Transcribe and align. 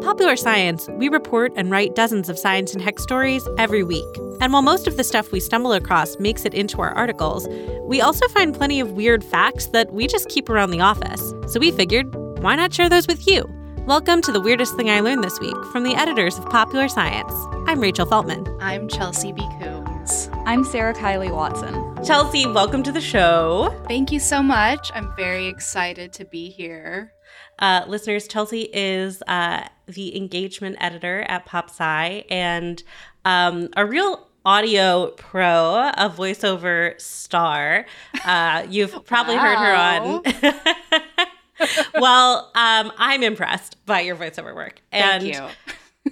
At 0.00 0.06
Popular 0.06 0.34
Science, 0.34 0.88
we 0.92 1.10
report 1.10 1.52
and 1.56 1.70
write 1.70 1.94
dozens 1.94 2.30
of 2.30 2.38
science 2.38 2.72
and 2.72 2.82
tech 2.82 2.98
stories 2.98 3.46
every 3.58 3.82
week. 3.82 4.06
And 4.40 4.50
while 4.50 4.62
most 4.62 4.86
of 4.86 4.96
the 4.96 5.04
stuff 5.04 5.30
we 5.30 5.40
stumble 5.40 5.74
across 5.74 6.18
makes 6.18 6.46
it 6.46 6.54
into 6.54 6.80
our 6.80 6.90
articles, 6.92 7.46
we 7.82 8.00
also 8.00 8.26
find 8.28 8.54
plenty 8.54 8.80
of 8.80 8.92
weird 8.92 9.22
facts 9.22 9.66
that 9.66 9.92
we 9.92 10.06
just 10.06 10.30
keep 10.30 10.48
around 10.48 10.70
the 10.70 10.80
office. 10.80 11.34
So 11.52 11.60
we 11.60 11.70
figured, 11.70 12.14
why 12.42 12.54
not 12.54 12.72
share 12.72 12.88
those 12.88 13.06
with 13.06 13.26
you? 13.26 13.44
Welcome 13.80 14.22
to 14.22 14.32
the 14.32 14.40
weirdest 14.40 14.74
thing 14.74 14.88
I 14.88 15.00
learned 15.00 15.22
this 15.22 15.38
week 15.38 15.56
from 15.70 15.82
the 15.82 15.94
editors 15.94 16.38
of 16.38 16.46
Popular 16.46 16.88
Science. 16.88 17.34
I'm 17.66 17.80
Rachel 17.80 18.06
Feltman. 18.06 18.56
I'm 18.58 18.88
Chelsea 18.88 19.32
B. 19.32 19.46
Coombs. 19.60 20.30
I'm 20.46 20.64
Sarah 20.64 20.94
Kiley 20.94 21.30
Watson. 21.30 22.02
Chelsea, 22.02 22.46
welcome 22.46 22.82
to 22.84 22.92
the 22.92 23.02
show. 23.02 23.78
Thank 23.86 24.10
you 24.12 24.18
so 24.18 24.42
much. 24.42 24.90
I'm 24.94 25.14
very 25.14 25.46
excited 25.46 26.14
to 26.14 26.24
be 26.24 26.48
here. 26.48 27.12
Uh, 27.60 27.84
listeners, 27.86 28.26
Chelsea 28.26 28.68
is 28.72 29.22
uh, 29.28 29.66
the 29.86 30.16
engagement 30.16 30.76
editor 30.80 31.22
at 31.28 31.46
PopSci 31.46 32.24
and 32.30 32.82
um, 33.24 33.68
a 33.76 33.84
real 33.84 34.26
audio 34.44 35.10
pro, 35.16 35.90
a 35.94 36.10
voiceover 36.10 36.98
star. 37.00 37.86
Uh, 38.24 38.66
you've 38.68 39.04
probably 39.04 39.36
heard 39.36 39.58
her 39.58 39.74
on. 39.74 40.22
well, 42.00 42.50
um, 42.54 42.92
I'm 42.96 43.22
impressed 43.22 43.84
by 43.84 44.00
your 44.00 44.16
voiceover 44.16 44.54
work. 44.54 44.80
And 44.90 45.22
Thank 45.22 45.36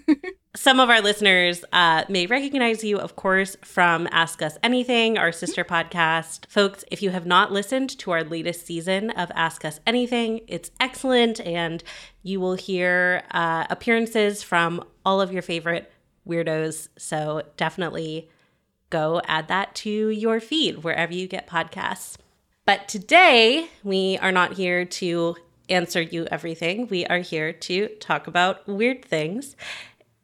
you. 0.07 0.15
some 0.59 0.81
of 0.81 0.91
our 0.91 1.01
listeners 1.01 1.65
uh, 1.73 2.03
may 2.09 2.27
recognize 2.27 2.83
you, 2.83 2.99
of 2.99 3.15
course, 3.15 3.57
from 3.63 4.09
Ask 4.11 4.43
Us 4.43 4.59
Anything, 4.61 5.17
our 5.17 5.31
sister 5.31 5.63
podcast. 5.63 6.47
Folks, 6.49 6.85
if 6.91 7.01
you 7.01 7.11
have 7.11 7.25
not 7.25 7.53
listened 7.53 7.97
to 8.01 8.11
our 8.11 8.25
latest 8.25 8.67
season 8.67 9.11
of 9.11 9.31
Ask 9.37 9.65
Us 9.65 9.79
Anything, 9.87 10.41
it's 10.49 10.73
excellent, 10.81 11.39
and 11.39 11.85
you 12.25 12.41
will 12.41 12.57
hear 12.57 13.23
uh, 13.31 13.67
appearances 13.71 14.43
from 14.43 14.83
all 15.07 15.21
of 15.21 15.33
your 15.33 15.43
favorite 15.43 15.93
weirdos. 16.29 16.89
So 16.99 17.43
definitely 17.57 18.29
go 18.91 19.23
add 19.27 19.47
that 19.47 19.77
to 19.77 20.09
your 20.09 20.41
feed 20.41 20.83
wherever 20.83 21.15
you 21.15 21.29
get 21.29 21.47
podcasts. 21.47 22.17
But 22.65 22.89
today, 22.89 23.69
we 23.85 24.19
are 24.19 24.33
not 24.33 24.55
here 24.55 24.85
to 24.85 25.37
answer 25.69 26.03
you 26.03 26.27
everything. 26.33 26.89
We 26.89 27.07
are 27.07 27.21
here 27.21 27.53
to 27.53 27.89
talk 28.01 28.27
about 28.27 28.67
weird 28.67 29.05
things. 29.05 29.55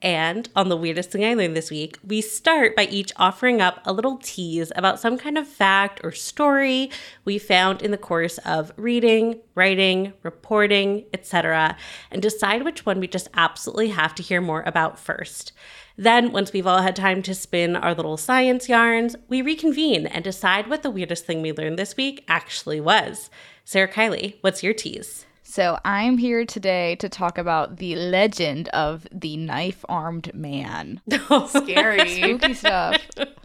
And 0.04 0.50
on 0.54 0.68
the 0.68 0.76
weirdest 0.76 1.10
thing 1.10 1.24
I 1.24 1.32
learned 1.32 1.56
this 1.56 1.70
week, 1.70 1.98
we 2.06 2.20
start 2.20 2.76
by 2.76 2.84
each 2.84 3.10
offering 3.16 3.62
up 3.62 3.80
a 3.86 3.92
little 3.92 4.18
tease 4.18 4.70
about 4.76 5.00
some 5.00 5.16
kind 5.16 5.38
of 5.38 5.48
fact 5.48 6.02
or 6.04 6.12
story 6.12 6.90
we 7.24 7.38
found 7.38 7.80
in 7.80 7.90
the 7.90 7.96
course 7.96 8.36
of 8.44 8.70
reading, 8.76 9.40
writing, 9.54 10.12
reporting, 10.22 11.06
etc., 11.14 11.78
and 12.10 12.20
decide 12.20 12.64
which 12.64 12.84
one 12.84 13.00
we 13.00 13.08
just 13.08 13.30
absolutely 13.32 13.88
have 13.88 14.14
to 14.16 14.22
hear 14.22 14.42
more 14.42 14.62
about 14.66 14.98
first. 14.98 15.52
Then, 15.96 16.32
once 16.32 16.52
we've 16.52 16.66
all 16.66 16.82
had 16.82 16.96
time 16.96 17.22
to 17.22 17.34
spin 17.34 17.74
our 17.74 17.94
little 17.94 18.18
science 18.18 18.68
yarns, 18.68 19.16
we 19.28 19.40
reconvene 19.40 20.06
and 20.06 20.22
decide 20.22 20.68
what 20.68 20.82
the 20.82 20.90
weirdest 20.90 21.24
thing 21.24 21.40
we 21.40 21.52
learned 21.52 21.78
this 21.78 21.96
week 21.96 22.24
actually 22.28 22.80
was. 22.80 23.30
Sarah 23.64 23.88
Kiley, 23.88 24.34
what's 24.42 24.62
your 24.62 24.74
tease? 24.74 25.24
So, 25.46 25.78
I'm 25.84 26.16
here 26.16 26.46
today 26.46 26.96
to 26.96 27.08
talk 27.08 27.36
about 27.36 27.76
the 27.76 27.94
legend 27.96 28.68
of 28.70 29.06
the 29.12 29.36
knife 29.36 29.84
armed 29.90 30.34
man. 30.34 31.02
Scary. 31.48 32.08
Spooky 32.16 32.54
stuff. 32.54 32.96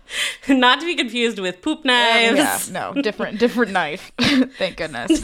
Not 0.48 0.80
to 0.80 0.86
be 0.86 0.96
confused 0.96 1.40
with 1.40 1.62
poop 1.62 1.84
knives. 1.84 2.38
yeah, 2.38 2.60
no, 2.72 3.00
different, 3.02 3.38
different 3.38 3.74
knife. 3.74 4.12
Thank 4.18 4.78
goodness. 4.78 5.24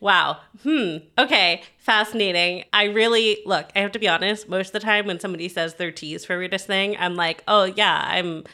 Wow. 0.00 0.38
Hmm. 0.62 0.98
Okay. 1.18 1.62
Fascinating. 1.78 2.64
I 2.72 2.84
really 2.84 3.42
look. 3.44 3.68
I 3.74 3.80
have 3.80 3.92
to 3.92 3.98
be 3.98 4.08
honest. 4.08 4.48
Most 4.48 4.68
of 4.68 4.72
the 4.74 4.80
time, 4.80 5.06
when 5.06 5.20
somebody 5.20 5.48
says 5.48 5.74
their 5.74 5.90
tease 5.90 6.24
for 6.24 6.38
weirdest 6.38 6.66
thing, 6.66 6.96
I'm 6.98 7.16
like, 7.16 7.42
oh 7.48 7.64
yeah, 7.64 8.06
I'm, 8.08 8.44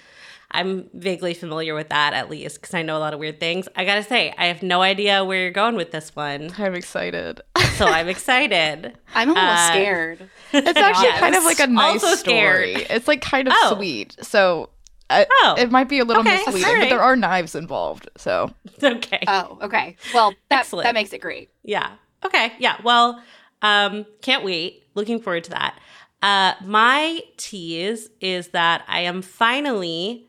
I'm 0.55 0.89
vaguely 0.95 1.35
familiar 1.35 1.75
with 1.75 1.89
that 1.91 2.15
at 2.15 2.31
least 2.31 2.61
because 2.61 2.73
I 2.75 2.83
know 2.83 2.97
a 2.97 3.01
lot 3.01 3.13
of 3.13 3.21
weird 3.21 3.41
things. 3.41 3.69
I 3.77 3.85
gotta 3.85 4.03
say, 4.03 4.33
I 4.39 4.47
have 4.47 4.63
no 4.63 4.81
idea 4.83 5.25
where 5.25 5.41
you're 5.43 5.51
going 5.51 5.75
with 5.77 5.91
this 5.91 6.15
one, 6.17 6.51
I'm 6.59 6.75
excited. 6.75 7.41
so 7.77 7.87
I'm 7.87 8.09
excited. 8.15 8.97
I'm 9.15 9.31
a 9.31 9.35
little 9.35 9.49
Uh, 9.49 9.67
scared. 9.69 10.31
It's 10.53 10.79
actually 10.79 11.07
Yes. 11.09 11.21
kind 11.21 11.35
of 11.35 11.45
like 11.45 11.61
a 11.61 11.67
nice 11.67 12.03
Also 12.05 12.17
story. 12.17 12.75
scared. 12.75 12.87
It's 12.91 13.09
like 13.09 13.21
kind 13.21 13.49
of 13.49 13.55
Oh. 13.57 13.75
sweet. 13.77 14.17
So. 14.23 14.71
I, 15.11 15.27
Oh. 15.43 15.55
it 15.59 15.71
might 15.71 15.91
be 15.91 15.99
a 15.99 16.05
little 16.05 16.23
Okay, 16.23 16.39
misleading, 16.47 16.65
alright. 16.67 16.83
but 16.85 16.89
there 16.89 17.03
are 17.03 17.15
knives 17.15 17.55
involved. 17.55 18.09
So 18.17 18.51
okay. 18.83 19.23
Oh, 19.29 19.59
okay. 19.61 19.97
Well, 20.15 20.33
that 20.49 20.61
Excellent. 20.61 20.85
that 20.85 20.95
makes 20.95 21.13
it 21.13 21.19
great. 21.21 21.51
Yeah. 21.63 21.91
Okay. 22.25 22.55
Yeah. 22.59 22.77
Well, 22.83 23.23
um, 23.61 24.07
can't 24.23 24.43
wait. 24.45 24.85
Looking 24.95 25.21
forward 25.21 25.45
to 25.45 25.51
that. 25.51 25.79
Uh, 26.23 26.55
my 26.65 27.21
tease 27.37 28.09
is 28.23 28.49
that 28.49 28.83
I 28.89 29.01
am 29.01 29.21
finally 29.21 30.27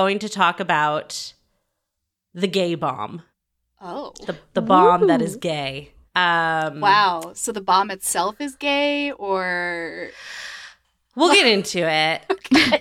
going 0.00 0.18
to 0.20 0.28
talk 0.28 0.60
about 0.60 1.32
the 2.34 2.46
gay 2.46 2.74
bomb, 2.74 3.22
Oh. 3.80 4.12
the 4.26 4.34
the 4.52 4.60
bomb 4.62 5.06
that 5.06 5.22
is 5.22 5.36
gay. 5.36 5.92
Um, 6.14 6.80
Wow. 6.80 7.32
So 7.34 7.50
the 7.52 7.60
bomb 7.72 7.90
itself 7.90 8.34
is 8.40 8.56
gay 8.56 9.10
or 9.12 10.10
We'll 11.18 11.32
get 11.32 11.46
into 11.46 11.78
it. 11.78 12.20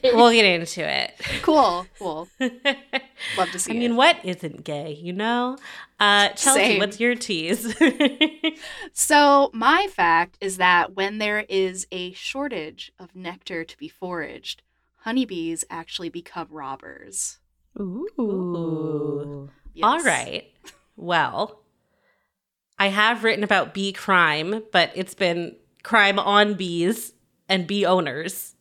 We'll 0.16 0.32
get 0.32 0.44
into 0.46 0.82
it. 1.02 1.10
cool. 1.42 1.86
Cool. 2.00 2.28
Love 3.38 3.50
to 3.52 3.60
see 3.60 3.72
I 3.72 3.80
mean, 3.80 3.92
it. 3.94 3.96
what 3.96 4.18
isn't 4.26 4.64
gay? 4.66 4.92
You 5.08 5.14
know. 5.14 5.58
Uh, 6.00 6.30
Chelsea, 6.30 6.60
Same. 6.60 6.80
what's 6.80 7.00
your 7.00 7.16
tease? 7.16 7.64
So, 8.94 9.50
my 9.54 9.88
fact 9.92 10.38
is 10.42 10.58
that 10.58 10.96
when 10.96 11.18
there 11.20 11.46
is 11.50 11.88
a 11.92 12.12
shortage 12.14 12.92
of 13.00 13.16
nectar 13.16 13.64
to 13.64 13.78
be 13.78 13.88
foraged, 13.90 14.62
honeybees 15.06 15.64
actually 15.70 16.10
become 16.10 16.48
robbers. 16.50 17.38
Ooh. 17.80 19.50
Yes. 19.74 19.84
All 19.84 20.04
right. 20.04 20.52
Well, 20.98 21.60
I 22.80 22.88
have 22.88 23.26
written 23.26 23.44
about 23.44 23.74
bee 23.74 23.92
crime, 23.92 24.64
but 24.72 24.92
it's 24.96 25.14
been 25.14 25.58
crime 25.84 26.18
on 26.18 26.54
bees 26.54 27.12
and 27.50 27.68
bee 27.68 27.86
owners, 27.86 28.56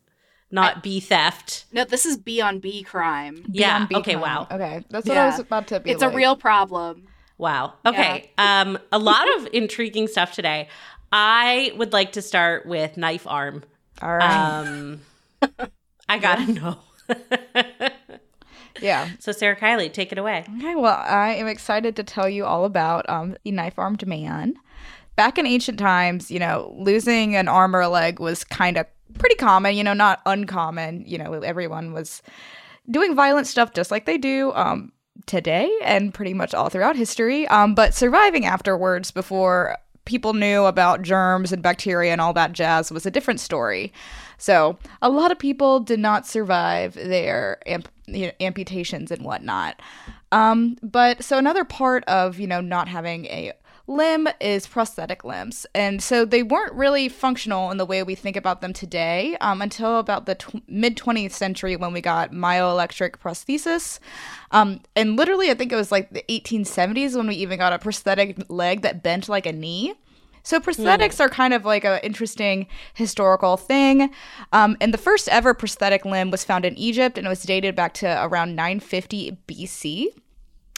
not 0.51 0.83
bee 0.83 0.99
theft. 0.99 1.63
No, 1.71 1.85
this 1.85 2.05
is 2.05 2.17
bee 2.17 2.41
on 2.41 2.59
bee 2.59 2.83
crime. 2.83 3.45
yeah. 3.53 3.85
Bee 3.85 3.95
Okay. 3.95 4.11
crime. 4.15 4.21
Wow. 4.21 4.47
Okay, 4.51 4.83
that's 4.89 5.07
what 5.07 5.15
Yeah. 5.15 5.23
I 5.23 5.27
was 5.27 5.39
about 5.39 5.67
to 5.67 5.79
be. 5.79 5.91
It's 5.91 6.03
a 6.03 6.09
real 6.09 6.35
problem. 6.35 7.07
Wow. 7.37 7.75
Okay. 7.85 8.29
Um, 8.37 8.77
a 8.91 8.99
lot 8.99 9.25
of 9.37 9.47
intriguing 9.53 10.09
stuff 10.09 10.33
today. 10.33 10.67
I 11.13 11.71
would 11.77 11.93
like 11.93 12.11
to 12.13 12.21
start 12.21 12.65
with 12.65 12.97
knife 12.97 13.25
arm. 13.25 13.63
All 14.01 14.17
right. 14.17 14.59
Um, 14.59 14.99
I 16.07 16.19
gotta 16.19 16.51
know. 16.51 16.77
yeah. 18.81 19.09
so 19.19 19.31
Sarah 19.31 19.55
Kiley, 19.55 19.91
take 19.91 20.11
it 20.11 20.17
away. 20.17 20.45
Okay, 20.57 20.75
well, 20.75 21.01
I 21.05 21.33
am 21.35 21.47
excited 21.47 21.95
to 21.95 22.03
tell 22.03 22.29
you 22.29 22.45
all 22.45 22.65
about 22.65 23.09
um, 23.09 23.35
the 23.43 23.51
knife 23.51 23.77
armed 23.77 24.05
man. 24.07 24.55
Back 25.15 25.37
in 25.37 25.47
ancient 25.47 25.79
times, 25.79 26.29
you 26.29 26.39
know, 26.39 26.73
losing 26.77 27.35
an 27.35 27.47
arm 27.47 27.75
or 27.75 27.81
a 27.81 27.89
leg 27.89 28.19
was 28.19 28.43
kind 28.43 28.77
of 28.77 28.85
pretty 29.17 29.35
common, 29.35 29.75
you 29.75 29.83
know, 29.83 29.93
not 29.93 30.21
uncommon. 30.25 31.03
You 31.07 31.17
know, 31.17 31.33
everyone 31.33 31.93
was 31.93 32.21
doing 32.89 33.15
violent 33.15 33.47
stuff 33.47 33.73
just 33.73 33.91
like 33.91 34.05
they 34.05 34.17
do 34.17 34.51
um, 34.53 34.91
today 35.25 35.71
and 35.83 36.13
pretty 36.13 36.33
much 36.33 36.53
all 36.53 36.69
throughout 36.69 36.95
history. 36.95 37.47
Um, 37.47 37.75
but 37.75 37.93
surviving 37.93 38.45
afterwards 38.45 39.11
before 39.11 39.77
people 40.05 40.33
knew 40.33 40.65
about 40.65 41.01
germs 41.01 41.51
and 41.51 41.63
bacteria 41.63 42.11
and 42.11 42.21
all 42.21 42.33
that 42.33 42.53
jazz 42.53 42.91
was 42.91 43.05
a 43.05 43.11
different 43.11 43.39
story. 43.39 43.91
So 44.37 44.77
a 45.01 45.09
lot 45.09 45.31
of 45.31 45.39
people 45.39 45.79
did 45.79 45.99
not 45.99 46.27
survive 46.27 46.93
their 46.93 47.59
amp- 47.65 47.89
you 48.07 48.27
know, 48.27 48.31
amputations 48.39 49.11
and 49.11 49.23
whatnot. 49.23 49.81
Um, 50.31 50.77
but 50.83 51.23
so 51.23 51.37
another 51.37 51.63
part 51.63 52.03
of 52.05 52.39
you 52.39 52.47
know 52.47 52.61
not 52.61 52.87
having 52.87 53.25
a 53.25 53.53
limb 53.87 54.27
is 54.41 54.65
prosthetic 54.65 55.23
limbs, 55.23 55.65
and 55.75 56.01
so 56.01 56.25
they 56.25 56.43
weren't 56.43 56.73
really 56.73 57.07
functional 57.07 57.71
in 57.71 57.77
the 57.77 57.85
way 57.85 58.01
we 58.03 58.15
think 58.15 58.35
about 58.35 58.61
them 58.61 58.73
today 58.73 59.37
um, 59.41 59.61
until 59.61 59.99
about 59.99 60.25
the 60.25 60.35
tw- 60.35 60.67
mid 60.67 60.97
20th 60.97 61.31
century 61.31 61.75
when 61.75 61.93
we 61.93 62.01
got 62.01 62.31
myoelectric 62.31 63.11
prosthesis. 63.17 63.99
Um, 64.51 64.81
and 64.95 65.15
literally, 65.15 65.51
I 65.51 65.53
think 65.53 65.71
it 65.71 65.75
was 65.75 65.91
like 65.91 66.11
the 66.11 66.25
1870s 66.29 67.15
when 67.15 67.27
we 67.27 67.35
even 67.35 67.59
got 67.59 67.73
a 67.73 67.79
prosthetic 67.79 68.37
leg 68.49 68.81
that 68.81 69.03
bent 69.03 69.29
like 69.29 69.45
a 69.45 69.53
knee. 69.53 69.93
So 70.45 70.59
prosthetics 70.59 71.19
are 71.19 71.27
kind 71.27 71.53
of 71.53 71.65
like 71.65 71.83
an 71.83 71.99
interesting 72.03 72.67
historical 72.93 73.57
thing. 73.57 74.11
Um, 74.53 74.77
and 74.79 74.93
the 74.93 74.97
first 74.97 75.27
ever 75.29 75.53
prosthetic 75.53 76.05
limb 76.05 76.29
was 76.31 76.45
found 76.45 76.65
in 76.65 76.77
Egypt, 76.77 77.17
and 77.17 77.25
it 77.25 77.29
was 77.29 77.41
dated 77.43 77.75
back 77.75 77.93
to 77.95 78.23
around 78.23 78.55
950 78.55 79.37
BC. 79.47 80.07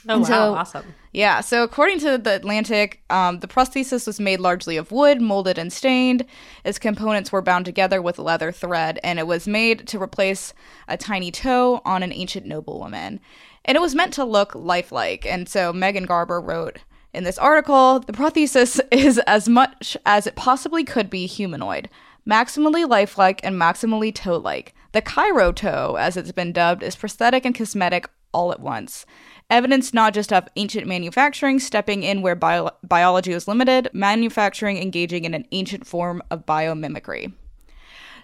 Oh 0.10 0.14
And 0.14 0.22
wow, 0.22 0.28
so- 0.28 0.54
awesome. 0.56 0.94
Yeah, 1.12 1.42
so 1.42 1.64
according 1.64 2.00
to 2.02 2.18
the 2.20 2.36
Atlantic, 2.36 3.02
um, 3.10 3.40
the 3.40 3.48
prosthesis 3.48 4.06
was 4.06 4.20
made 4.20 4.40
largely 4.40 4.78
of 4.78 4.92
wood, 4.92 5.20
molded 5.20 5.58
and 5.58 5.74
stained. 5.74 6.26
Its 6.64 6.78
components 6.78 7.32
were 7.32 7.42
bound 7.42 7.66
together 7.66 8.02
with 8.04 8.20
leather 8.20 8.52
thread, 8.52 9.00
and 9.04 9.18
it 9.18 9.26
was 9.26 9.48
made 9.48 9.88
to 9.88 10.02
replace 10.02 10.54
a 10.88 10.96
tiny 10.96 11.32
toe 11.32 11.82
on 11.86 12.04
an 12.04 12.14
ancient 12.14 12.46
noblewoman. 12.46 13.20
And 13.66 13.76
it 13.76 13.82
was 13.82 13.96
meant 13.96 14.14
to 14.14 14.24
look 14.24 14.54
lifelike. 14.56 15.26
And 15.26 15.50
so 15.50 15.74
Megan 15.74 16.06
Garber 16.06 16.40
wrote 16.40 16.80
in 17.14 17.24
this 17.24 17.38
article 17.38 18.00
the 18.00 18.14
prosthesis 18.14 18.80
is 18.92 19.18
as 19.20 19.48
much 19.50 19.98
as 20.06 20.28
it 20.28 20.36
possibly 20.36 20.84
could 20.84 21.10
be 21.10 21.26
humanoid, 21.26 21.90
maximally 22.28 22.88
lifelike 22.88 23.40
and 23.44 23.56
maximally 23.56 24.14
toe 24.14 24.38
like. 24.38 24.74
The 24.94 25.02
Cairo 25.02 25.52
toe, 25.52 25.96
as 26.00 26.18
it's 26.18 26.32
been 26.32 26.52
dubbed, 26.52 26.82
is 26.82 26.96
prosthetic 26.96 27.46
and 27.46 27.54
cosmetic 27.54 28.10
all 28.34 28.52
at 28.52 28.60
once. 28.60 29.06
Evidence 29.50 29.94
not 29.94 30.14
just 30.14 30.34
of 30.34 30.48
ancient 30.56 30.88
manufacturing 30.88 31.60
stepping 31.60 32.04
in 32.04 32.22
where 32.22 32.36
bio- 32.36 32.72
biology 32.84 33.34
was 33.34 33.48
limited, 33.48 33.90
manufacturing 33.94 34.78
engaging 34.78 35.24
in 35.24 35.34
an 35.34 35.46
ancient 35.52 35.88
form 35.88 36.22
of 36.30 36.46
biomimicry. 36.46 37.32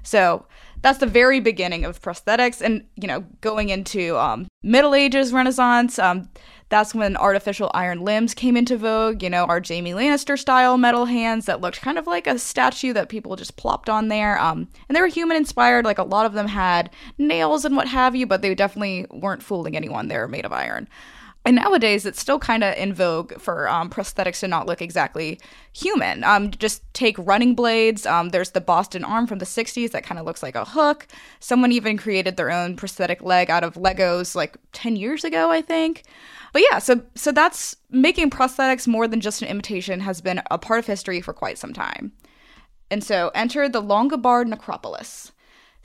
So 0.03 0.45
that's 0.81 0.99
the 0.99 1.07
very 1.07 1.39
beginning 1.39 1.85
of 1.85 2.01
prosthetics, 2.01 2.61
and 2.61 2.85
you 2.95 3.07
know, 3.07 3.21
going 3.39 3.69
into 3.69 4.17
um, 4.17 4.47
Middle 4.61 4.93
Ages, 4.93 5.31
Renaissance. 5.31 5.97
Um, 5.97 6.29
that's 6.73 6.95
when 6.95 7.15
artificial 7.17 7.69
iron 7.75 8.01
limbs 8.01 8.33
came 8.33 8.57
into 8.57 8.77
vogue. 8.77 9.21
You 9.21 9.29
know, 9.29 9.45
our 9.45 9.59
Jamie 9.59 9.93
Lannister 9.93 10.39
style 10.39 10.75
metal 10.77 11.05
hands 11.05 11.45
that 11.45 11.61
looked 11.61 11.81
kind 11.81 11.99
of 11.99 12.07
like 12.07 12.25
a 12.25 12.39
statue 12.39 12.93
that 12.93 13.09
people 13.09 13.35
just 13.35 13.57
plopped 13.57 13.89
on 13.89 14.07
there. 14.07 14.39
Um, 14.39 14.67
and 14.89 14.95
they 14.95 15.01
were 15.01 15.07
human 15.07 15.37
inspired. 15.37 15.85
Like 15.85 15.99
a 15.99 16.03
lot 16.03 16.25
of 16.25 16.33
them 16.33 16.47
had 16.47 16.89
nails 17.19 17.63
and 17.63 17.75
what 17.75 17.87
have 17.89 18.15
you, 18.15 18.25
but 18.25 18.41
they 18.41 18.55
definitely 18.55 19.05
weren't 19.11 19.43
fooling 19.43 19.77
anyone. 19.77 20.07
They 20.07 20.17
were 20.17 20.27
made 20.27 20.45
of 20.45 20.51
iron. 20.51 20.87
And 21.45 21.57
nowadays, 21.57 22.05
it's 22.05 22.21
still 22.21 22.39
kind 22.39 22.63
of 22.63 22.73
in 22.77 22.93
vogue 22.93 23.33
for 23.37 23.67
um, 23.67 23.89
prosthetics 23.89 24.39
to 24.39 24.47
not 24.47 24.65
look 24.65 24.81
exactly 24.81 25.39
human. 25.73 26.23
Um, 26.23 26.51
just 26.51 26.81
take 26.93 27.17
running 27.19 27.53
blades. 27.53 28.05
Um, 28.05 28.29
there's 28.29 28.51
the 28.51 28.61
Boston 28.61 29.03
arm 29.03 29.27
from 29.27 29.39
the 29.39 29.45
60s 29.45 29.91
that 29.91 30.05
kind 30.05 30.19
of 30.19 30.25
looks 30.25 30.41
like 30.41 30.55
a 30.55 30.63
hook. 30.63 31.05
Someone 31.41 31.73
even 31.73 31.97
created 31.97 32.37
their 32.37 32.49
own 32.49 32.77
prosthetic 32.77 33.21
leg 33.21 33.49
out 33.49 33.65
of 33.65 33.73
Legos 33.75 34.35
like 34.35 34.57
10 34.71 34.95
years 34.95 35.25
ago, 35.25 35.51
I 35.51 35.61
think. 35.61 36.03
But 36.53 36.61
yeah, 36.71 36.79
so 36.79 37.01
so 37.15 37.31
that's 37.31 37.75
making 37.89 38.29
prosthetics 38.29 38.87
more 38.87 39.07
than 39.07 39.19
just 39.19 39.41
an 39.41 39.49
imitation 39.49 39.99
has 39.99 40.21
been 40.21 40.41
a 40.49 40.57
part 40.57 40.79
of 40.79 40.85
history 40.85 41.19
for 41.19 41.33
quite 41.33 41.57
some 41.57 41.73
time. 41.73 42.13
And 42.89 43.03
so 43.03 43.31
enter 43.35 43.67
the 43.67 43.81
Longobard 43.81 44.47
necropolis. 44.47 45.32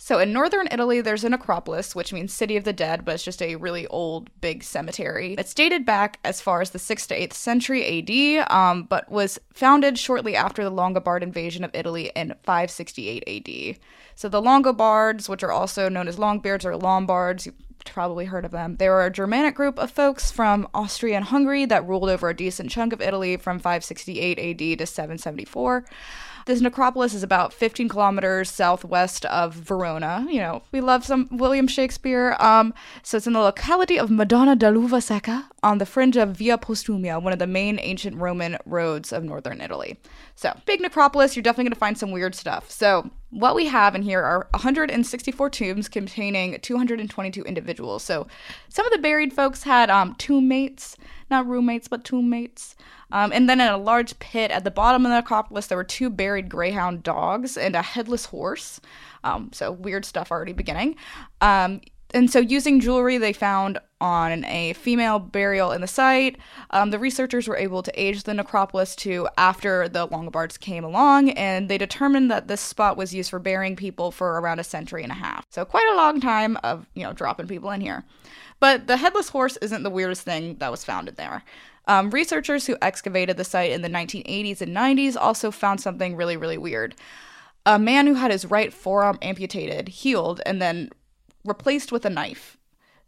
So 0.01 0.21
in 0.21 0.33
northern 0.33 0.69
Italy, 0.71 1.01
there's 1.01 1.25
an 1.25 1.33
necropolis, 1.33 1.95
which 1.95 2.13
means 2.13 2.33
city 2.33 2.57
of 2.57 2.63
the 2.63 2.73
dead, 2.73 3.05
but 3.05 3.17
it's 3.17 3.25
just 3.25 3.43
a 3.43 3.57
really 3.57 3.85
old, 3.89 4.31
big 4.41 4.63
cemetery. 4.63 5.35
It's 5.37 5.53
dated 5.53 5.85
back 5.85 6.21
as 6.25 6.41
far 6.41 6.61
as 6.61 6.71
the 6.71 6.79
6th 6.79 7.09
to 7.09 7.19
8th 7.19 7.33
century 7.33 7.85
AD, 7.85 8.51
um, 8.51 8.85
but 8.85 9.11
was 9.11 9.41
founded 9.53 9.99
shortly 9.99 10.37
after 10.37 10.63
the 10.63 10.71
Longobard 10.71 11.23
invasion 11.23 11.65
of 11.65 11.73
Italy 11.75 12.13
in 12.15 12.37
568 12.45 13.25
AD. 13.27 13.81
So 14.15 14.29
the 14.29 14.41
Longobards, 14.41 15.29
which 15.29 15.43
are 15.43 15.53
also 15.53 15.89
known 15.89 16.07
as 16.07 16.17
Longbeards 16.17 16.65
or 16.65 16.77
Lombards, 16.77 17.47
you've 17.47 17.57
probably 17.85 18.27
heard 18.27 18.45
of 18.45 18.53
them. 18.53 18.77
They 18.77 18.89
were 18.89 19.05
a 19.05 19.11
Germanic 19.11 19.57
group 19.57 19.81
of 19.81 19.91
folks 19.91 20.31
from 20.31 20.69
Austria 20.75 21.17
and 21.17 21.25
Hungary 21.25 21.65
that 21.67 21.87
ruled 21.87 22.09
over 22.09 22.29
a 22.29 22.37
decent 22.37 22.71
chunk 22.71 22.93
of 22.93 23.01
Italy 23.01 23.37
from 23.37 23.59
568 23.59 24.39
AD 24.39 24.79
to 24.79 24.87
774. 24.87 25.85
This 26.49 26.63
necropolis 26.63 27.13
is 27.13 27.23
about 27.23 27.53
15 27.53 27.91
kilometers 27.91 28.51
southwest 28.51 29.27
of 29.27 29.53
Verona. 29.53 30.27
You 30.31 30.39
know, 30.39 30.63
we 30.73 30.81
love 30.81 31.05
some 31.05 31.29
William 31.31 31.67
Shakespeare. 31.69 32.37
Um, 32.41 32.73
so 33.03 33.19
it's 33.19 33.27
in 33.27 33.35
the 33.35 33.41
locality 33.41 33.99
of 33.99 34.11
Madonna 34.11 34.57
dell'Uva 34.57 35.03
Secca 35.03 35.45
on 35.63 35.79
the 35.79 35.87
fringe 35.87 36.17
of 36.17 36.37
Via 36.37 36.57
Postumia, 36.57 37.21
one 37.21 37.33
of 37.33 37.39
the 37.39 37.47
main 37.47 37.79
ancient 37.81 38.17
Roman 38.17 38.57
roads 38.65 39.13
of 39.13 39.25
northern 39.25 39.61
Italy. 39.61 39.99
So, 40.37 40.57
big 40.67 40.81
necropolis, 40.81 41.35
you're 41.35 41.43
definitely 41.43 41.65
going 41.65 41.73
to 41.75 41.79
find 41.79 41.99
some 41.99 42.13
weird 42.13 42.35
stuff. 42.35 42.71
So, 42.71 43.11
what 43.31 43.57
we 43.57 43.67
have 43.67 43.95
in 43.95 44.03
here 44.03 44.23
are 44.23 44.49
164 44.53 45.51
tombs 45.51 45.89
containing 45.89 46.59
222 46.61 47.43
individuals. 47.43 48.05
So, 48.05 48.29
some 48.69 48.87
of 48.87 48.93
the 48.93 48.99
buried 48.99 49.33
folks 49.33 49.65
had 49.65 49.91
um, 49.91 50.15
tomb 50.15 50.47
mates, 50.47 50.97
not 51.31 51.47
roommates, 51.47 51.89
but 51.89 52.05
tomb 52.05 52.31
mates. 52.31 52.77
Um, 53.11 53.33
and 53.33 53.49
then 53.49 53.61
in 53.61 53.69
a 53.69 53.79
large 53.79 54.19
pit 54.19 54.51
at 54.51 54.65
the 54.65 54.71
bottom 54.71 55.05
of 55.07 55.11
the 55.11 55.17
necropolis, 55.17 55.67
there 55.67 55.79
were 55.79 55.85
two 55.85 56.11
buried 56.11 56.49
greyhound 56.49 57.03
dogs 57.03 57.57
and 57.57 57.75
a 57.75 57.83
headless 57.83 58.27
horse. 58.27 58.81
Um, 59.25 59.51
so 59.53 59.73
weird 59.73 60.05
stuff 60.05 60.31
already 60.31 60.53
beginning. 60.53 60.97
Um, 61.41 61.81
and 62.15 62.31
so, 62.31 62.39
using 62.39 62.81
jewelry 62.81 63.19
they 63.19 63.33
found 63.33 63.79
on 64.01 64.45
a 64.45 64.73
female 64.75 65.19
burial 65.19 65.73
in 65.73 65.81
the 65.81 65.87
site, 65.87 66.37
um, 66.71 66.91
the 66.91 66.99
researchers 66.99 67.49
were 67.49 67.57
able 67.57 67.83
to 67.83 68.01
age 68.01 68.23
the 68.23 68.35
necropolis 68.35 68.95
to 68.97 69.29
after 69.37 69.89
the 69.89 70.07
Longobards 70.07 70.59
came 70.59 70.85
along, 70.85 71.31
and 71.31 71.69
they 71.69 71.79
determined 71.79 72.31
that 72.31 72.49
this 72.49 72.61
spot 72.61 72.97
was 72.97 73.15
used 73.15 73.31
for 73.31 73.39
burying 73.39 73.77
people 73.77 74.11
for 74.11 74.39
around 74.39 74.61
a 74.61 74.65
century 74.65 75.03
and 75.03 75.13
a 75.13 75.17
half. 75.17 75.45
So, 75.51 75.65
quite 75.65 75.89
a 75.93 75.97
long 75.97 76.21
time 76.21 76.59
of 76.63 76.87
you 76.95 77.03
know 77.03 77.13
dropping 77.13 77.49
people 77.49 77.71
in 77.71 77.81
here. 77.81 78.05
But 78.61 78.87
the 78.87 78.97
headless 78.97 79.29
horse 79.29 79.57
isn't 79.59 79.83
the 79.83 79.91
weirdest 79.91 80.23
thing 80.23 80.57
that 80.57 80.71
was 80.71 80.85
found 80.85 81.09
in 81.09 81.15
there. 81.15 81.45
Um, 81.87 82.11
researchers 82.11 82.67
who 82.67 82.77
excavated 82.83 83.37
the 83.37 83.45
site 83.45 83.71
in 83.71 83.83
the 83.83 83.89
1980s 83.89 84.61
and 84.61 84.77
90s 84.77 85.17
also 85.19 85.51
found 85.51 85.81
something 85.81 86.17
really, 86.17 86.37
really 86.37 86.59
weird. 86.59 86.95
A 87.65 87.79
man 87.79 88.07
who 88.07 88.15
had 88.15 88.31
his 88.31 88.45
right 88.45 88.73
forearm 88.73 89.19
amputated, 89.23 89.89
healed, 89.89 90.41
and 90.45 90.61
then 90.61 90.91
replaced 91.45 91.91
with 91.91 92.05
a 92.05 92.11
knife. 92.11 92.58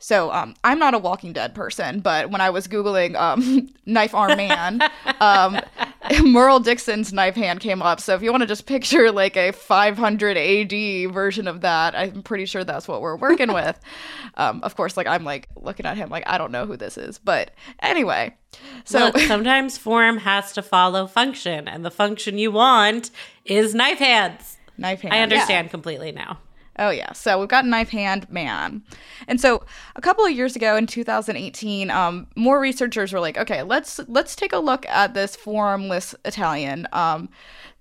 So 0.03 0.33
um, 0.33 0.55
I'm 0.65 0.79
not 0.79 0.95
a 0.95 0.99
Walking 0.99 1.35
Dead 1.35 1.55
person, 1.55 2.01
but 2.01 2.31
when 2.31 2.41
I 2.41 2.49
was 2.49 2.67
googling 2.67 3.15
um, 3.17 3.69
knife 3.87 4.15
arm 4.15 4.39
man, 4.39 4.81
um, 5.21 5.61
Merle 6.25 6.59
Dixon's 6.59 7.13
knife 7.13 7.35
hand 7.35 7.61
came 7.61 7.83
up. 7.83 8.01
So 8.01 8.15
if 8.15 8.23
you 8.23 8.31
want 8.31 8.41
to 8.41 8.47
just 8.47 8.65
picture 8.65 9.13
like 9.13 9.37
a 9.37 9.53
500 9.53 10.37
AD 10.39 11.13
version 11.13 11.47
of 11.47 11.61
that, 11.61 11.95
I'm 11.95 12.23
pretty 12.23 12.47
sure 12.47 12.65
that's 12.65 12.89
what 12.89 13.03
we're 13.03 13.17
working 13.17 13.53
with. 13.53 13.79
Um, 14.37 14.63
of 14.63 14.77
course, 14.77 14.97
like 14.97 15.09
I'm 15.09 15.25
like 15.25 15.49
looking 15.57 15.85
at 15.85 15.97
him 15.97 16.09
like 16.09 16.23
I 16.27 16.39
don't 16.39 16.53
know 16.53 16.65
who 16.65 16.77
this 16.77 16.97
is, 16.97 17.19
but 17.19 17.51
anyway. 17.81 18.35
So 18.85 19.07
Look, 19.07 19.19
sometimes 19.19 19.77
form 19.77 20.19
has 20.19 20.53
to 20.53 20.63
follow 20.63 21.07
function, 21.09 21.67
and 21.67 21.85
the 21.85 21.91
function 21.91 22.39
you 22.39 22.53
want 22.53 23.11
is 23.45 23.75
knife 23.75 23.99
hands. 23.99 24.57
knife 24.79 25.01
hand. 25.01 25.13
I 25.13 25.19
understand 25.19 25.71
completely 25.71 26.13
now. 26.13 26.39
Oh 26.81 26.89
yeah. 26.89 27.13
So 27.13 27.39
we've 27.39 27.49
got 27.49 27.67
knife 27.67 27.91
hand 27.91 28.29
man. 28.31 28.83
And 29.29 29.39
so 29.39 29.63
a 29.97 30.01
couple 30.01 30.25
of 30.25 30.33
years 30.33 30.57
ago 30.57 30.77
in 30.77 30.87
2018, 30.87 31.91
um, 31.91 32.27
more 32.35 32.59
researchers 32.59 33.13
were 33.13 33.21
like, 33.21 33.37
okay, 33.37 33.63
let's 33.63 34.01
let's 34.09 34.35
take 34.35 34.55
a 34.55 34.59
look 34.59 34.87
at 34.89 35.13
this 35.13 35.37
formless 35.37 36.15
Italian. 36.25 36.89
Um, 36.93 37.29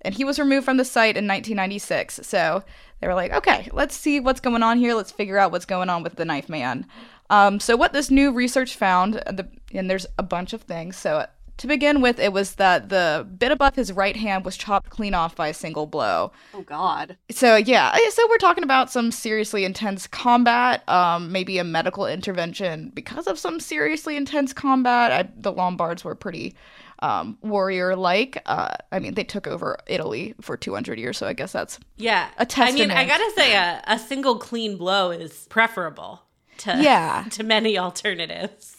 and 0.01 0.13
he 0.13 0.25
was 0.25 0.37
removed 0.37 0.65
from 0.65 0.77
the 0.77 0.85
site 0.85 1.15
in 1.15 1.27
1996. 1.27 2.19
So 2.23 2.63
they 2.99 3.07
were 3.07 3.15
like, 3.15 3.31
okay, 3.31 3.69
let's 3.71 3.95
see 3.95 4.19
what's 4.19 4.41
going 4.41 4.63
on 4.63 4.77
here. 4.77 4.93
Let's 4.93 5.11
figure 5.11 5.37
out 5.37 5.53
what's 5.53 5.65
going 5.65 5.89
on 5.89 6.03
with 6.03 6.15
the 6.15 6.25
knife 6.25 6.49
man. 6.49 6.85
Um, 7.29 7.59
so 7.59 7.77
what 7.77 7.93
this 7.93 8.11
new 8.11 8.33
research 8.33 8.75
found, 8.75 9.13
the, 9.13 9.47
and 9.73 9.89
there's 9.89 10.07
a 10.17 10.23
bunch 10.23 10.51
of 10.51 10.63
things. 10.63 10.97
So 10.97 11.25
to 11.59 11.67
begin 11.67 12.01
with, 12.01 12.19
it 12.19 12.33
was 12.33 12.55
that 12.55 12.89
the 12.89 13.27
bit 13.37 13.51
above 13.51 13.75
his 13.75 13.91
right 13.91 14.15
hand 14.15 14.43
was 14.45 14.57
chopped 14.57 14.89
clean 14.89 15.13
off 15.13 15.35
by 15.35 15.47
a 15.49 15.53
single 15.53 15.85
blow. 15.85 16.31
Oh 16.53 16.61
God. 16.61 17.17
So 17.29 17.55
yeah, 17.55 17.95
so 18.09 18.27
we're 18.29 18.37
talking 18.37 18.63
about 18.63 18.91
some 18.91 19.11
seriously 19.11 19.63
intense 19.65 20.07
combat, 20.07 20.87
um, 20.89 21.31
maybe 21.31 21.57
a 21.57 21.63
medical 21.63 22.05
intervention 22.07 22.91
because 22.93 23.27
of 23.27 23.37
some 23.37 23.59
seriously 23.59 24.15
intense 24.15 24.53
combat. 24.53 25.11
I, 25.11 25.29
the 25.37 25.51
Lombards 25.51 26.03
were 26.03 26.15
pretty 26.15 26.55
um, 27.01 27.37
warrior 27.41 27.95
like. 27.95 28.41
Uh, 28.45 28.75
I 28.91 28.99
mean, 28.99 29.13
they 29.13 29.23
took 29.23 29.47
over 29.47 29.77
Italy 29.87 30.35
for 30.41 30.57
200 30.57 30.99
years, 30.99 31.17
so 31.17 31.27
I 31.27 31.33
guess 31.33 31.51
that's 31.51 31.79
Yeah. 31.97 32.29
A 32.37 32.45
testament. 32.45 32.91
I 32.91 32.95
mean, 32.95 32.97
I 32.97 33.07
gotta 33.07 33.31
say, 33.35 33.55
a, 33.55 33.81
a 33.87 33.99
single 33.99 34.37
clean 34.37 34.77
blow 34.77 35.11
is 35.11 35.47
preferable 35.49 36.23
to 36.59 36.77
Yeah. 36.81 37.25
to 37.31 37.43
many 37.43 37.77
alternatives. 37.77 38.75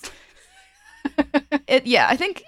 It. 1.66 1.86
Yeah, 1.86 2.06
I 2.08 2.16
think 2.16 2.44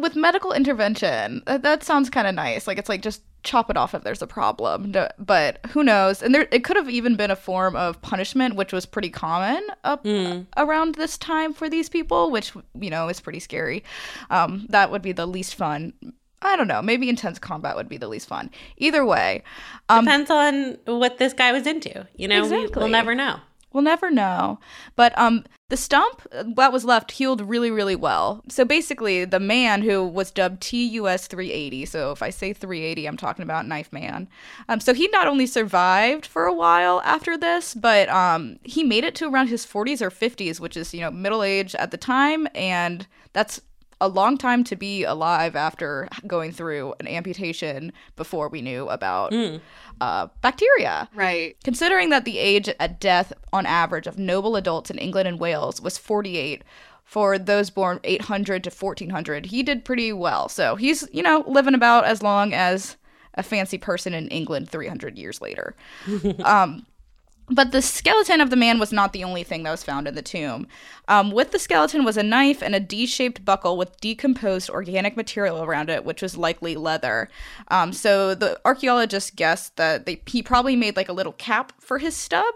with 0.00 0.16
medical 0.16 0.52
intervention, 0.52 1.42
that, 1.46 1.62
that 1.62 1.82
sounds 1.82 2.10
kind 2.10 2.26
of 2.26 2.34
nice. 2.34 2.66
Like 2.66 2.78
it's 2.78 2.88
like 2.88 3.02
just 3.02 3.22
chop 3.42 3.70
it 3.70 3.76
off 3.76 3.94
if 3.94 4.02
there's 4.02 4.22
a 4.22 4.26
problem. 4.26 4.94
But 5.18 5.60
who 5.68 5.84
knows? 5.84 6.22
And 6.22 6.34
there, 6.34 6.48
it 6.50 6.64
could 6.64 6.76
have 6.76 6.88
even 6.90 7.14
been 7.14 7.30
a 7.30 7.36
form 7.36 7.76
of 7.76 8.00
punishment, 8.02 8.56
which 8.56 8.72
was 8.72 8.86
pretty 8.86 9.10
common 9.10 9.62
up 9.84 10.04
around 10.56 10.96
this 10.96 11.16
time 11.18 11.52
for 11.52 11.68
these 11.68 11.88
people, 11.88 12.30
which 12.30 12.52
you 12.80 12.90
know 12.90 13.08
is 13.08 13.20
pretty 13.20 13.40
scary. 13.40 13.84
Um, 14.30 14.66
that 14.70 14.90
would 14.90 15.02
be 15.02 15.12
the 15.12 15.26
least 15.26 15.54
fun. 15.54 15.92
I 16.42 16.56
don't 16.56 16.68
know. 16.68 16.82
Maybe 16.82 17.08
intense 17.08 17.38
combat 17.38 17.74
would 17.74 17.88
be 17.88 17.96
the 17.96 18.08
least 18.08 18.28
fun. 18.28 18.50
Either 18.76 19.04
way, 19.04 19.42
um, 19.88 20.04
Depends 20.04 20.30
on 20.30 20.78
what 20.84 21.18
this 21.18 21.32
guy 21.32 21.52
was 21.52 21.66
into. 21.66 22.06
You 22.16 22.28
know, 22.28 22.46
we, 22.46 22.66
we'll 22.66 22.88
never 22.88 23.14
know. 23.14 23.40
We'll 23.72 23.82
never 23.82 24.10
know. 24.10 24.60
But 24.94 25.18
um 25.18 25.44
the 25.74 25.78
stump 25.78 26.22
uh, 26.30 26.44
that 26.54 26.72
was 26.72 26.84
left 26.84 27.10
healed 27.10 27.40
really 27.40 27.68
really 27.68 27.96
well. 27.96 28.44
So 28.48 28.64
basically 28.64 29.24
the 29.24 29.40
man 29.40 29.82
who 29.82 30.06
was 30.06 30.30
dubbed 30.30 30.60
TUS 30.62 31.26
380. 31.26 31.84
So 31.86 32.12
if 32.12 32.22
I 32.22 32.30
say 32.30 32.52
380 32.52 33.08
I'm 33.08 33.16
talking 33.16 33.42
about 33.42 33.66
Knife 33.66 33.92
Man. 33.92 34.28
Um 34.68 34.78
so 34.78 34.94
he 34.94 35.08
not 35.08 35.26
only 35.26 35.46
survived 35.46 36.26
for 36.26 36.46
a 36.46 36.54
while 36.54 37.00
after 37.04 37.36
this, 37.36 37.74
but 37.74 38.08
um 38.08 38.60
he 38.62 38.84
made 38.84 39.02
it 39.02 39.16
to 39.16 39.28
around 39.28 39.48
his 39.48 39.66
40s 39.66 40.00
or 40.00 40.10
50s, 40.10 40.60
which 40.60 40.76
is, 40.76 40.94
you 40.94 41.00
know, 41.00 41.10
middle 41.10 41.42
age 41.42 41.74
at 41.74 41.90
the 41.90 41.96
time 41.96 42.46
and 42.54 43.08
that's 43.32 43.60
a 44.04 44.08
long 44.08 44.36
time 44.36 44.62
to 44.64 44.76
be 44.76 45.02
alive 45.02 45.56
after 45.56 46.08
going 46.26 46.52
through 46.52 46.94
an 47.00 47.08
amputation 47.08 47.90
before 48.16 48.50
we 48.50 48.60
knew 48.60 48.86
about 48.90 49.32
uh, 50.00 50.28
bacteria. 50.42 51.08
Right. 51.14 51.56
Considering 51.64 52.10
that 52.10 52.26
the 52.26 52.38
age 52.38 52.68
at 52.78 53.00
death 53.00 53.32
on 53.52 53.64
average 53.64 54.06
of 54.06 54.18
noble 54.18 54.56
adults 54.56 54.90
in 54.90 54.98
England 54.98 55.26
and 55.26 55.40
Wales 55.40 55.80
was 55.80 55.96
48 55.96 56.62
for 57.04 57.38
those 57.38 57.70
born 57.70 57.98
800 58.04 58.62
to 58.64 58.70
1400, 58.70 59.46
he 59.46 59.62
did 59.62 59.86
pretty 59.86 60.12
well. 60.12 60.50
So 60.50 60.76
he's, 60.76 61.08
you 61.10 61.22
know, 61.22 61.42
living 61.46 61.74
about 61.74 62.04
as 62.04 62.22
long 62.22 62.52
as 62.52 62.96
a 63.34 63.42
fancy 63.42 63.78
person 63.78 64.12
in 64.12 64.28
England 64.28 64.68
300 64.68 65.18
years 65.18 65.40
later. 65.40 65.74
um, 66.44 66.84
but 67.48 67.72
the 67.72 67.82
skeleton 67.82 68.40
of 68.40 68.50
the 68.50 68.56
man 68.56 68.78
was 68.78 68.92
not 68.92 69.12
the 69.12 69.24
only 69.24 69.44
thing 69.44 69.62
that 69.64 69.70
was 69.70 69.84
found 69.84 70.08
in 70.08 70.14
the 70.14 70.22
tomb. 70.22 70.66
Um, 71.08 71.30
with 71.30 71.50
the 71.50 71.58
skeleton 71.58 72.04
was 72.04 72.16
a 72.16 72.22
knife 72.22 72.62
and 72.62 72.74
a 72.74 72.80
D 72.80 73.06
shaped 73.06 73.44
buckle 73.44 73.76
with 73.76 74.00
decomposed 74.00 74.70
organic 74.70 75.16
material 75.16 75.62
around 75.62 75.90
it, 75.90 76.04
which 76.04 76.22
was 76.22 76.36
likely 76.36 76.74
leather. 76.76 77.28
Um, 77.68 77.92
so 77.92 78.34
the 78.34 78.58
archaeologists 78.64 79.30
guessed 79.30 79.76
that 79.76 80.06
they, 80.06 80.22
he 80.26 80.42
probably 80.42 80.76
made 80.76 80.96
like 80.96 81.08
a 81.08 81.12
little 81.12 81.32
cap 81.32 81.72
for 81.80 81.98
his 81.98 82.16
stub, 82.16 82.54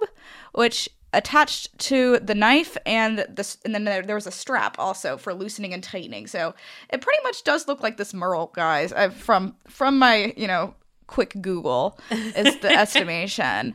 which 0.52 0.88
attached 1.12 1.76
to 1.78 2.18
the 2.20 2.34
knife 2.34 2.76
and 2.84 3.24
this 3.30 3.56
and 3.64 3.74
then 3.74 3.84
there, 3.84 4.02
there 4.02 4.14
was 4.14 4.26
a 4.26 4.30
strap 4.30 4.76
also 4.78 5.16
for 5.16 5.32
loosening 5.32 5.72
and 5.72 5.82
tightening 5.82 6.26
so 6.26 6.54
it 6.90 7.00
pretty 7.00 7.22
much 7.22 7.42
does 7.44 7.66
look 7.66 7.82
like 7.82 7.96
this 7.96 8.12
merle 8.12 8.52
guys 8.54 8.92
i 8.92 9.08
from 9.08 9.54
from 9.66 9.98
my 9.98 10.34
you 10.36 10.46
know 10.46 10.74
quick 11.06 11.34
google 11.40 11.98
is 12.10 12.58
the 12.58 12.68
estimation 12.78 13.74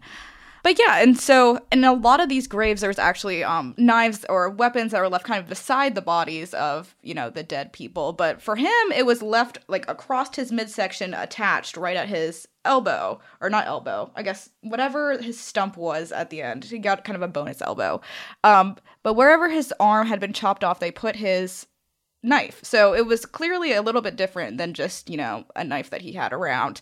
but 0.63 0.79
yeah, 0.79 1.01
and 1.01 1.19
so 1.19 1.59
in 1.71 1.83
a 1.83 1.93
lot 1.93 2.21
of 2.21 2.29
these 2.29 2.47
graves, 2.47 2.81
there's 2.81 2.97
actually 2.97 3.43
um, 3.43 3.75
knives 3.77 4.25
or 4.29 4.49
weapons 4.49 4.91
that 4.93 5.01
were 5.01 5.09
left 5.09 5.25
kind 5.25 5.41
of 5.41 5.49
beside 5.49 5.93
the 5.93 6.01
bodies 6.01 6.53
of 6.53 6.95
you 7.03 7.13
know 7.13 7.29
the 7.29 7.43
dead 7.43 7.73
people. 7.73 8.13
But 8.13 8.41
for 8.41 8.55
him, 8.55 8.91
it 8.95 9.05
was 9.05 9.21
left 9.21 9.59
like 9.67 9.87
across 9.89 10.35
his 10.35 10.51
midsection, 10.51 11.13
attached 11.13 11.75
right 11.75 11.97
at 11.97 12.07
his 12.07 12.47
elbow, 12.65 13.19
or 13.41 13.49
not 13.49 13.67
elbow, 13.67 14.09
I 14.15 14.23
guess 14.23 14.49
whatever 14.61 15.17
his 15.17 15.39
stump 15.39 15.75
was 15.75 16.13
at 16.13 16.29
the 16.29 16.41
end. 16.41 16.63
He 16.63 16.79
got 16.79 17.03
kind 17.03 17.17
of 17.17 17.21
a 17.21 17.27
bonus 17.27 17.61
elbow. 17.61 17.99
Um, 18.43 18.77
but 19.03 19.15
wherever 19.15 19.49
his 19.49 19.73
arm 19.81 20.07
had 20.07 20.21
been 20.21 20.31
chopped 20.31 20.63
off, 20.63 20.79
they 20.79 20.91
put 20.91 21.17
his 21.17 21.67
knife. 22.23 22.59
So 22.63 22.95
it 22.95 23.05
was 23.05 23.25
clearly 23.25 23.73
a 23.73 23.81
little 23.81 24.01
bit 24.01 24.15
different 24.15 24.57
than 24.57 24.73
just, 24.73 25.09
you 25.09 25.17
know, 25.17 25.45
a 25.55 25.63
knife 25.63 25.89
that 25.89 26.01
he 26.01 26.13
had 26.13 26.33
around. 26.33 26.81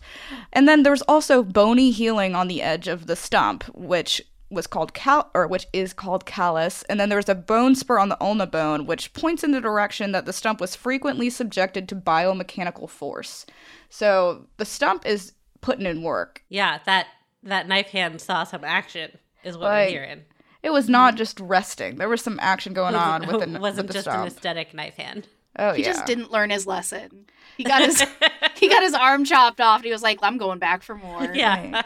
And 0.52 0.68
then 0.68 0.82
there 0.82 0.92
was 0.92 1.02
also 1.02 1.42
bony 1.42 1.90
healing 1.90 2.34
on 2.34 2.48
the 2.48 2.62
edge 2.62 2.88
of 2.88 3.06
the 3.06 3.16
stump, 3.16 3.64
which 3.74 4.22
was 4.50 4.66
called 4.66 4.92
cal 4.92 5.30
or 5.34 5.46
which 5.46 5.66
is 5.72 5.94
called 5.94 6.26
callus 6.26 6.82
and 6.82 7.00
then 7.00 7.08
there 7.08 7.16
was 7.16 7.30
a 7.30 7.34
bone 7.34 7.74
spur 7.74 7.98
on 7.98 8.10
the 8.10 8.22
ulna 8.22 8.46
bone 8.46 8.84
which 8.84 9.10
points 9.14 9.42
in 9.42 9.50
the 9.50 9.62
direction 9.62 10.12
that 10.12 10.26
the 10.26 10.32
stump 10.32 10.60
was 10.60 10.76
frequently 10.76 11.30
subjected 11.30 11.88
to 11.88 11.96
biomechanical 11.96 12.86
force 12.86 13.46
so 13.88 14.46
the 14.58 14.66
stump 14.66 15.06
is 15.06 15.32
putting 15.62 15.86
in 15.86 16.02
work 16.02 16.44
Yeah, 16.50 16.80
that 16.84 17.06
that 17.44 17.66
knife 17.66 17.88
hand 17.88 18.20
saw 18.20 18.44
some 18.44 18.64
action, 18.64 19.10
is 19.42 19.56
what 19.56 19.64
Like, 19.64 19.86
we're 19.86 19.90
hearing. 19.90 20.22
It 20.62 20.70
was 20.70 20.88
not 20.88 21.16
just 21.16 21.38
resting 21.40 21.96
there 21.96 22.08
was 22.08 22.22
some 22.22 22.38
action 22.40 22.72
going 22.72 22.94
on 22.94 23.26
with 23.26 23.40
the, 23.40 23.54
It 23.54 23.60
wasn't 23.60 23.88
with 23.88 23.96
the 23.96 24.02
just 24.02 24.06
an 24.08 24.26
aesthetic 24.26 24.72
knife 24.74 24.96
hand. 24.96 25.26
oh 25.58 25.68
yeah. 25.68 25.74
He 25.74 25.82
yeah 25.82 25.92
just 25.92 26.06
didn't 26.06 26.30
learn 26.30 26.50
his 26.50 26.66
lesson. 26.66 27.26
He 27.56 27.64
got 27.64 27.82
his 27.82 28.00
he 28.56 28.68
got 28.68 28.82
his 28.82 28.94
arm 28.94 29.24
chopped 29.24 29.60
off 29.60 29.78
and 29.80 29.84
he 29.84 29.90
was 29.92 30.02
like, 30.02 30.18
I'm 30.22 30.38
going 30.38 30.58
back 30.58 30.82
for 30.82 30.94
more. 30.94 31.24
Yeah. 31.34 31.82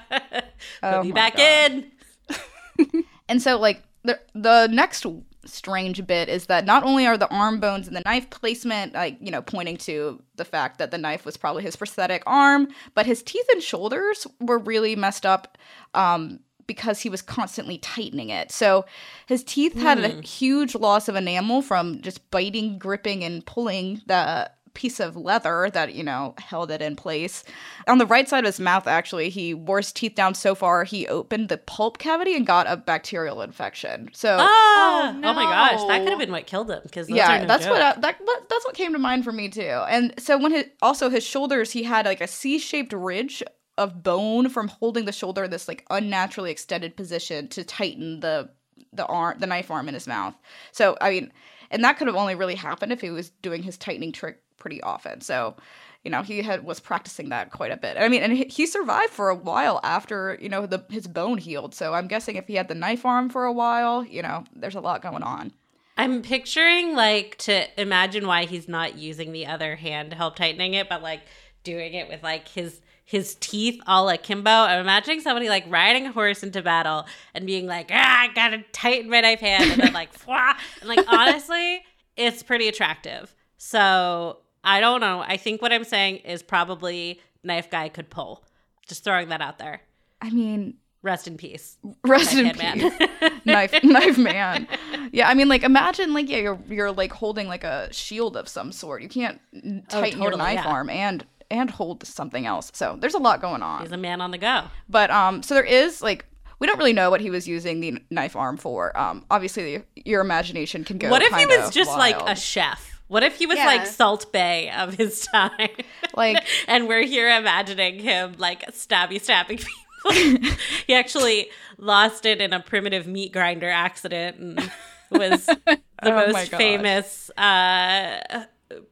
Oh 0.83 0.99
Put 0.99 1.06
me 1.06 1.12
back 1.12 1.37
God. 1.37 1.73
in. 1.73 3.04
And 3.28 3.42
so, 3.42 3.59
like, 3.59 3.83
the, 4.04 4.21
the 4.35 4.68
next 4.68 5.04
strange 5.45 6.06
bit 6.06 6.28
is 6.28 6.47
that 6.47 6.64
not 6.64 6.85
only 6.85 7.06
are 7.06 7.16
the 7.18 7.28
arm 7.28 7.59
bones 7.59 7.88
and 7.88 7.97
the 7.97 8.02
knife 8.04 8.30
placement, 8.30 8.95
like, 8.95 9.16
you 9.21 9.30
know, 9.33 9.42
pointing 9.42 9.76
to 9.78 10.23
the 10.37 10.45
fact 10.45 10.78
that 10.78 10.90
the 10.92 10.99
knife 10.99 11.25
was 11.25 11.37
probably 11.37 11.62
his 11.64 11.75
prosthetic 11.75 12.23
arm, 12.26 12.68
but 12.95 13.06
his 13.06 13.23
teeth 13.23 13.47
and 13.52 13.62
shoulders 13.62 14.26
were 14.40 14.59
really 14.59 14.95
messed 14.95 15.26
up 15.26 15.59
um, 15.95 16.38
because 16.66 17.00
he 17.00 17.08
was 17.08 17.23
constantly 17.23 17.78
tightening 17.78 18.30
it. 18.30 18.50
So 18.52 18.85
his 19.26 19.42
teeth 19.44 19.75
had 19.80 19.99
a 19.99 20.20
huge 20.23 20.75
loss 20.75 21.08
of 21.08 21.16
enamel 21.16 21.62
from 21.62 22.00
just 22.02 22.30
biting, 22.30 22.78
gripping, 22.78 23.23
and 23.25 23.44
pulling 23.46 24.02
the 24.06 24.50
piece 24.75 25.00
of 25.00 25.16
leather 25.16 25.70
that 25.73 25.94
you 25.94 26.02
know 26.04 26.35
held 26.37 26.70
it 26.70 26.82
in 26.82 26.94
place. 26.96 27.44
On 27.88 27.96
the 27.96 28.04
right 28.04 28.28
side 28.28 28.40
of 28.40 28.46
his 28.46 28.61
mouth 28.61 28.87
actually 28.87 29.30
he 29.30 29.54
wore 29.54 29.78
his 29.78 29.90
teeth 29.90 30.14
down 30.14 30.35
so 30.35 30.54
far 30.54 30.85
he 30.85 31.06
opened 31.08 31.49
the 31.49 31.56
pulp 31.56 31.96
cavity 31.96 32.37
and 32.37 32.46
got 32.46 32.66
a 32.68 32.76
bacterial 32.76 33.40
infection. 33.40 34.11
So 34.12 34.37
Ah, 34.38 35.14
Oh, 35.16 35.20
oh, 35.25 35.32
my 35.32 35.44
gosh, 35.44 35.82
that 35.88 36.00
could 36.00 36.11
have 36.11 36.18
been 36.18 36.30
what 36.30 36.46
killed 36.46 36.70
him. 36.70 36.80
Because 36.82 37.08
yeah 37.16 37.38
that's 37.46 37.64
what 37.73 37.80
I, 37.80 38.00
that, 38.00 38.20
what- 38.23 38.49
that's 38.50 38.66
what 38.66 38.75
came 38.75 38.92
to 38.92 38.99
mind 38.99 39.25
for 39.25 39.32
me 39.32 39.49
too. 39.49 39.62
And 39.62 40.12
so 40.18 40.37
when 40.37 40.52
his 40.52 40.66
also 40.82 41.08
his 41.08 41.25
shoulders 41.25 41.70
he 41.73 41.85
had 41.85 42.04
like 42.04 42.20
a 42.20 42.26
c-shaped 42.28 42.92
ridge 42.92 43.42
of 43.78 44.02
bone 44.02 44.49
from 44.49 44.68
holding 44.68 45.04
the 45.04 45.12
shoulder 45.12 45.45
in 45.45 45.50
this 45.50 45.68
like 45.68 45.85
unnaturally 45.90 46.50
extended 46.50 46.97
position 46.97 47.49
to 47.49 47.64
tighten 47.64 48.21
the 48.21 48.49
the 48.92 49.06
arm 49.06 49.38
the 49.38 49.47
knife 49.47 49.71
arm 49.71 49.88
in 49.88 49.95
his 49.95 50.06
mouth. 50.06 50.35
So 50.73 50.97
i 51.00 51.11
mean 51.11 51.33
and 51.71 51.83
that 51.85 51.99
could 51.99 52.06
have 52.06 52.16
only 52.16 52.35
really 52.35 52.54
happened 52.54 52.92
if 52.92 53.00
he 53.00 53.11
was 53.11 53.30
doing 53.42 53.62
his 53.62 53.76
tightening 53.76 54.12
trick 54.12 54.40
pretty 54.56 54.83
often. 54.83 55.21
So 55.21 55.56
you 56.04 56.11
know 56.11 56.23
he 56.23 56.42
had 56.42 56.64
was 56.64 56.80
practicing 56.80 57.30
that 57.30 57.50
quite 57.50 57.73
a 57.73 57.76
bit. 57.76 57.97
I 57.99 58.09
mean 58.09 58.23
and 58.23 58.33
he, 58.33 58.66
survived 58.66 59.12
for 59.12 59.28
a 59.28 59.35
while 59.35 59.80
after 59.83 60.38
you 60.40 60.49
know 60.49 60.66
the 60.66 60.85
his 60.88 61.06
bone 61.06 61.38
healed. 61.38 61.75
So 61.75 61.95
i'm 61.95 62.09
guessing 62.09 62.37
if 62.37 62.47
he 62.47 62.54
had 62.54 62.68
the 62.68 62.75
knife 62.75 63.04
arm 63.04 63.28
for 63.28 63.45
a 63.45 63.52
while 63.52 64.04
you 64.04 64.23
know 64.23 64.45
there's 64.54 64.76
a 64.76 64.80
lot 64.80 65.02
going 65.02 65.23
on. 65.23 65.52
I'm 65.99 66.21
picturing 66.23 66.95
like 66.95 67.38
to 67.38 67.80
imagine 67.80 68.26
why 68.26 68.45
he's 68.45 68.68
not 68.68 68.99
using 68.99 69.33
the 69.33 69.47
other 69.47 69.76
hand 69.76 70.11
to 70.11 70.16
help 70.16 70.37
tightening 70.37 70.75
it, 70.75 70.88
but 70.90 71.02
like 71.02 71.23
doing 71.62 71.95
it 71.95 72.09
with 72.09 72.23
like 72.23 72.49
his 72.49 72.80
his 73.06 73.36
teeth 73.36 73.80
all 73.86 74.08
akimbo. 74.10 74.50
I'm 74.50 74.80
imagining 74.80 75.20
somebody 75.20 75.48
like 75.48 75.64
riding 75.68 76.06
a 76.06 76.12
horse 76.12 76.42
into 76.42 76.60
battle 76.60 77.06
and 77.34 77.46
being 77.46 77.66
like, 77.66 77.90
ah, 77.92 78.20
I 78.22 78.28
gotta 78.34 78.64
tighten 78.72 79.08
my 79.08 79.20
knife 79.22 79.40
hand, 79.40 79.70
and 79.70 79.80
then 79.80 79.92
like, 79.94 80.12
Fwah! 80.18 80.54
and 80.80 80.88
like 80.88 81.04
honestly, 81.08 81.82
it's 82.16 82.42
pretty 82.42 82.68
attractive. 82.68 83.34
So 83.56 84.38
I 84.64 84.80
don't 84.80 85.00
know. 85.00 85.20
I 85.26 85.36
think 85.36 85.62
what 85.62 85.72
I'm 85.72 85.84
saying 85.84 86.16
is 86.18 86.42
probably 86.42 87.20
knife 87.44 87.70
guy 87.70 87.88
could 87.88 88.10
pull. 88.10 88.44
Just 88.88 89.04
throwing 89.04 89.28
that 89.28 89.40
out 89.40 89.58
there. 89.58 89.80
I 90.20 90.30
mean, 90.30 90.75
Rest 91.02 91.28
in 91.28 91.36
peace. 91.36 91.76
Rest 92.04 92.34
in 92.34 92.50
peace, 92.50 92.58
Man. 92.58 93.40
knife 93.44 93.72
knife 93.84 94.18
man. 94.18 94.66
Yeah, 95.12 95.28
I 95.28 95.34
mean, 95.34 95.48
like 95.48 95.62
imagine 95.62 96.12
like 96.12 96.28
yeah, 96.28 96.38
you're 96.38 96.58
you're 96.68 96.90
like 96.90 97.12
holding 97.12 97.46
like 97.46 97.62
a 97.62 97.92
shield 97.92 98.36
of 98.36 98.48
some 98.48 98.72
sort. 98.72 99.02
You 99.02 99.08
can't 99.08 99.40
Oh, 99.54 99.80
tighten 100.00 100.20
your 100.20 100.36
knife 100.36 100.54
yeah. 100.64 100.66
arm 100.66 100.90
and 100.90 101.25
and 101.50 101.71
hold 101.71 102.07
something 102.07 102.47
else. 102.47 102.71
So 102.75 102.97
there's 103.00 103.15
a 103.15 103.19
lot 103.19 103.41
going 103.41 103.62
on. 103.62 103.83
He's 103.83 103.93
a 103.93 103.97
man 103.97 104.21
on 104.21 104.31
the 104.31 104.38
go. 104.38 104.65
But 104.88 105.11
um, 105.11 105.43
so 105.43 105.55
there 105.55 105.65
is 105.65 106.03
like 106.03 106.25
we 106.59 106.67
don't 106.67 106.79
really 106.79 106.93
know 106.93 107.11
what 107.11 107.21
he 107.21 107.31
was 107.31 107.47
using 107.47 107.81
the 107.81 107.99
knife 108.11 108.35
arm 108.37 108.57
for. 108.57 108.97
Um, 108.99 109.25
obviously 109.31 109.83
your 109.95 110.21
imagination 110.23 110.85
can 110.85 110.99
go. 110.99 111.11
What 111.11 111.23
if 111.23 111.35
he 111.35 111.47
was 111.47 111.71
just 111.71 111.91
like 111.91 112.17
a 112.26 112.35
chef? 112.35 113.00
What 113.09 113.23
if 113.23 113.37
he 113.37 113.47
was 113.47 113.57
Yeah. 113.59 113.67
like 113.67 113.87
Salt 113.87 114.33
Bae 114.33 114.73
of 114.76 114.95
his 114.95 115.21
time? 115.26 115.69
Like- 116.15 116.45
and 116.69 116.88
we're 116.88 117.05
here 117.05 117.29
imagining 117.37 118.00
him 118.00 118.35
like 118.38 118.67
stabby 118.73 119.21
stabbing 119.21 119.59
people. 119.59 120.50
he 120.87 120.95
actually 120.95 121.49
lost 121.79 122.26
it 122.26 122.41
in 122.41 122.53
a 122.53 122.61
primitive 122.61 123.07
meat 123.07 123.33
grinder 123.33 123.69
accident 123.69 124.38
and 124.38 124.71
was 125.11 125.47
the 125.67 125.79
Oh 126.03 126.33
most 126.33 126.50
famous 126.50 127.31
uh, 127.37 128.45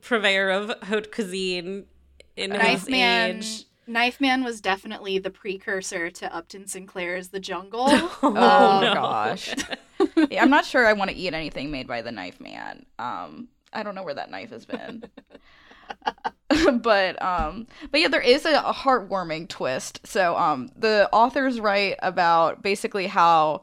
purveyor 0.03 0.51
of 0.51 0.73
haute 0.85 1.11
cuisine 1.13 1.87
in 2.37 2.50
Knife 2.50 2.81
his 2.81 2.88
Man. 2.88 3.37
age. 3.37 3.64
Knife 3.87 4.21
Man 4.21 4.43
was 4.45 4.61
definitely 4.62 5.19
the 5.19 5.31
precursor 5.31 6.11
to 6.11 6.35
Upton 6.35 6.67
Sinclair's 6.67 7.29
The 7.29 7.41
Jungle. 7.41 7.87
Oh 7.91 8.12
Oh, 8.23 8.81
no. 8.83 8.95
gosh. 8.95 9.55
yeah, 10.31 10.43
I'm 10.43 10.50
not 10.50 10.64
sure 10.64 10.87
I 10.87 10.95
want 10.95 11.11
to 11.11 11.17
eat 11.17 11.35
anything 11.35 11.71
made 11.71 11.87
by 11.87 12.00
the 12.03 12.11
knife 12.12 12.41
man. 12.41 12.87
Um, 12.99 13.49
I 13.73 13.83
don't 13.83 13.95
know 13.95 14.03
where 14.03 14.14
that 14.14 14.31
knife 14.31 14.50
has 14.50 14.64
been. 14.64 15.05
but 16.81 17.21
um 17.23 17.67
but 17.91 18.00
yeah 18.00 18.09
there 18.09 18.21
is 18.21 18.45
a, 18.47 18.55
a 18.61 18.73
heartwarming 18.73 19.49
twist 19.49 20.00
so 20.07 20.37
um 20.37 20.71
the 20.76 21.09
authors 21.12 21.61
write 21.61 21.97
about 22.00 22.62
basically 22.62 23.07
how 23.07 23.62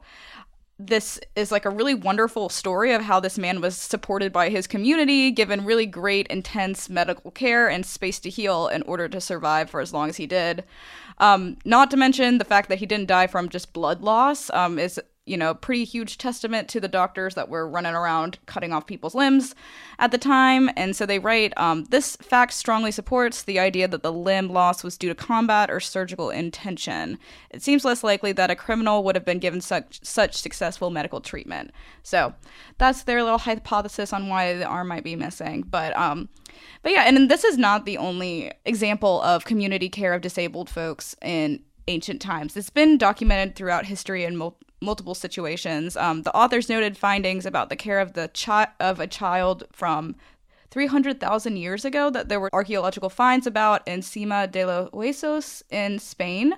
this 0.78 1.20
is 1.36 1.52
like 1.52 1.64
a 1.64 1.70
really 1.70 1.94
wonderful 1.94 2.48
story 2.48 2.92
of 2.92 3.02
how 3.02 3.20
this 3.20 3.38
man 3.38 3.60
was 3.60 3.76
supported 3.76 4.32
by 4.32 4.48
his 4.48 4.66
community, 4.66 5.30
given 5.30 5.64
really 5.64 5.86
great, 5.86 6.26
intense 6.28 6.88
medical 6.88 7.30
care 7.30 7.68
and 7.68 7.86
space 7.86 8.18
to 8.20 8.30
heal 8.30 8.68
in 8.68 8.82
order 8.82 9.08
to 9.08 9.20
survive 9.20 9.70
for 9.70 9.80
as 9.80 9.92
long 9.92 10.08
as 10.08 10.16
he 10.16 10.26
did. 10.26 10.64
Um, 11.18 11.56
not 11.64 11.90
to 11.90 11.96
mention 11.96 12.38
the 12.38 12.44
fact 12.44 12.68
that 12.68 12.78
he 12.78 12.86
didn't 12.86 13.06
die 13.06 13.26
from 13.26 13.48
just 13.48 13.72
blood 13.72 14.02
loss 14.02 14.50
um, 14.50 14.78
is, 14.78 15.00
you 15.24 15.36
know, 15.36 15.54
pretty 15.54 15.84
huge 15.84 16.18
testament 16.18 16.68
to 16.68 16.80
the 16.80 16.88
doctors 16.88 17.36
that 17.36 17.48
were 17.48 17.68
running 17.68 17.94
around 17.94 18.38
cutting 18.46 18.72
off 18.72 18.86
people's 18.86 19.14
limbs 19.14 19.54
at 20.00 20.10
the 20.10 20.18
time. 20.18 20.68
And 20.76 20.96
so 20.96 21.06
they 21.06 21.20
write 21.20 21.52
um, 21.56 21.84
this 21.84 22.16
fact 22.16 22.52
strongly 22.52 22.90
supports 22.90 23.42
the 23.42 23.60
idea 23.60 23.86
that 23.86 24.02
the 24.02 24.12
limb 24.12 24.48
loss 24.48 24.82
was 24.82 24.98
due 24.98 25.08
to 25.08 25.14
combat 25.14 25.70
or 25.70 25.78
surgical 25.78 26.30
intention. 26.30 27.18
It 27.50 27.62
seems 27.62 27.84
less 27.84 28.02
likely 28.02 28.32
that 28.32 28.50
a 28.50 28.56
criminal 28.56 29.04
would 29.04 29.14
have 29.14 29.24
been 29.24 29.38
given 29.38 29.60
such 29.60 30.00
such 30.02 30.34
successful 30.34 30.90
medical 30.90 31.20
treatment. 31.20 31.70
So 32.02 32.34
that's 32.78 33.04
their 33.04 33.22
little 33.22 33.38
hypothesis 33.38 34.12
on 34.12 34.28
why 34.28 34.54
the 34.54 34.64
arm 34.64 34.88
might 34.88 35.04
be 35.04 35.14
missing. 35.14 35.62
But 35.62 35.96
um, 35.96 36.28
but 36.82 36.92
yeah, 36.92 37.04
and 37.06 37.30
this 37.30 37.44
is 37.44 37.56
not 37.56 37.86
the 37.86 37.96
only 37.96 38.50
example 38.64 39.22
of 39.22 39.44
community 39.44 39.88
care 39.88 40.14
of 40.14 40.20
disabled 40.20 40.68
folks 40.68 41.14
in 41.22 41.62
ancient 41.88 42.20
times. 42.20 42.56
It's 42.56 42.70
been 42.70 42.98
documented 42.98 43.54
throughout 43.54 43.86
history 43.86 44.24
in 44.24 44.36
mul- 44.36 44.58
multiple 44.82 45.14
situations. 45.14 45.96
Um, 45.96 46.22
the 46.22 46.34
authors 46.34 46.68
noted 46.68 46.96
findings 46.96 47.46
about 47.46 47.68
the 47.68 47.76
care 47.76 48.00
of 48.00 48.12
the 48.12 48.28
chi- 48.34 48.68
of 48.80 49.00
a 49.00 49.06
child 49.06 49.64
from 49.72 50.16
300,000 50.70 51.56
years 51.56 51.84
ago 51.84 52.08
that 52.10 52.28
there 52.28 52.40
were 52.40 52.50
archaeological 52.52 53.10
finds 53.10 53.46
about 53.46 53.86
in 53.86 54.00
Sima 54.00 54.50
de 54.50 54.64
los 54.64 54.88
Huesos 54.90 55.62
in 55.70 55.98
Spain. 55.98 56.54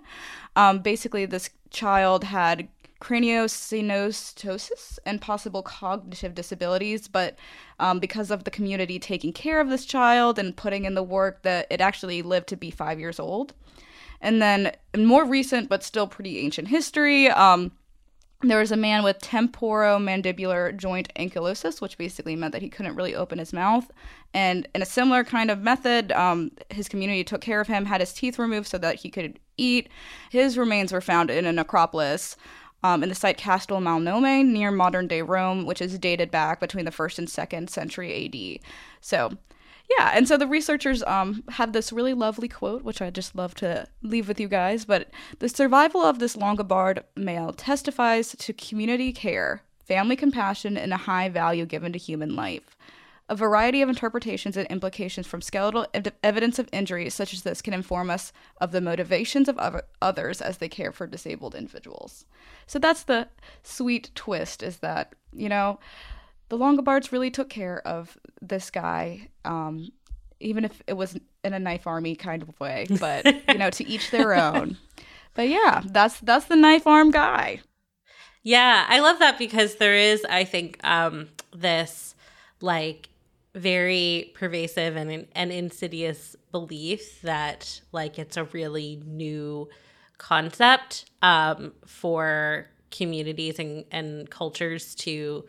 Um, 0.54 0.78
basically, 0.78 1.26
this 1.26 1.50
child 1.71 2.25
had 2.25 2.69
craniosynostoses 3.00 4.99
and 5.04 5.21
possible 5.21 5.62
cognitive 5.62 6.35
disabilities, 6.35 7.09
but 7.09 7.37
um, 7.81 7.99
because 7.99 8.31
of 8.31 8.45
the 8.45 8.50
community 8.50 8.99
taking 8.99 9.33
care 9.33 9.61
of 9.61 9.69
this 9.69 9.85
child 9.85 10.38
and 10.38 10.57
putting 10.57 10.85
in 10.85 10.95
the 10.95 11.02
work, 11.02 11.43
that 11.43 11.66
it 11.69 11.81
actually 11.81 12.23
lived 12.23 12.49
to 12.49 12.57
be 12.57 12.71
five 12.71 12.99
years 13.00 13.19
old. 13.21 13.52
And 14.21 14.40
then, 14.40 14.73
more 14.97 15.26
recent 15.26 15.69
but 15.69 15.83
still 15.83 16.07
pretty 16.07 16.38
ancient 16.38 16.69
history, 16.69 17.28
um, 17.28 17.73
there 18.50 18.59
was 18.59 18.72
a 18.72 18.76
man 18.76 19.02
with 19.02 19.18
temporomandibular 19.20 20.76
joint 20.76 21.12
ankylosis, 21.16 21.80
which 21.80 21.98
basically 21.98 22.37
meant 22.37 22.52
that 22.52 22.62
he 22.62 22.68
couldn't 22.68 22.96
really 22.96 23.14
open 23.14 23.38
his 23.38 23.52
mouth. 23.52 23.90
And 24.33 24.68
in 24.74 24.83
a 24.83 24.87
similar 24.87 25.24
kind 25.24 25.50
of 25.50 25.61
method, 25.61 26.12
um, 26.12 26.50
his 26.70 26.88
community 26.88 27.24
took 27.24 27.40
care 27.40 27.61
of 27.61 27.68
him, 27.68 27.85
had 27.85 28.00
his 28.00 28.12
teeth 28.12 28.38
removed 28.38 28.66
so 28.66 28.78
that 28.78 28.96
he 28.96 29.11
could 29.11 29.38
eat. 29.57 29.88
His 30.30 30.59
remains 30.59 30.92
were 30.92 31.00
found 31.00 31.30
in 31.30 31.46
a 31.46 31.52
necropolis 31.52 32.37
um, 32.83 33.02
in 33.02 33.09
the 33.09 33.14
site 33.14 33.38
Castel 33.38 33.80
Malnome 33.80 34.46
near 34.46 34.70
modern 34.70 35.07
day 35.07 35.22
Rome, 35.22 35.64
which 35.64 35.80
is 35.80 35.98
dated 35.98 36.30
back 36.30 36.61
between 36.61 36.85
the 36.85 36.90
first 36.90 37.18
and 37.18 37.30
second 37.30 37.70
century 37.70 38.26
AD. 38.26 38.66
So, 39.00 39.38
yeah, 39.90 40.12
and 40.14 40.27
so 40.27 40.37
the 40.37 40.47
researchers 40.47 41.03
um, 41.03 41.44
have 41.51 41.73
this 41.73 41.92
really 41.92 42.14
lovely 42.14 42.49
quote, 42.49 42.83
which 42.83 43.03
I 43.03 43.11
just 43.11 43.37
love 43.37 43.55
to 43.57 43.87
leave 44.03 44.29
with 44.29 44.40
you 44.40 44.49
guys. 44.49 44.85
But 44.85 45.11
the 45.40 45.49
survival 45.49 46.01
of 46.01 46.18
this 46.18 46.37
Longobard 46.37 47.03
male 47.16 47.53
testifies 47.53 48.35
to 48.38 48.53
community 48.53 49.12
care, 49.12 49.62
family 49.85 50.16
compassion, 50.16 50.77
and 50.77 50.92
a 50.92 50.99
high 50.99 51.29
value 51.29 51.66
given 51.66 51.92
to 51.92 51.99
human 51.99 52.35
life. 52.35 52.77
A 53.29 53.37
variety 53.37 53.81
of 53.81 53.88
interpretations 53.88 54.57
and 54.57 54.66
implications 54.68 55.27
from 55.27 55.40
skeletal 55.40 55.87
ev- 55.94 56.12
evidence 56.23 56.59
of 56.59 56.68
injury 56.73 57.09
such 57.09 57.33
as 57.33 57.42
this 57.42 57.62
can 57.62 57.73
inform 57.73 58.11
us 58.11 58.33
of 58.61 58.70
the 58.70 58.83
motivations 58.83 59.49
of 59.49 59.57
other- 59.59 59.85
others 60.03 60.42
as 60.42 60.59
they 60.59 60.68
care 60.68 60.92
for 60.92 61.07
disabled 61.07 61.55
individuals. 61.55 62.27
So 62.66 62.79
that's 62.79 63.03
the 63.03 63.29
sweet 63.62 64.11
twist 64.14 64.62
is 64.62 64.79
that, 64.79 65.14
you 65.33 65.49
know, 65.49 65.79
the 66.57 66.64
Longobards 66.64 67.11
really 67.11 67.31
took 67.31 67.49
care 67.51 67.87
of 67.87 68.17
this 68.40 68.71
guy, 68.71 69.29
um, 69.45 69.90
even 70.38 70.64
if 70.64 70.83
it 70.87 70.93
was 70.93 71.19
in 71.43 71.53
a 71.53 71.59
knife 71.59 71.87
army 71.87 72.14
kind 72.14 72.43
of 72.43 72.59
way. 72.61 72.87
But 73.01 73.27
you 73.49 73.59
know, 73.59 73.71
to 73.71 73.87
each 73.87 74.11
their 74.11 74.35
own. 74.35 74.77
But 75.35 75.49
yeah, 75.49 75.83
that's 75.85 76.21
that's 76.21 76.47
the 76.47 76.55
knife 76.55 76.87
arm 76.87 77.11
guy. 77.11 77.61
Yeah, 78.45 78.87
I 78.88 79.01
love 79.01 79.19
that 79.19 79.37
because 79.37 79.77
there 79.77 79.97
is, 79.97 80.25
I 80.29 80.45
think, 80.45 80.79
um, 80.85 81.29
this 81.53 82.14
like 82.61 83.09
very 83.55 84.33
pervasive 84.35 84.95
and 84.95 85.27
and 85.33 85.51
insidious 85.51 86.37
belief 86.53 87.21
that 87.23 87.81
like 87.90 88.17
it's 88.19 88.37
a 88.37 88.45
really 88.45 89.03
new 89.05 89.69
concept 90.19 91.07
um, 91.21 91.73
for 91.85 92.69
communities 92.93 93.59
and, 93.59 93.85
and 93.90 94.31
cultures 94.31 94.95
to 94.95 95.45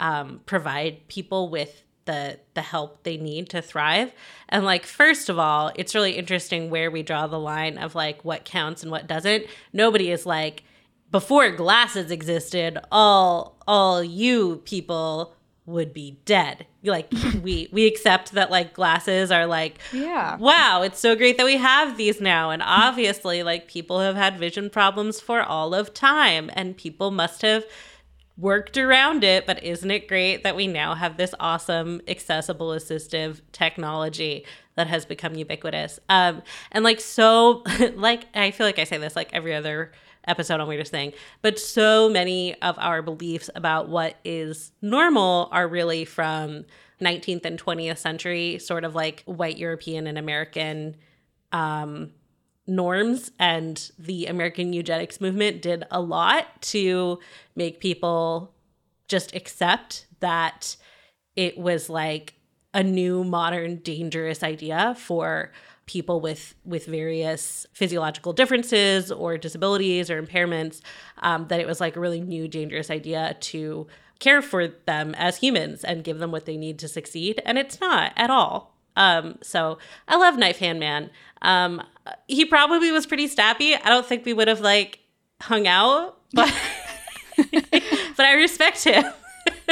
um, 0.00 0.40
provide 0.46 1.08
people 1.08 1.48
with 1.48 1.82
the 2.04 2.38
the 2.54 2.62
help 2.62 3.02
they 3.02 3.16
need 3.18 3.50
to 3.50 3.60
thrive. 3.60 4.12
And 4.48 4.64
like 4.64 4.86
first 4.86 5.28
of 5.28 5.38
all, 5.38 5.70
it's 5.76 5.94
really 5.94 6.12
interesting 6.12 6.70
where 6.70 6.90
we 6.90 7.02
draw 7.02 7.26
the 7.26 7.38
line 7.38 7.76
of 7.78 7.94
like 7.94 8.24
what 8.24 8.44
counts 8.44 8.82
and 8.82 8.90
what 8.90 9.06
doesn't. 9.06 9.44
Nobody 9.72 10.10
is 10.10 10.24
like 10.24 10.64
before 11.10 11.50
glasses 11.50 12.10
existed, 12.10 12.78
all 12.90 13.56
all 13.66 14.02
you 14.02 14.62
people 14.64 15.34
would 15.66 15.92
be 15.92 16.18
dead. 16.24 16.66
Like 16.82 17.12
we 17.42 17.68
we 17.72 17.86
accept 17.86 18.32
that 18.32 18.50
like 18.50 18.72
glasses 18.72 19.30
are 19.30 19.46
like 19.46 19.78
Yeah. 19.92 20.36
wow, 20.38 20.80
it's 20.82 20.98
so 20.98 21.14
great 21.14 21.36
that 21.36 21.44
we 21.44 21.58
have 21.58 21.98
these 21.98 22.22
now. 22.22 22.48
And 22.50 22.62
obviously, 22.64 23.42
like 23.42 23.68
people 23.68 24.00
have 24.00 24.16
had 24.16 24.38
vision 24.38 24.70
problems 24.70 25.20
for 25.20 25.42
all 25.42 25.74
of 25.74 25.92
time, 25.92 26.50
and 26.54 26.74
people 26.74 27.10
must 27.10 27.42
have 27.42 27.66
worked 28.38 28.78
around 28.78 29.24
it. 29.24 29.46
But 29.46 29.62
isn't 29.62 29.90
it 29.90 30.08
great 30.08 30.44
that 30.44 30.56
we 30.56 30.66
now 30.66 30.94
have 30.94 31.16
this 31.16 31.34
awesome, 31.40 32.00
accessible, 32.08 32.68
assistive 32.68 33.40
technology 33.52 34.46
that 34.76 34.86
has 34.86 35.04
become 35.04 35.34
ubiquitous? 35.34 35.98
Um, 36.08 36.42
and 36.72 36.84
like 36.84 37.00
so, 37.00 37.64
like 37.94 38.26
I 38.34 38.50
feel 38.52 38.66
like 38.66 38.78
I 38.78 38.84
say 38.84 38.98
this 38.98 39.16
like 39.16 39.30
every 39.32 39.54
other 39.54 39.92
episode 40.26 40.60
on 40.60 40.68
Weirdest 40.68 40.90
Thing, 40.90 41.12
but 41.42 41.58
so 41.58 42.08
many 42.08 42.54
of 42.62 42.78
our 42.78 43.02
beliefs 43.02 43.50
about 43.54 43.88
what 43.88 44.16
is 44.24 44.72
normal 44.82 45.48
are 45.52 45.66
really 45.66 46.04
from 46.04 46.64
19th 47.00 47.44
and 47.44 47.62
20th 47.62 47.98
century 47.98 48.58
sort 48.58 48.84
of 48.84 48.94
like 48.94 49.22
white 49.24 49.56
European 49.56 50.06
and 50.06 50.18
American 50.18 50.96
um, 51.52 52.10
norms. 52.68 53.30
And 53.38 53.90
the 53.98 54.26
American 54.26 54.72
eugenics 54.72 55.20
movement 55.20 55.62
did 55.62 55.84
a 55.90 56.00
lot 56.00 56.60
to 56.62 57.18
make 57.56 57.80
people 57.80 58.54
just 59.08 59.34
accept 59.34 60.06
that 60.20 60.76
it 61.34 61.56
was 61.56 61.88
like 61.88 62.34
a 62.74 62.82
new, 62.82 63.24
modern, 63.24 63.76
dangerous 63.76 64.42
idea 64.42 64.94
for 64.98 65.50
people 65.88 66.20
with 66.20 66.54
with 66.64 66.84
various 66.86 67.66
physiological 67.72 68.32
differences 68.32 69.10
or 69.10 69.36
disabilities 69.38 70.10
or 70.10 70.22
impairments 70.22 70.80
um, 71.22 71.46
that 71.48 71.60
it 71.60 71.66
was 71.66 71.80
like 71.80 71.96
a 71.96 72.00
really 72.00 72.20
new 72.20 72.46
dangerous 72.46 72.90
idea 72.90 73.36
to 73.40 73.86
care 74.20 74.42
for 74.42 74.68
them 74.68 75.14
as 75.14 75.38
humans 75.38 75.82
and 75.84 76.04
give 76.04 76.18
them 76.18 76.30
what 76.30 76.44
they 76.44 76.56
need 76.56 76.78
to 76.78 76.86
succeed 76.86 77.40
and 77.46 77.56
it's 77.56 77.80
not 77.80 78.12
at 78.16 78.28
all 78.28 78.76
um, 78.96 79.38
so 79.42 79.78
i 80.06 80.16
love 80.16 80.36
knife 80.36 80.58
hand 80.58 80.78
man 80.78 81.10
um, 81.40 81.82
he 82.26 82.44
probably 82.44 82.90
was 82.90 83.06
pretty 83.06 83.26
snappy 83.26 83.74
i 83.74 83.88
don't 83.88 84.06
think 84.06 84.24
we 84.24 84.32
would 84.32 84.48
have 84.48 84.60
like 84.60 85.00
hung 85.40 85.66
out, 85.66 86.18
but 86.32 86.52
but 87.36 88.20
I 88.20 88.34
respect 88.34 88.84
him. 88.84 89.04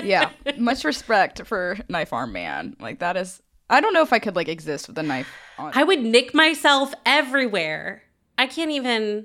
yeah, 0.03 0.31
much 0.59 0.85
respect 0.85 1.47
for 1.47 1.79
Knife 1.89 2.13
Arm 2.13 2.33
Man. 2.33 2.77
Like 2.81 3.01
that 3.01 3.17
is 3.17 3.43
I 3.69 3.81
don't 3.81 3.93
know 3.93 4.03
if 4.03 4.13
I 4.13 4.19
could 4.19 4.37
like 4.37 4.49
exist 4.49 4.89
with 4.89 4.99
a 4.99 5.03
knife 5.03 5.29
on. 5.59 5.73
I 5.75 5.85
would 5.85 6.01
nick 6.01 6.35
myself 6.35 6.95
everywhere. 7.05 8.03
I 8.39 8.47
can't 8.47 8.71
even 8.71 9.25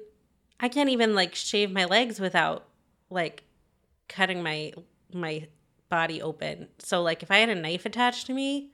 I 0.60 0.70
can't 0.70 0.90
even 0.90 1.16
like 1.16 1.36
shave 1.36 1.72
my 1.72 1.86
legs 1.86 2.20
without 2.20 2.68
like 3.10 3.44
cutting 4.08 4.44
my 4.44 4.74
my 5.14 5.48
body 5.90 6.22
open. 6.22 6.70
So 6.80 7.02
like 7.02 7.24
if 7.24 7.32
I 7.32 7.38
had 7.38 7.50
a 7.50 7.56
knife 7.56 7.86
attached 7.86 8.28
to 8.28 8.34
me, 8.34 8.72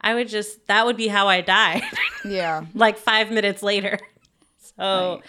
I 0.00 0.14
would 0.14 0.28
just 0.28 0.66
that 0.66 0.84
would 0.86 0.96
be 0.96 1.08
how 1.08 1.28
I 1.28 1.40
died. 1.40 1.82
Yeah. 2.26 2.64
like 2.74 2.96
5 2.96 3.30
minutes 3.30 3.62
later. 3.62 3.98
So 4.76 5.16
right. 5.16 5.22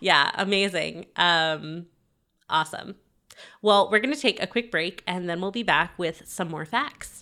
yeah, 0.00 0.30
amazing. 0.34 1.06
Um 1.16 1.86
awesome. 2.48 2.94
Well, 3.60 3.90
we're 3.90 3.98
going 3.98 4.14
to 4.14 4.20
take 4.20 4.40
a 4.40 4.46
quick 4.46 4.70
break 4.70 5.02
and 5.06 5.28
then 5.28 5.40
we'll 5.40 5.50
be 5.50 5.62
back 5.64 5.98
with 5.98 6.22
some 6.26 6.48
more 6.48 6.64
facts. 6.64 7.21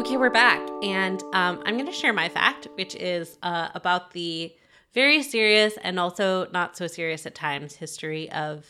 Okay, 0.00 0.16
we're 0.16 0.30
back, 0.30 0.66
and 0.82 1.22
um, 1.34 1.62
I'm 1.66 1.74
going 1.74 1.84
to 1.84 1.92
share 1.92 2.14
my 2.14 2.30
fact, 2.30 2.68
which 2.76 2.94
is 2.94 3.36
uh, 3.42 3.68
about 3.74 4.12
the 4.12 4.50
very 4.94 5.22
serious 5.22 5.76
and 5.82 6.00
also 6.00 6.48
not 6.52 6.74
so 6.74 6.86
serious 6.86 7.26
at 7.26 7.34
times 7.34 7.74
history 7.74 8.32
of 8.32 8.64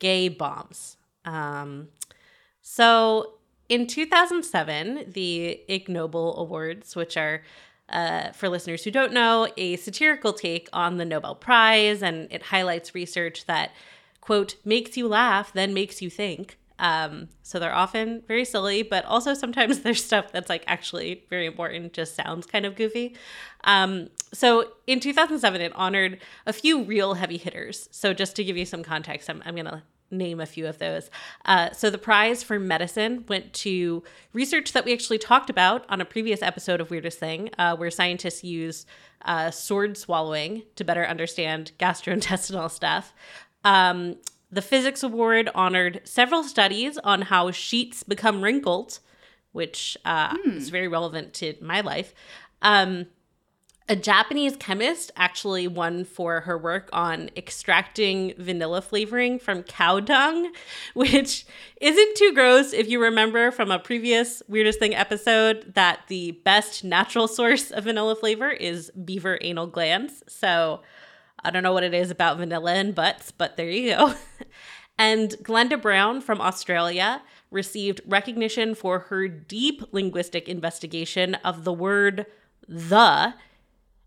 gay 0.00 0.28
bombs. 0.28 0.96
Um, 1.24 1.90
so, 2.60 3.34
in 3.68 3.86
2007, 3.86 5.12
the 5.12 5.60
Ig 5.68 5.88
Nobel 5.88 6.34
Awards, 6.38 6.96
which 6.96 7.16
are 7.16 7.42
uh, 7.88 8.32
for 8.32 8.48
listeners 8.48 8.82
who 8.82 8.90
don't 8.90 9.12
know, 9.12 9.46
a 9.56 9.76
satirical 9.76 10.32
take 10.32 10.68
on 10.72 10.96
the 10.96 11.04
Nobel 11.04 11.36
Prize, 11.36 12.02
and 12.02 12.26
it 12.32 12.42
highlights 12.42 12.96
research 12.96 13.46
that, 13.46 13.70
quote, 14.20 14.56
makes 14.64 14.96
you 14.96 15.06
laugh, 15.06 15.52
then 15.52 15.72
makes 15.72 16.02
you 16.02 16.10
think. 16.10 16.58
Um, 16.78 17.28
so 17.42 17.58
they're 17.58 17.74
often 17.74 18.22
very 18.26 18.44
silly, 18.44 18.82
but 18.82 19.04
also 19.04 19.34
sometimes 19.34 19.80
there's 19.82 20.04
stuff 20.04 20.32
that's 20.32 20.48
like 20.48 20.64
actually 20.66 21.24
very 21.30 21.46
important, 21.46 21.92
just 21.92 22.14
sounds 22.14 22.46
kind 22.46 22.66
of 22.66 22.76
goofy. 22.76 23.16
Um, 23.64 24.10
so 24.32 24.72
in 24.86 25.00
2007, 25.00 25.60
it 25.60 25.72
honored 25.74 26.18
a 26.46 26.52
few 26.52 26.82
real 26.82 27.14
heavy 27.14 27.36
hitters. 27.36 27.88
So 27.92 28.12
just 28.12 28.36
to 28.36 28.44
give 28.44 28.56
you 28.56 28.66
some 28.66 28.82
context, 28.82 29.30
I'm, 29.30 29.42
I'm 29.46 29.54
going 29.54 29.66
to 29.66 29.82
name 30.10 30.40
a 30.40 30.46
few 30.46 30.66
of 30.66 30.78
those. 30.78 31.10
Uh, 31.44 31.70
so 31.72 31.90
the 31.90 31.98
prize 31.98 32.42
for 32.42 32.58
medicine 32.58 33.24
went 33.28 33.52
to 33.52 34.02
research 34.32 34.72
that 34.72 34.84
we 34.84 34.92
actually 34.92 35.18
talked 35.18 35.50
about 35.50 35.84
on 35.88 36.00
a 36.00 36.04
previous 36.04 36.42
episode 36.42 36.80
of 36.80 36.90
Weirdest 36.90 37.18
Thing, 37.18 37.50
uh, 37.58 37.76
where 37.76 37.90
scientists 37.90 38.44
use 38.44 38.86
uh, 39.24 39.50
sword 39.50 39.96
swallowing 39.96 40.62
to 40.76 40.84
better 40.84 41.04
understand 41.04 41.72
gastrointestinal 41.78 42.70
stuff. 42.70 43.12
Um, 43.64 44.16
the 44.54 44.62
Physics 44.62 45.02
Award 45.02 45.50
honored 45.54 46.00
several 46.04 46.44
studies 46.44 46.96
on 46.98 47.22
how 47.22 47.50
sheets 47.50 48.04
become 48.04 48.40
wrinkled, 48.40 49.00
which 49.50 49.98
uh, 50.04 50.36
mm. 50.36 50.56
is 50.56 50.68
very 50.68 50.86
relevant 50.86 51.34
to 51.34 51.54
my 51.60 51.80
life. 51.80 52.14
Um, 52.62 53.06
a 53.88 53.96
Japanese 53.96 54.56
chemist 54.56 55.10
actually 55.16 55.68
won 55.68 56.04
for 56.04 56.42
her 56.42 56.56
work 56.56 56.88
on 56.92 57.30
extracting 57.36 58.32
vanilla 58.38 58.80
flavoring 58.80 59.40
from 59.40 59.64
cow 59.64 59.98
dung, 59.98 60.52
which 60.94 61.44
isn't 61.80 62.16
too 62.16 62.32
gross 62.32 62.72
if 62.72 62.88
you 62.88 63.02
remember 63.02 63.50
from 63.50 63.72
a 63.72 63.78
previous 63.78 64.40
Weirdest 64.48 64.78
Thing 64.78 64.94
episode 64.94 65.74
that 65.74 66.00
the 66.06 66.30
best 66.44 66.84
natural 66.84 67.26
source 67.26 67.72
of 67.72 67.84
vanilla 67.84 68.14
flavor 68.14 68.50
is 68.50 68.90
beaver 68.92 69.36
anal 69.42 69.66
glands. 69.66 70.22
So 70.28 70.80
I 71.44 71.50
don't 71.50 71.62
know 71.62 71.72
what 71.72 71.84
it 71.84 71.94
is 71.94 72.10
about 72.10 72.38
vanilla 72.38 72.74
and 72.74 72.94
butts, 72.94 73.30
but 73.30 73.56
there 73.56 73.70
you 73.70 73.94
go. 73.94 74.14
and 74.98 75.30
Glenda 75.42 75.80
Browne 75.80 76.20
from 76.20 76.40
Australia 76.40 77.22
received 77.50 78.00
recognition 78.06 78.74
for 78.74 79.00
her 79.00 79.28
deep 79.28 79.82
linguistic 79.92 80.48
investigation 80.48 81.34
of 81.36 81.64
the 81.64 81.72
word 81.72 82.26
the 82.66 83.34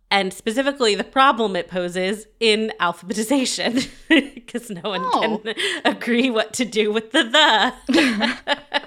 and 0.10 0.34
specifically 0.34 0.95
the 0.95 1.04
problem 1.04 1.56
it 1.56 1.67
poses 1.67 2.28
in 2.39 2.71
alphabetization 2.80 3.89
because 4.34 4.69
no 4.69 4.82
one 4.82 5.02
oh. 5.04 5.41
can 5.43 5.56
agree 5.86 6.30
what 6.30 6.54
to 6.54 6.65
do 6.65 6.91
with 6.91 7.12
the 7.12 7.23
the. 7.23 8.84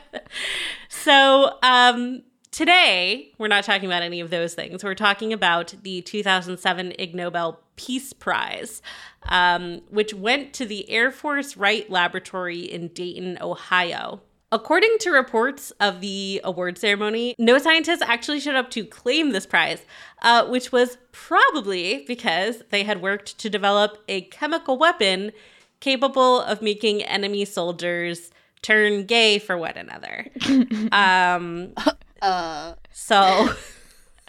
so 0.89 1.59
um, 1.63 2.23
Today, 2.51 3.33
we're 3.39 3.47
not 3.47 3.63
talking 3.63 3.87
about 3.87 4.03
any 4.03 4.19
of 4.19 4.31
those 4.31 4.55
things. 4.55 4.83
We're 4.83 4.97
talking 4.97 5.33
about 5.33 5.73
the 5.83 6.03
2007 6.03 6.95
Ig 6.99 7.15
Nobel 7.15 7.61
Peace 7.77 8.13
Prize, 8.13 8.83
um, 9.29 9.83
which 9.89 10.13
went 10.13 10.53
to 10.55 10.67
the 10.67 10.91
Air 10.91 11.13
Force 11.13 11.57
Wright 11.57 11.89
Laboratory 11.89 12.61
in 12.61 12.89
Dayton, 12.89 13.39
Ohio. 13.41 14.23
According 14.51 14.97
to 15.01 15.13
reports 15.13 15.71
of 15.79 16.01
the 16.01 16.41
award 16.43 16.77
ceremony, 16.77 17.37
no 17.39 17.57
scientists 17.59 18.03
actually 18.03 18.41
showed 18.41 18.57
up 18.57 18.69
to 18.71 18.85
claim 18.85 19.31
this 19.31 19.47
prize, 19.47 19.85
uh, 20.23 20.45
which 20.49 20.73
was 20.73 20.99
probably 21.13 22.05
because 22.09 22.65
they 22.71 22.83
had 22.83 23.01
worked 23.01 23.39
to 23.39 23.49
develop 23.49 23.99
a 24.09 24.23
chemical 24.23 24.77
weapon 24.77 25.31
capable 25.79 26.41
of 26.41 26.63
making 26.63 27.05
enemy 27.05 27.45
soldiers 27.45 28.33
turn 28.61 29.07
gay 29.07 29.39
for 29.39 29.57
one 29.57 29.77
another. 29.77 30.27
um, 30.93 31.73
uh. 32.23 32.75
So, 32.93 33.55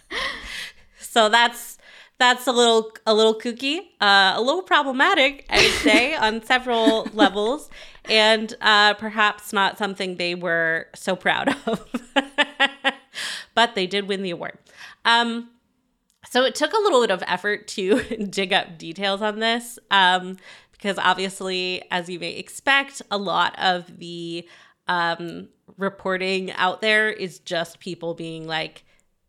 so 1.00 1.30
that's 1.30 1.78
that's 2.22 2.46
a 2.46 2.52
little 2.52 2.92
a 3.08 3.14
little 3.14 3.34
kooky, 3.34 3.80
uh, 4.00 4.34
a 4.36 4.42
little 4.42 4.62
problematic, 4.62 5.46
I 5.50 5.58
would 5.58 5.80
say, 5.82 6.16
on 6.28 6.44
several 6.44 7.08
levels, 7.14 7.70
and 8.06 8.54
uh, 8.62 8.94
perhaps 8.94 9.52
not 9.52 9.78
something 9.78 10.18
they 10.18 10.36
were 10.36 10.88
so 10.94 11.16
proud 11.16 11.56
of. 11.66 11.90
but 13.56 13.76
they 13.76 13.88
did 13.88 14.08
win 14.08 14.22
the 14.22 14.30
award. 14.30 14.58
Um, 15.04 15.50
so 16.30 16.44
it 16.44 16.54
took 16.54 16.74
a 16.74 16.78
little 16.78 17.02
bit 17.02 17.10
of 17.10 17.24
effort 17.26 17.68
to 17.70 18.02
dig 18.30 18.54
up 18.54 18.78
details 18.78 19.24
on 19.24 19.40
this, 19.40 19.80
um, 19.90 20.38
because 20.72 21.00
obviously, 21.00 21.84
as 21.90 22.08
you 22.08 22.20
may 22.20 22.34
expect, 22.34 23.02
a 23.10 23.18
lot 23.18 23.58
of 23.60 23.98
the 23.98 24.48
um, 24.88 25.48
reporting 25.82 26.52
out 26.54 26.82
there 26.82 27.10
is 27.10 27.40
just 27.40 27.80
people 27.80 28.14
being 28.14 28.48
like, 28.48 28.84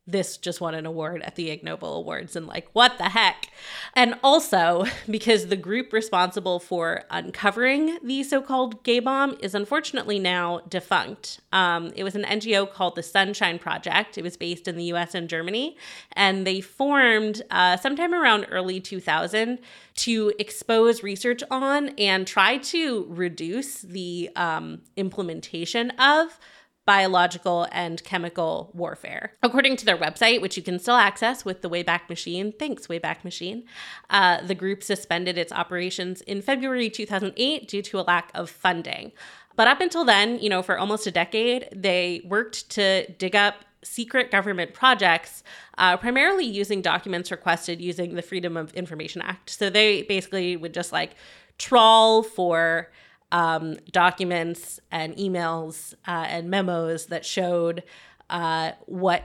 this 0.06 0.36
just 0.36 0.60
won 0.60 0.74
an 0.74 0.84
award 0.84 1.22
at 1.22 1.36
the 1.36 1.50
Ig 1.50 1.62
Nobel 1.62 1.94
Awards 1.94 2.34
and 2.34 2.46
like 2.46 2.68
what 2.72 2.98
the 2.98 3.10
heck? 3.10 3.48
And 3.94 4.18
also 4.22 4.84
because 5.10 5.46
the 5.46 5.56
group 5.56 5.92
responsible 5.92 6.58
for 6.58 7.04
uncovering 7.10 7.98
the 8.02 8.24
so-called 8.24 8.82
gay 8.82 8.98
bomb 8.98 9.36
is 9.40 9.54
unfortunately 9.54 10.18
now 10.18 10.60
defunct. 10.68 11.40
Um, 11.52 11.92
it 11.94 12.02
was 12.02 12.16
an 12.16 12.24
ngo 12.24 12.72
called 12.72 12.96
the 12.96 13.02
sunshine 13.02 13.58
project. 13.60 14.18
It 14.18 14.22
was 14.22 14.36
based 14.36 14.66
in 14.66 14.76
the 14.76 14.86
us 14.86 15.14
and 15.14 15.28
germany 15.28 15.76
and 16.12 16.46
they 16.46 16.60
formed 16.60 17.42
uh, 17.50 17.76
sometime 17.76 18.12
around 18.12 18.46
early 18.50 18.80
2000 18.80 19.58
to 19.94 20.32
expose 20.38 21.02
research 21.02 21.42
on 21.50 21.90
and 21.90 22.26
try 22.26 22.56
to 22.56 23.06
reduce 23.08 23.82
the 23.82 24.30
um, 24.36 24.80
implementation 24.96 25.90
of 25.90 26.38
biological 26.84 27.68
and 27.70 28.02
chemical 28.02 28.70
warfare. 28.74 29.34
According 29.42 29.76
to 29.76 29.84
their 29.84 29.96
website, 29.96 30.40
which 30.40 30.56
you 30.56 30.62
can 30.62 30.78
still 30.78 30.96
access 30.96 31.44
with 31.44 31.62
the 31.62 31.70
Wayback 31.70 32.08
Machine, 32.08 32.52
thanks, 32.58 32.88
Wayback 32.88 33.24
Machine, 33.24 33.64
uh, 34.10 34.44
the 34.44 34.54
group 34.54 34.82
suspended 34.82 35.38
its 35.38 35.52
operations 35.52 36.22
in 36.22 36.42
February 36.42 36.90
2008 36.90 37.68
due 37.68 37.82
to 37.82 38.00
a 38.00 38.02
lack 38.02 38.30
of 38.34 38.50
funding. 38.50 39.12
But 39.54 39.68
up 39.68 39.80
until 39.80 40.04
then, 40.04 40.38
you 40.40 40.48
know, 40.48 40.62
for 40.62 40.78
almost 40.78 41.06
a 41.06 41.10
decade, 41.10 41.68
they 41.74 42.22
worked 42.24 42.70
to 42.70 43.10
dig 43.12 43.36
up 43.36 43.64
secret 43.84 44.30
government 44.30 44.74
projects, 44.74 45.42
uh, 45.78 45.96
primarily 45.96 46.44
using 46.44 46.82
documents 46.82 47.30
requested 47.30 47.80
using 47.80 48.14
the 48.14 48.22
Freedom 48.22 48.56
of 48.56 48.72
Information 48.74 49.22
Act. 49.22 49.50
So 49.50 49.70
they 49.70 50.02
basically 50.02 50.56
would 50.56 50.72
just 50.72 50.92
like 50.92 51.14
trawl 51.58 52.22
for 52.22 52.90
um, 53.32 53.76
documents 53.90 54.78
and 54.92 55.16
emails 55.16 55.94
uh, 56.06 56.26
and 56.28 56.48
memos 56.50 57.06
that 57.06 57.24
showed 57.24 57.82
uh, 58.30 58.72
what 58.86 59.24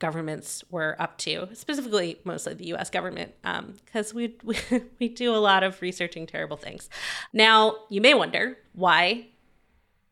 governments 0.00 0.62
were 0.70 0.96
up 0.98 1.16
to, 1.16 1.48
specifically 1.54 2.18
mostly 2.24 2.52
the 2.52 2.66
US 2.74 2.90
government, 2.90 3.32
because 3.86 4.10
um, 4.10 4.16
we, 4.16 4.36
we, 4.44 4.58
we 4.98 5.08
do 5.08 5.34
a 5.34 5.38
lot 5.38 5.62
of 5.62 5.80
researching 5.80 6.26
terrible 6.26 6.56
things. 6.56 6.90
Now, 7.32 7.76
you 7.88 8.00
may 8.00 8.12
wonder 8.12 8.58
why 8.74 9.28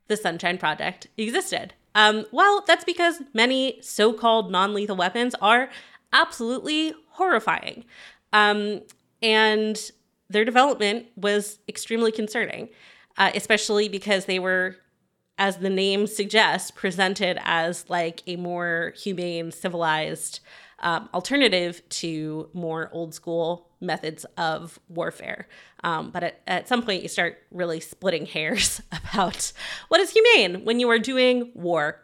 the 0.07 0.17
Sunshine 0.17 0.57
Project 0.57 1.09
existed. 1.19 1.75
Um, 1.95 2.25
well, 2.33 2.65
that's 2.67 2.85
because 2.85 3.21
many 3.35 3.79
so 3.83 4.13
called 4.13 4.51
non 4.51 4.73
lethal 4.73 4.97
weapons 4.97 5.35
are 5.43 5.69
absolutely 6.13 6.95
horrifying. 7.11 7.85
Um, 8.33 8.81
and 9.21 9.79
their 10.31 10.45
development 10.45 11.07
was 11.17 11.59
extremely 11.69 12.13
concerning 12.13 12.71
uh, 13.17 13.31
especially 13.35 13.89
because 13.89 14.27
they 14.27 14.39
were, 14.39 14.77
as 15.39 15.59
the 15.59 15.71
name 15.71 16.07
suggests, 16.07 16.71
presented 16.71 17.39
as 17.43 17.89
like 17.89 18.23
a 18.27 18.37
more 18.37 18.93
humane, 18.97 19.51
civilized 19.51 20.41
um, 20.81 21.09
alternative 21.15 21.83
to 21.89 22.49
more 22.53 22.91
old 22.93 23.15
school 23.15 23.69
methods 23.81 24.25
of 24.37 24.79
warfare. 24.89 25.49
Um, 25.85 26.11
but 26.11 26.23
at, 26.23 26.41
at 26.47 26.69
some 26.69 26.83
point, 26.83 27.03
you 27.03 27.09
start 27.09 27.39
really 27.51 27.81
splitting 27.81 28.27
hairs 28.27 28.81
about 28.93 29.53
what 29.89 30.01
is 30.01 30.11
humane 30.11 30.65
when 30.65 30.81
you 30.81 30.89
are 30.91 30.99
doing 30.99 31.51
war. 31.55 32.03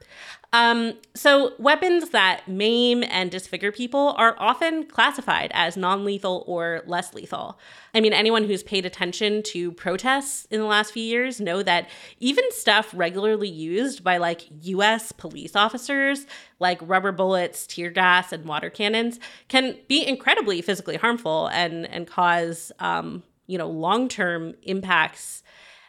Um, 0.55 0.95
so, 1.15 1.53
weapons 1.59 2.09
that 2.11 2.49
maim 2.49 3.05
and 3.05 3.31
disfigure 3.31 3.71
people 3.71 4.15
are 4.17 4.35
often 4.39 4.87
classified 4.87 5.51
as 5.53 5.77
non 5.77 6.07
lethal 6.07 6.43
or 6.47 6.83
less 6.87 7.13
lethal. 7.13 7.59
I 7.95 8.01
mean, 8.01 8.15
anyone 8.15 8.45
who's 8.45 8.63
paid 8.63 8.87
attention 8.87 9.43
to 9.45 9.73
protests 9.73 10.47
in 10.51 10.59
the 10.59 10.67
last 10.67 10.93
few 10.93 11.03
years 11.03 11.39
know 11.39 11.63
that 11.65 11.91
even 12.19 12.51
stuff 12.51 12.91
regularly 12.95 13.49
used 13.49 14.03
by 14.03 14.17
like 14.17 14.49
US 14.63 15.13
police 15.13 15.55
officers, 15.55 16.25
like 16.61 16.79
rubber 16.81 17.13
bullets, 17.13 17.67
tear 17.67 17.91
gas, 17.91 18.33
and 18.33 18.47
water 18.47 18.71
cannons, 18.71 19.21
can 19.49 19.77
be 19.87 20.07
incredibly 20.07 20.63
physically 20.63 20.97
harmful 20.97 21.49
and, 21.49 21.85
and 21.91 22.07
cause, 22.07 22.73
um, 22.79 23.23
you 23.49 23.59
know, 23.59 23.69
long 23.69 24.09
term 24.09 24.55
impacts 24.63 25.43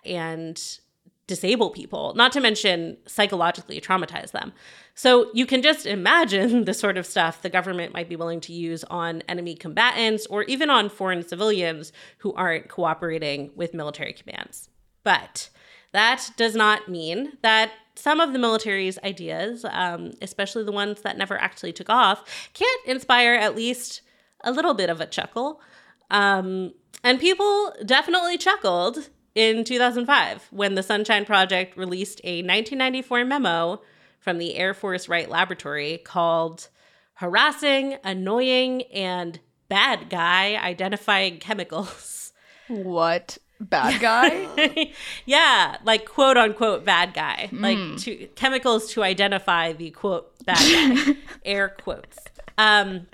and 0.03 0.79
disable 1.27 1.69
people, 1.69 2.15
not 2.15 2.31
to 2.31 2.41
mention 2.41 2.97
psychologically 3.05 3.79
traumatize 3.79 4.31
them. 4.31 4.51
So 4.95 5.29
you 5.31 5.45
can 5.45 5.61
just 5.61 5.85
imagine 5.85 6.65
the 6.65 6.73
sort 6.73 6.97
of 6.97 7.05
stuff 7.05 7.43
the 7.43 7.49
government 7.49 7.93
might 7.93 8.09
be 8.09 8.15
willing 8.15 8.41
to 8.41 8.53
use 8.53 8.83
on 8.85 9.21
enemy 9.29 9.53
combatants 9.53 10.25
or 10.25 10.43
even 10.43 10.71
on 10.71 10.89
foreign 10.89 11.25
civilians 11.25 11.93
who 12.17 12.33
aren't 12.33 12.67
cooperating 12.67 13.51
with 13.55 13.75
military 13.75 14.11
commands. 14.11 14.69
But 15.03 15.49
that 15.91 16.31
does 16.35 16.55
not 16.55 16.89
mean 16.89 17.33
that 17.43 17.71
some 17.95 18.19
of 18.19 18.33
the 18.33 18.39
military's 18.39 18.97
ideas, 19.03 19.65
um, 19.69 20.13
especially 20.21 20.63
the 20.63 20.71
ones 20.71 21.01
that 21.01 21.17
never 21.17 21.37
actually 21.37 21.73
took 21.73 21.89
off, 21.89 22.49
can't 22.53 22.85
inspire 22.87 23.35
at 23.35 23.55
least 23.55 24.01
a 24.43 24.51
little 24.51 24.73
bit 24.73 24.89
of 24.89 24.99
a 24.99 25.05
chuckle. 25.05 25.61
Um, 26.09 26.73
and 27.03 27.19
people 27.19 27.73
definitely 27.85 28.37
chuckled 28.37 29.09
in 29.35 29.63
2005 29.63 30.47
when 30.51 30.75
the 30.75 30.83
Sunshine 30.83 31.25
Project 31.25 31.77
released 31.77 32.19
a 32.23 32.37
1994 32.41 33.25
memo 33.25 33.81
from 34.19 34.37
the 34.37 34.55
Air 34.55 34.73
Force 34.73 35.07
Wright 35.07 35.29
Laboratory 35.29 35.97
called 35.97 36.69
Harassing, 37.15 37.97
Annoying, 38.03 38.83
and 38.93 39.39
Bad 39.69 40.09
Guy 40.09 40.55
Identifying 40.55 41.39
Chemicals. 41.39 42.17
What? 42.69 43.39
Bad 43.59 43.99
guy? 43.99 44.93
yeah, 45.25 45.77
like 45.83 46.05
quote 46.05 46.37
unquote 46.37 46.85
bad 46.85 47.15
guy. 47.15 47.49
Mm. 47.51 47.61
Like 47.61 48.01
to, 48.03 48.27
chemicals 48.35 48.93
to 48.93 49.03
identify 49.03 49.73
the 49.73 49.89
quote 49.89 50.31
bad 50.45 50.57
guy. 50.57 51.17
Air 51.45 51.69
quotes. 51.69 52.19
Um, 52.59 53.07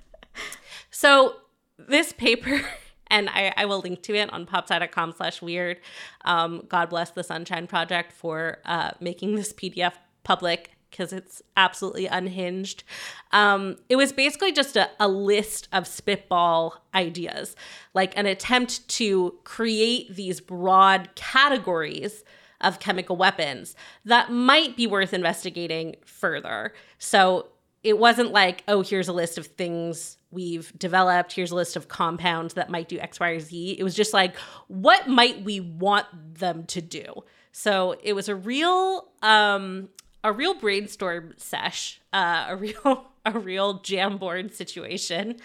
so 0.91 1.37
this 1.79 2.11
paper 2.11 2.61
and 3.07 3.29
I, 3.29 3.53
I, 3.55 3.65
will 3.65 3.79
link 3.79 4.01
to 4.03 4.15
it 4.15 4.31
on 4.33 4.45
popsci.com 4.45 5.13
slash 5.13 5.41
weird. 5.41 5.79
Um, 6.23 6.63
God 6.67 6.89
bless 6.89 7.11
the 7.11 7.23
Sunshine 7.23 7.67
Project 7.67 8.11
for 8.11 8.59
uh, 8.65 8.91
making 8.99 9.35
this 9.35 9.53
PDF 9.53 9.93
public 10.23 10.71
because 10.89 11.11
it's 11.11 11.41
absolutely 11.57 12.07
unhinged. 12.07 12.83
Um, 13.31 13.77
it 13.89 13.97
was 13.97 14.13
basically 14.13 14.53
just 14.53 14.77
a, 14.77 14.89
a 14.99 15.09
list 15.09 15.67
of 15.73 15.87
spitball 15.87 16.81
ideas, 16.93 17.55
like 17.93 18.17
an 18.17 18.25
attempt 18.25 18.87
to 18.89 19.35
create 19.43 20.15
these 20.15 20.39
broad 20.39 21.09
categories 21.15 22.23
of 22.61 22.79
chemical 22.79 23.17
weapons 23.17 23.75
that 24.05 24.31
might 24.31 24.77
be 24.77 24.87
worth 24.87 25.13
investigating 25.13 25.97
further. 26.05 26.73
So 26.97 27.47
it 27.85 27.99
wasn't 27.99 28.31
like, 28.31 28.63
oh, 28.67 28.81
here's 28.81 29.07
a 29.07 29.13
list 29.13 29.37
of 29.37 29.45
things 29.45 30.17
we've 30.31 30.73
developed. 30.77 31.33
Here's 31.33 31.51
a 31.51 31.55
list 31.55 31.75
of 31.75 31.87
compounds 31.87 32.55
that 32.55 32.71
might 32.71 32.89
do 32.89 32.97
X, 32.97 33.19
Y, 33.19 33.29
or 33.29 33.39
Z. 33.39 33.75
It 33.77 33.83
was 33.83 33.93
just 33.93 34.11
like, 34.11 34.35
what 34.67 35.07
might 35.07 35.43
we 35.43 35.59
want 35.59 36.07
them 36.33 36.65
to 36.65 36.81
do? 36.81 37.23
So 37.51 37.95
it 38.01 38.13
was 38.13 38.27
a 38.27 38.35
real, 38.35 39.07
um, 39.21 39.89
a 40.23 40.33
real 40.33 40.55
brainstorm 40.55 41.35
sesh, 41.37 42.01
uh, 42.11 42.45
a 42.49 42.55
real, 42.55 43.05
a 43.23 43.37
real 43.37 43.79
Jamboard 43.81 44.51
situation, 44.51 45.35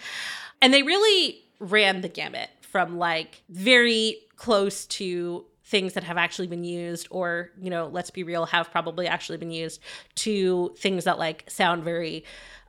and 0.63 0.73
they 0.73 0.81
really 0.81 1.43
ran 1.59 2.01
the 2.01 2.09
gamut 2.09 2.49
from 2.61 2.97
like 2.97 3.43
very 3.49 4.17
close 4.35 4.87
to 4.87 5.45
things 5.71 5.93
that 5.93 6.03
have 6.03 6.17
actually 6.17 6.47
been 6.47 6.65
used 6.65 7.07
or 7.09 7.49
you 7.59 7.69
know 7.69 7.87
let's 7.87 8.11
be 8.11 8.23
real 8.23 8.45
have 8.45 8.69
probably 8.69 9.07
actually 9.07 9.37
been 9.37 9.51
used 9.51 9.79
to 10.13 10.75
things 10.77 11.05
that 11.05 11.17
like 11.17 11.45
sound 11.47 11.83
very 11.83 12.23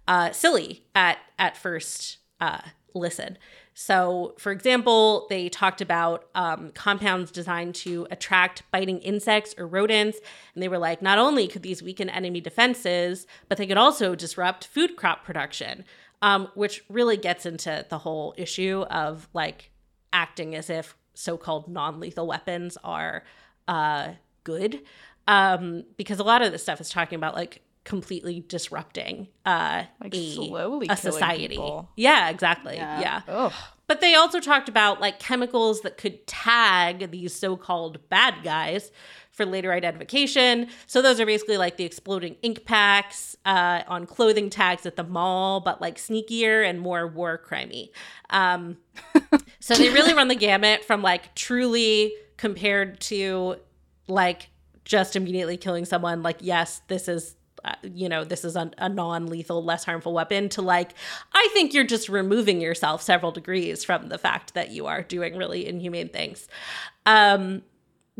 uh, 0.08 0.30
silly 0.30 0.84
at 0.94 1.18
at 1.38 1.56
first 1.56 2.18
uh, 2.40 2.60
listen. 2.94 3.36
So 3.74 4.34
for 4.38 4.52
example 4.52 5.26
they 5.28 5.48
talked 5.48 5.80
about 5.80 6.28
um, 6.36 6.70
compounds 6.74 7.32
designed 7.32 7.74
to 7.76 8.06
attract 8.10 8.62
biting 8.70 8.98
insects 9.00 9.52
or 9.58 9.66
rodents 9.66 10.18
and 10.54 10.62
they 10.62 10.68
were 10.68 10.78
like 10.78 11.02
not 11.02 11.18
only 11.18 11.48
could 11.48 11.62
these 11.62 11.82
weaken 11.82 12.08
enemy 12.08 12.40
defenses 12.40 13.26
but 13.48 13.58
they 13.58 13.66
could 13.66 13.76
also 13.76 14.14
disrupt 14.14 14.66
food 14.68 14.94
crop 14.96 15.24
production 15.24 15.84
um, 16.20 16.48
which 16.54 16.84
really 16.88 17.16
gets 17.16 17.46
into 17.46 17.84
the 17.88 17.98
whole 17.98 18.32
issue 18.36 18.82
of 18.90 19.28
like 19.32 19.70
acting 20.12 20.54
as 20.54 20.70
if 20.70 20.94
so-called 21.14 21.68
non-lethal 21.68 22.26
weapons 22.26 22.78
are 22.82 23.24
uh, 23.68 24.08
good 24.44 24.82
um, 25.26 25.84
because 25.96 26.18
a 26.18 26.24
lot 26.24 26.42
of 26.42 26.52
this 26.52 26.62
stuff 26.62 26.80
is 26.80 26.90
talking 26.90 27.16
about 27.16 27.34
like 27.34 27.62
completely 27.84 28.44
disrupting 28.46 29.28
uh, 29.44 29.84
like 30.00 30.14
a, 30.14 30.34
slowly 30.34 30.86
a 30.88 30.96
society. 30.96 31.48
People. 31.48 31.90
Yeah, 31.96 32.30
exactly. 32.30 32.76
Yeah. 32.76 33.22
yeah. 33.26 33.50
But 33.88 34.00
they 34.00 34.14
also 34.14 34.40
talked 34.40 34.68
about 34.68 35.00
like 35.00 35.18
chemicals 35.18 35.82
that 35.82 35.98
could 35.98 36.26
tag 36.26 37.10
these 37.10 37.34
so-called 37.34 38.08
bad 38.08 38.36
guys 38.42 38.90
for 39.32 39.46
later 39.46 39.72
identification. 39.72 40.68
So 40.86 41.02
those 41.02 41.18
are 41.18 41.26
basically 41.26 41.56
like 41.56 41.78
the 41.78 41.84
exploding 41.84 42.36
ink 42.42 42.64
packs 42.64 43.34
uh, 43.44 43.82
on 43.88 44.06
clothing 44.06 44.50
tags 44.50 44.86
at 44.86 44.96
the 44.96 45.04
mall, 45.04 45.60
but 45.60 45.80
like 45.80 45.96
sneakier 45.96 46.68
and 46.68 46.78
more 46.78 47.06
war 47.06 47.42
crimey. 47.44 47.90
Um, 48.30 48.76
so 49.60 49.74
they 49.74 49.88
really 49.90 50.12
run 50.12 50.28
the 50.28 50.34
gamut 50.34 50.84
from 50.84 51.02
like 51.02 51.34
truly 51.34 52.12
compared 52.36 53.00
to 53.00 53.56
like 54.06 54.50
just 54.84 55.16
immediately 55.16 55.56
killing 55.56 55.86
someone. 55.86 56.22
Like 56.22 56.38
yes, 56.40 56.82
this 56.88 57.08
is 57.08 57.34
uh, 57.64 57.74
you 57.82 58.08
know, 58.08 58.24
this 58.24 58.44
is 58.44 58.56
a, 58.56 58.70
a 58.78 58.88
non 58.88 59.26
lethal, 59.26 59.64
less 59.64 59.84
harmful 59.84 60.12
weapon 60.12 60.48
to 60.48 60.60
like, 60.60 60.94
I 61.32 61.48
think 61.52 61.72
you're 61.72 61.84
just 61.84 62.08
removing 62.08 62.60
yourself 62.60 63.02
several 63.02 63.30
degrees 63.30 63.84
from 63.84 64.08
the 64.08 64.18
fact 64.18 64.54
that 64.54 64.70
you 64.70 64.86
are 64.86 65.02
doing 65.02 65.36
really 65.36 65.66
inhumane 65.66 66.08
things. 66.08 66.48
Um, 67.06 67.62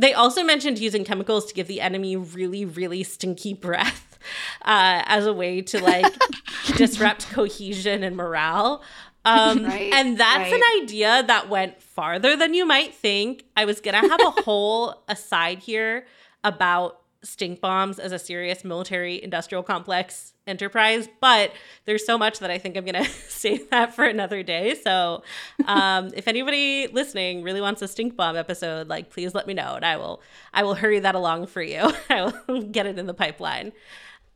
they 0.03 0.15
also 0.15 0.43
mentioned 0.43 0.79
using 0.79 1.05
chemicals 1.05 1.47
to 1.47 1.55
give 1.55 1.69
the 1.69 1.81
enemy 1.81 2.17
really, 2.17 2.65
really 2.65 3.03
stinky 3.03 3.55
breath 3.55 4.19
uh, 4.63 5.03
as 5.07 5.27
a 5.27 5.33
way 5.33 5.63
to 5.63 5.83
like 5.83 6.13
disrupt 6.77 7.31
cohesion 7.31 8.03
and 8.03 8.17
morale. 8.17 8.83
Um, 9.25 9.65
right, 9.65 9.93
and 9.95 10.19
that's 10.19 10.51
right. 10.51 10.61
an 10.61 10.83
idea 10.83 11.23
that 11.29 11.49
went 11.49 11.81
farther 11.81 12.37
than 12.37 12.55
you 12.55 12.67
might 12.67 12.95
think. 12.95 13.45
I 13.57 13.65
was 13.65 13.81
going 13.81 14.01
to 14.01 14.09
have 14.09 14.21
a 14.21 14.43
whole 14.43 15.05
aside 15.09 15.61
here 15.61 16.07
about 16.43 17.02
stink 17.23 17.61
bombs 17.61 17.99
as 17.99 18.13
a 18.13 18.19
serious 18.19 18.65
military 18.65 19.23
industrial 19.23 19.63
complex 19.63 20.35
enterprise 20.47 21.09
but 21.21 21.53
there's 21.85 22.05
so 22.05 22.19
much 22.19 22.41
that 22.41 22.51
i 22.51 22.59
think 22.59 22.77
i'm 22.77 22.85
going 22.85 22.95
to 23.05 23.11
save 23.29 23.71
that 23.71 23.95
for 23.95 24.05
another 24.05 24.43
day. 24.43 24.75
So 24.75 25.23
um, 25.67 26.11
if 26.15 26.29
anybody 26.29 26.87
listening 26.87 27.43
really 27.43 27.61
wants 27.61 27.83
a 27.83 27.89
stink 27.89 28.17
bomb 28.17 28.37
episode 28.37 28.89
like 28.89 29.11
please 29.11 29.35
let 29.35 29.47
me 29.47 29.55
know 29.55 29.75
and 29.75 29.85
i 29.85 29.97
will 29.97 30.21
i 30.53 30.63
will 30.63 30.75
hurry 30.75 31.01
that 31.01 31.15
along 31.15 31.47
for 31.47 31.63
you. 31.63 31.93
I 32.11 32.33
will 32.47 32.63
get 32.63 32.87
it 32.87 32.99
in 32.99 33.07
the 33.07 33.15
pipeline. 33.15 33.73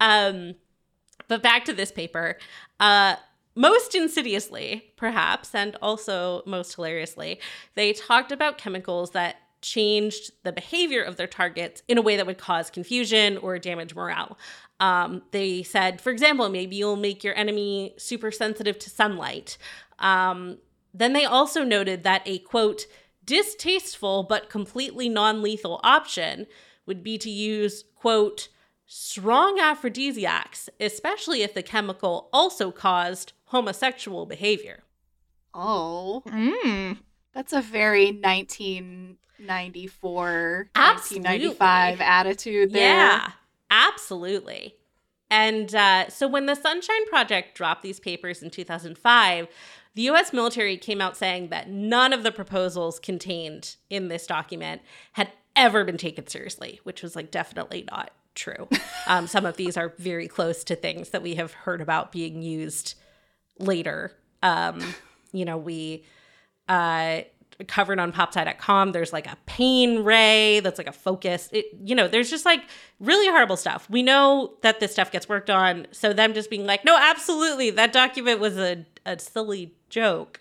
Um, 0.01 0.55
but 1.29 1.42
back 1.42 1.64
to 1.66 1.72
this 1.72 1.90
paper. 1.90 2.38
Uh, 2.79 3.16
most 3.55 3.94
insidiously, 3.94 4.92
perhaps, 4.96 5.55
and 5.55 5.77
also 5.81 6.42
most 6.46 6.75
hilariously, 6.75 7.40
they 7.75 7.92
talked 7.92 8.31
about 8.31 8.59
chemicals 8.59 9.12
that 9.12 9.37
changed 9.66 10.31
the 10.44 10.52
behavior 10.52 11.02
of 11.02 11.16
their 11.16 11.26
targets 11.26 11.83
in 11.88 11.98
a 11.98 12.02
way 12.02 12.16
that 12.16 12.26
would 12.26 12.38
cause 12.38 12.70
confusion 12.70 13.37
or 13.38 13.59
damage 13.59 13.94
morale. 13.94 14.38
Um, 14.79 15.22
they 15.33 15.62
said, 15.62 16.00
for 16.00 16.11
example, 16.11 16.48
maybe 16.48 16.76
you'll 16.76 16.96
make 16.96 17.24
your 17.24 17.37
enemy 17.37 17.94
super 17.98 18.31
sensitive 18.31 18.79
to 18.79 18.90
sunlight. 18.90 19.59
Um, 19.98 20.59
then 20.94 21.12
they 21.12 21.24
also 21.24 21.64
noted 21.64 22.05
that 22.05 22.22
a 22.26 22.38
quote, 22.38 22.87
distasteful 23.24 24.22
but 24.22 24.48
completely 24.48 25.09
non 25.09 25.42
lethal 25.42 25.81
option 25.83 26.46
would 26.87 27.02
be 27.02 27.18
to 27.18 27.31
use, 27.31 27.85
quote, 27.96 28.48
strong 28.87 29.59
aphrodisiacs, 29.59 30.68
especially 30.79 31.42
if 31.42 31.55
the 31.55 31.62
chemical 31.62 32.29
also 32.33 32.70
caused 32.70 33.33
homosexual 33.46 34.26
behavior. 34.26 34.85
Oh. 35.52 36.22
Mm. 36.29 36.98
That's 37.37 37.53
a 37.53 37.61
very 37.61 38.12
1994, 38.12 40.70
absolutely. 40.75 41.29
1995 41.29 42.01
attitude 42.01 42.72
there. 42.72 42.96
Yeah, 42.96 43.33
absolutely. 43.70 44.77
And 45.31 45.75
uh, 45.75 46.09
so 46.09 46.27
when 46.29 46.46
the 46.46 46.55
Sunshine 46.55 47.07
Project 47.11 47.55
dropped 47.55 47.83
these 47.83 48.01
papers 48.01 48.42
in 48.42 48.49
2005, 48.49 49.49
the 49.94 50.03
US 50.09 50.33
military 50.33 50.79
came 50.79 51.03
out 51.03 51.14
saying 51.14 51.51
that 51.51 51.68
none 51.68 52.14
of 52.14 52.22
the 52.22 52.33
proposals 52.33 52.99
contained 52.99 53.77
in 53.90 54.09
this 54.09 54.27
document 54.27 54.81
had 55.12 55.31
ever 55.55 55.85
been 55.85 55.99
taken 55.99 56.27
seriously, 56.27 56.81
which 56.85 57.03
was 57.03 57.14
like 57.14 57.31
definitely 57.31 57.85
not 57.90 58.12
true. 58.35 58.66
Um, 59.09 59.29
some 59.29 59.46
of 59.46 59.57
these 59.57 59.77
are 59.77 59.94
very 59.99 60.27
close 60.27 60.64
to 60.64 60.75
things 60.75 61.11
that 61.11 61.22
we 61.22 61.37
have 61.37 61.53
heard 61.53 61.81
about 61.81 62.11
being 62.11 62.42
used 62.42 62.96
later. 63.61 64.11
Um, 64.42 64.81
you 65.31 65.44
know, 65.44 65.57
we 65.57 66.03
uh, 66.68 67.22
covered 67.68 67.98
on 67.98 68.12
popsci.com. 68.12 68.92
There's 68.92 69.12
like 69.12 69.26
a 69.26 69.37
pain 69.46 70.05
ray 70.05 70.61
that's 70.61 70.79
like 70.79 70.87
a 70.87 70.92
focus. 70.92 71.48
It, 71.52 71.66
you 71.83 71.94
know, 71.94 72.09
there's 72.09 72.31
just 72.31 72.44
like 72.44 72.62
really 73.00 73.29
horrible 73.29 73.57
stuff. 73.57 73.88
We 73.88 74.02
know 74.02 74.55
that 74.62 74.81
this 74.81 74.92
stuff 74.92 75.11
gets 75.11 75.29
worked 75.29 75.50
on. 75.50 75.87
So 75.92 76.12
them 76.12 76.35
just 76.35 76.50
being 76.50 76.66
like, 76.66 76.85
no, 76.85 76.96
absolutely, 76.98 77.70
that 77.70 77.92
document 77.92 78.40
was 78.40 78.59
a, 78.59 78.85
a 79.05 79.18
silly 79.18 79.74
joke. 79.88 80.40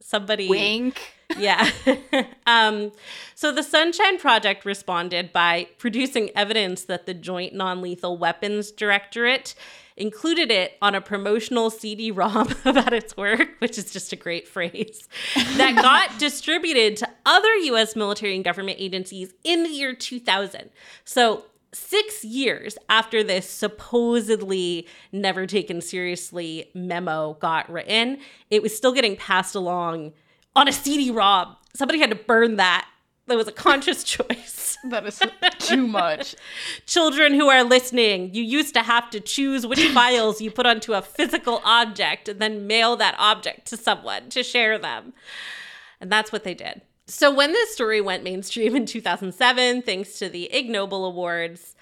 Somebody 0.00 0.48
wink. 0.48 1.00
Yeah. 1.38 1.70
um, 2.46 2.90
so 3.34 3.52
the 3.52 3.62
Sunshine 3.62 4.18
Project 4.18 4.64
responded 4.64 5.32
by 5.32 5.68
producing 5.78 6.30
evidence 6.34 6.84
that 6.84 7.06
the 7.06 7.14
Joint 7.14 7.54
Non 7.54 7.80
Lethal 7.80 8.16
Weapons 8.18 8.72
Directorate 8.72 9.54
included 10.00 10.50
it 10.50 10.76
on 10.80 10.94
a 10.94 11.00
promotional 11.00 11.70
CD 11.70 12.10
ROM 12.10 12.54
about 12.64 12.92
its 12.92 13.16
work, 13.16 13.50
which 13.58 13.78
is 13.78 13.92
just 13.92 14.12
a 14.12 14.16
great 14.16 14.48
phrase, 14.48 15.08
that 15.56 15.76
got 15.76 16.18
distributed 16.18 16.96
to 16.96 17.08
other 17.26 17.54
US 17.54 17.94
military 17.94 18.34
and 18.34 18.44
government 18.44 18.78
agencies 18.80 19.34
in 19.44 19.62
the 19.62 19.68
year 19.68 19.94
2000. 19.94 20.70
So, 21.04 21.44
six 21.72 22.24
years 22.24 22.76
after 22.88 23.22
this 23.22 23.48
supposedly 23.48 24.88
never 25.12 25.46
taken 25.46 25.80
seriously 25.80 26.68
memo 26.74 27.34
got 27.34 27.70
written, 27.70 28.18
it 28.50 28.60
was 28.60 28.76
still 28.76 28.92
getting 28.92 29.14
passed 29.14 29.54
along 29.54 30.12
on 30.56 30.66
a 30.66 30.72
CD 30.72 31.12
ROM. 31.12 31.56
Somebody 31.76 32.00
had 32.00 32.10
to 32.10 32.16
burn 32.16 32.56
that 32.56 32.88
that 33.30 33.36
was 33.36 33.48
a 33.48 33.52
conscious 33.52 34.04
choice. 34.16 34.76
That 34.84 35.06
is 35.06 35.20
too 35.58 35.86
much. 35.86 36.34
Children 36.86 37.34
who 37.34 37.48
are 37.48 37.64
listening, 37.64 38.34
you 38.34 38.42
used 38.42 38.74
to 38.74 38.82
have 38.82 39.08
to 39.10 39.20
choose 39.20 39.66
which 39.66 39.86
files 39.94 40.40
you 40.40 40.50
put 40.50 40.66
onto 40.66 40.94
a 40.94 41.02
physical 41.02 41.62
object 41.64 42.28
and 42.28 42.40
then 42.40 42.66
mail 42.66 42.96
that 42.96 43.14
object 43.18 43.66
to 43.68 43.76
someone 43.76 44.28
to 44.30 44.42
share 44.42 44.78
them. 44.78 45.12
And 46.00 46.10
that's 46.10 46.32
what 46.32 46.44
they 46.44 46.54
did. 46.54 46.82
So 47.06 47.32
when 47.32 47.52
this 47.52 47.72
story 47.72 48.00
went 48.00 48.24
mainstream 48.24 48.74
in 48.76 48.86
2007, 48.86 49.82
thanks 49.82 50.18
to 50.18 50.28
the 50.28 50.52
Ig 50.52 50.68
Nobel 50.68 51.04
Awards, 51.04 51.74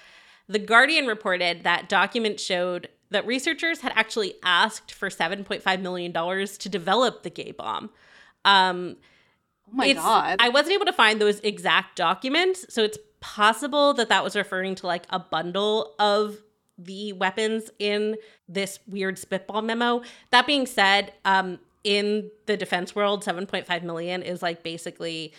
The 0.49 0.59
Guardian 0.59 1.07
reported 1.07 1.65
that 1.65 1.89
documents 1.89 2.43
showed 2.43 2.89
that 3.11 3.27
researchers 3.27 3.81
had 3.81 3.93
actually 3.95 4.35
asked 4.43 4.93
for 4.93 5.09
$7.5 5.09 5.81
million 5.81 6.13
to 6.13 6.69
develop 6.69 7.23
the 7.23 7.31
gay 7.31 7.53
bomb. 7.53 7.91
Um, 8.45 8.97
Oh 9.71 9.77
my 9.77 9.87
it's, 9.87 10.01
god. 10.01 10.37
I 10.41 10.49
wasn't 10.49 10.75
able 10.75 10.87
to 10.87 10.93
find 10.93 11.21
those 11.21 11.41
exact 11.41 11.97
documents, 11.97 12.67
so 12.73 12.83
it's 12.83 12.99
possible 13.21 13.95
that 13.95 14.09
that 14.09 14.25
was 14.25 14.37
referring 14.37 14.75
to 14.77 14.87
like 14.87 15.05
a 15.11 15.19
bundle 15.19 15.95
of 15.99 16.39
the 16.79 17.13
weapons 17.13 17.71
in 17.79 18.17
this 18.49 18.79
weird 18.87 19.19
spitball 19.19 19.63
memo. 19.63 20.03
That 20.31 20.47
being 20.47 20.67
said, 20.67 21.13
um 21.25 21.59
in 21.85 22.31
the 22.47 22.57
defense 22.57 22.95
world, 22.95 23.25
7.5 23.25 23.83
million 23.83 24.23
is 24.23 24.43
like 24.43 24.63
basically 24.63 25.33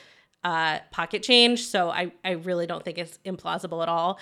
uh 0.44 0.80
pocket 0.92 1.24
change, 1.24 1.65
so 1.65 1.89
I 1.89 2.12
I 2.24 2.32
really 2.32 2.68
don't 2.68 2.84
think 2.84 2.98
it's 2.98 3.20
implausible 3.26 3.82
at 3.82 3.89
all. 3.89 4.20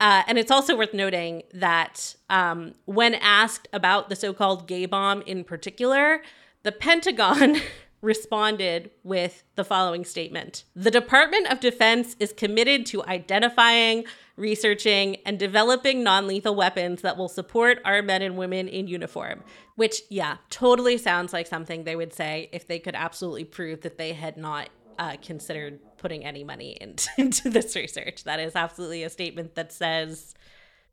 Uh, 0.00 0.22
and 0.26 0.38
it's 0.38 0.50
also 0.50 0.76
worth 0.76 0.92
noting 0.92 1.42
that 1.52 2.16
um, 2.28 2.74
when 2.84 3.14
asked 3.14 3.68
about 3.72 4.08
the 4.08 4.16
so 4.16 4.32
called 4.32 4.66
gay 4.66 4.86
bomb 4.86 5.22
in 5.22 5.44
particular, 5.44 6.20
the 6.62 6.72
Pentagon 6.72 7.56
responded 8.04 8.90
with 9.02 9.42
the 9.56 9.64
following 9.64 10.04
statement 10.04 10.64
The 10.76 10.90
Department 10.90 11.50
of 11.50 11.58
Defense 11.58 12.14
is 12.20 12.32
committed 12.32 12.86
to 12.86 13.04
identifying, 13.04 14.04
researching, 14.36 15.16
and 15.26 15.38
developing 15.38 16.04
non 16.04 16.26
lethal 16.26 16.54
weapons 16.54 17.02
that 17.02 17.16
will 17.16 17.28
support 17.28 17.80
our 17.84 18.02
men 18.02 18.22
and 18.22 18.36
women 18.36 18.68
in 18.68 18.86
uniform. 18.86 19.42
Which, 19.76 20.02
yeah, 20.10 20.36
totally 20.50 20.98
sounds 20.98 21.32
like 21.32 21.46
something 21.46 21.82
they 21.82 21.96
would 21.96 22.12
say 22.12 22.48
if 22.52 22.68
they 22.68 22.78
could 22.78 22.94
absolutely 22.94 23.44
prove 23.44 23.80
that 23.80 23.98
they 23.98 24.12
had 24.12 24.36
not 24.36 24.68
uh, 24.98 25.16
considered 25.20 25.80
putting 25.96 26.24
any 26.24 26.44
money 26.44 26.76
into, 26.80 27.08
into 27.18 27.50
this 27.50 27.74
research. 27.74 28.24
That 28.24 28.38
is 28.38 28.54
absolutely 28.54 29.02
a 29.02 29.10
statement 29.10 29.54
that 29.56 29.72
says, 29.72 30.34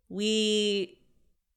we 0.09 1.00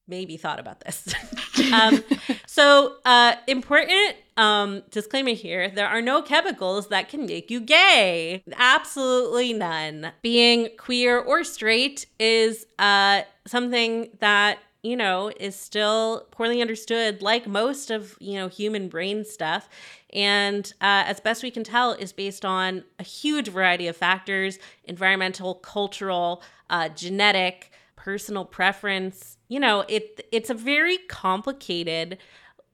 maybe 0.07 0.37
thought 0.37 0.61
about 0.61 0.81
this. 0.81 1.15
um, 1.73 2.03
so, 2.47 2.97
uh, 3.05 3.35
important 3.47 4.17
um, 4.37 4.83
disclaimer 4.91 5.31
here 5.31 5.71
there 5.71 5.87
are 5.87 6.03
no 6.03 6.21
chemicals 6.21 6.89
that 6.89 7.09
can 7.09 7.27
make 7.27 7.51
you 7.51 7.61
gay. 7.61 8.43
Absolutely 8.57 9.53
none. 9.53 10.13
Being 10.23 10.71
queer 10.77 11.19
or 11.19 11.45
straight 11.45 12.07
is 12.19 12.67
uh, 12.79 13.23
something 13.47 14.11
that 14.21 14.59
you 14.83 14.97
know 14.97 15.33
is 15.41 15.57
still 15.57 16.27
poorly 16.31 16.61
understood 16.61 17.23
like 17.23 17.47
most 17.47 17.91
of 17.91 18.17
you 18.21 18.35
know 18.35 18.49
human 18.49 18.89
brain 18.89 19.25
stuff 19.25 19.69
and 20.13 20.75
uh, 20.81 21.05
as 21.07 21.21
best 21.21 21.43
we 21.43 21.51
can 21.51 21.65
tell 21.65 21.93
is 21.93 22.13
based 22.13 22.45
on 22.45 22.85
a 22.99 23.03
huge 23.03 23.49
variety 23.49 23.89
of 23.89 23.97
factors 23.97 24.59
environmental 24.85 25.55
cultural 25.55 26.43
uh, 26.69 26.89
genetic 26.91 27.73
personal 28.05 28.45
preference 28.45 29.39
you 29.49 29.59
know 29.59 29.85
it 29.89 30.27
it's 30.31 30.51
a 30.51 30.55
very 30.55 30.99
complicated 31.09 32.19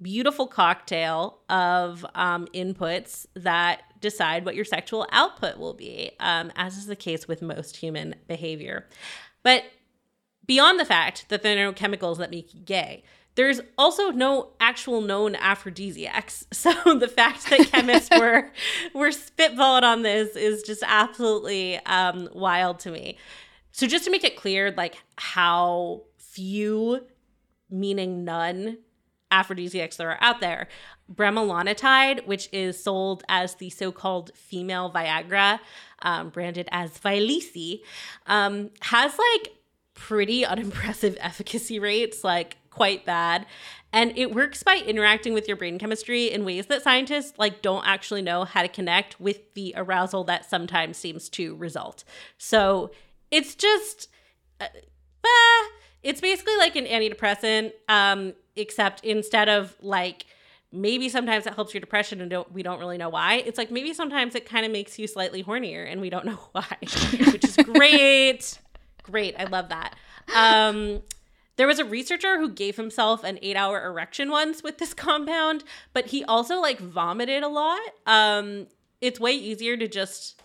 beautiful 0.03 0.47
cocktail 0.47 1.40
of 1.49 2.05
um, 2.14 2.47
inputs 2.55 3.27
that 3.35 3.83
decide 4.01 4.45
what 4.45 4.55
your 4.55 4.64
sexual 4.64 5.07
output 5.12 5.59
will 5.59 5.75
be, 5.75 6.11
um, 6.21 6.51
as 6.57 6.77
is 6.77 6.87
the 6.87 6.97
case 6.97 7.29
with 7.29 7.43
most 7.43 7.77
human 7.77 8.14
behavior. 8.27 8.87
But 9.43 9.64
beyond 10.47 10.81
the 10.81 10.85
fact 10.85 11.29
that 11.29 11.43
there 11.43 11.53
are 11.53 11.66
no 11.66 11.73
chemicals 11.73 12.19
that 12.19 12.31
make 12.31 12.55
you 12.55 12.61
gay, 12.61 13.05
there's 13.35 13.61
also 13.79 14.11
no 14.11 14.51
actual 14.59 15.01
known 15.01 15.37
aphrodisiacs. 15.37 16.47
So 16.53 16.73
the 16.95 17.09
fact 17.09 17.49
that 17.51 17.68
chemists 17.70 18.11
were 18.11 18.51
were 18.95 19.11
spitballing 19.11 19.83
on 19.83 20.03
this 20.03 20.37
is 20.37 20.62
just 20.62 20.83
absolutely 20.87 21.76
um, 21.87 22.28
wild 22.33 22.81
to 22.81 22.91
me. 22.91 23.18
So 23.73 23.87
just 23.87 24.05
to 24.05 24.11
make 24.11 24.25
it 24.25 24.37
clear, 24.37 24.73
like 24.73 24.97
how 25.16 26.03
few, 26.18 27.07
meaning 27.71 28.25
none, 28.25 28.79
aphrodisiacs 29.31 29.97
that 29.97 30.07
are 30.07 30.18
out 30.21 30.41
there. 30.41 30.68
Bremelanotide, 31.12 32.27
which 32.27 32.49
is 32.53 32.83
sold 32.83 33.25
as 33.29 33.55
the 33.57 33.71
so 33.71 33.93
called 33.93 34.31
female 34.35 34.91
Viagra, 34.91 35.61
um, 36.03 36.31
branded 36.31 36.68
as 36.73 36.91
Vyleesi, 36.99 37.81
um, 38.27 38.71
has 38.81 39.12
like 39.18 39.55
pretty 39.95 40.45
unimpressive 40.47 41.16
efficacy 41.21 41.79
rates, 41.79 42.25
like 42.25 42.57
quite 42.71 43.05
bad. 43.05 43.47
And 43.93 44.16
it 44.16 44.33
works 44.33 44.62
by 44.62 44.77
interacting 44.77 45.35
with 45.35 45.49
your 45.49 45.57
brain 45.57 45.79
chemistry 45.79 46.31
in 46.31 46.45
ways 46.45 46.66
that 46.66 46.83
scientists 46.83 47.37
like 47.39 47.61
don't 47.61 47.85
actually 47.85 48.23
know 48.23 48.45
how 48.45 48.62
to 48.62 48.68
connect 48.68 49.21
with 49.21 49.53
the 49.55 49.75
arousal 49.77 50.23
that 50.25 50.49
sometimes 50.49 50.97
seems 50.97 51.29
to 51.31 51.57
result. 51.57 52.05
So 52.39 52.93
it's 53.31 53.55
just 53.55 54.09
uh, 54.61 54.66
ah, 55.24 55.68
it's 56.03 56.20
basically 56.20 56.57
like 56.57 56.76
an 56.76 56.87
antidepressant 56.87 57.72
um 57.89 58.33
except 58.57 59.05
instead 59.05 59.49
of 59.49 59.76
like 59.81 60.26
maybe 60.72 61.09
sometimes 61.09 61.47
it 61.47 61.55
helps 61.55 61.74
your 61.74 61.81
depression 61.81 62.20
and 62.20 62.31
don't, 62.31 62.53
we 62.53 62.62
don't 62.62 62.78
really 62.78 62.99
know 62.99 63.09
why. 63.09 63.37
It's 63.45 63.59
like 63.59 63.70
maybe 63.70 63.93
sometimes 63.93 64.35
it 64.35 64.47
kind 64.47 64.64
of 64.64 64.72
makes 64.72 64.99
you 64.99 65.07
slightly 65.07 65.43
hornier 65.43 65.91
and 65.91 66.01
we 66.01 66.11
don't 66.11 66.24
know 66.26 66.39
why, 66.53 66.76
which 66.81 67.45
is 67.45 67.57
great. 67.57 68.59
great. 69.03 69.35
I 69.39 69.45
love 69.45 69.68
that. 69.70 69.95
Um, 70.35 71.03
there 71.57 71.66
was 71.66 71.78
a 71.78 71.85
researcher 71.85 72.39
who 72.39 72.49
gave 72.49 72.76
himself 72.76 73.24
an 73.24 73.39
eight 73.43 73.57
hour 73.57 73.85
erection 73.85 74.31
once 74.31 74.62
with 74.62 74.78
this 74.78 74.95
compound, 74.95 75.64
but 75.93 76.07
he 76.07 76.24
also 76.24 76.61
like 76.61 76.78
vomited 76.78 77.43
a 77.43 77.49
lot. 77.49 77.81
Um, 78.07 78.68
it's 79.01 79.18
way 79.18 79.33
easier 79.33 79.76
to 79.76 79.89
just 79.89 80.41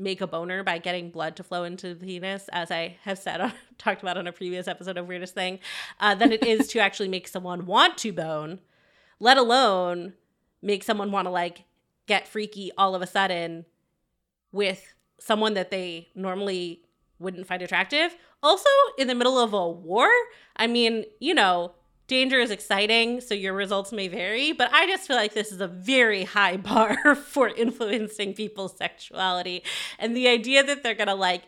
make 0.00 0.20
a 0.20 0.26
boner 0.26 0.64
by 0.64 0.78
getting 0.78 1.10
blood 1.10 1.36
to 1.36 1.44
flow 1.44 1.64
into 1.64 1.94
the 1.94 2.06
penis, 2.06 2.48
as 2.52 2.70
I 2.70 2.96
have 3.02 3.18
said, 3.18 3.40
on, 3.40 3.52
talked 3.78 4.02
about 4.02 4.16
on 4.16 4.26
a 4.26 4.32
previous 4.32 4.66
episode 4.66 4.96
of 4.96 5.06
Weirdest 5.06 5.34
Thing, 5.34 5.58
uh, 6.00 6.14
than 6.14 6.32
it 6.32 6.44
is 6.44 6.68
to 6.68 6.78
actually 6.80 7.08
make 7.08 7.28
someone 7.28 7.66
want 7.66 7.98
to 7.98 8.12
bone, 8.12 8.60
let 9.18 9.36
alone 9.36 10.14
make 10.62 10.82
someone 10.82 11.12
want 11.12 11.26
to 11.26 11.30
like 11.30 11.64
get 12.06 12.26
freaky 12.26 12.70
all 12.76 12.94
of 12.94 13.02
a 13.02 13.06
sudden 13.06 13.64
with 14.52 14.94
someone 15.18 15.54
that 15.54 15.70
they 15.70 16.08
normally 16.14 16.82
wouldn't 17.18 17.46
find 17.46 17.62
attractive. 17.62 18.16
Also, 18.42 18.68
in 18.98 19.06
the 19.06 19.14
middle 19.14 19.38
of 19.38 19.52
a 19.52 19.68
war, 19.68 20.08
I 20.56 20.66
mean, 20.66 21.04
you 21.20 21.34
know, 21.34 21.72
danger 22.10 22.40
is 22.40 22.50
exciting, 22.50 23.20
so 23.20 23.34
your 23.34 23.52
results 23.52 23.92
may 23.92 24.08
vary, 24.08 24.50
but 24.50 24.68
I 24.72 24.88
just 24.88 25.06
feel 25.06 25.14
like 25.14 25.32
this 25.32 25.52
is 25.52 25.60
a 25.60 25.68
very 25.68 26.24
high 26.24 26.56
bar 26.68 27.14
for 27.14 27.48
influencing 27.48 28.34
people's 28.34 28.76
sexuality. 28.76 29.62
And 29.96 30.16
the 30.16 30.26
idea 30.26 30.64
that 30.64 30.82
they're 30.82 30.96
gonna 30.96 31.14
like 31.14 31.44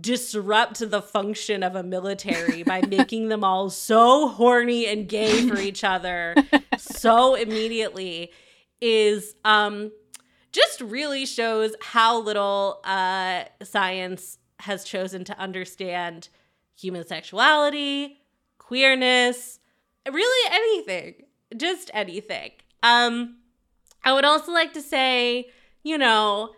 disrupt 0.00 0.80
the 0.90 1.00
function 1.00 1.62
of 1.62 1.76
a 1.76 1.84
military 1.84 2.64
by 2.64 2.80
making 2.88 3.28
them 3.28 3.44
all 3.44 3.70
so 3.70 4.28
horny 4.28 4.88
and 4.88 5.08
gay 5.08 5.48
for 5.48 5.58
each 5.60 5.84
other 5.84 6.34
so 6.76 7.36
immediately 7.36 8.32
is 8.80 9.36
um 9.44 9.92
just 10.50 10.80
really 10.80 11.24
shows 11.24 11.76
how 11.80 12.20
little 12.20 12.80
uh 12.82 13.44
science 13.62 14.38
has 14.58 14.82
chosen 14.82 15.22
to 15.22 15.38
understand 15.38 16.28
human 16.76 17.06
sexuality, 17.06 18.18
queerness, 18.58 19.59
really 20.08 20.54
anything, 20.54 21.24
just 21.56 21.90
anything. 21.94 22.52
Um, 22.82 23.36
I 24.04 24.12
would 24.12 24.24
also 24.24 24.52
like 24.52 24.72
to 24.74 24.82
say, 24.82 25.50
you 25.82 25.98
know, 25.98 26.54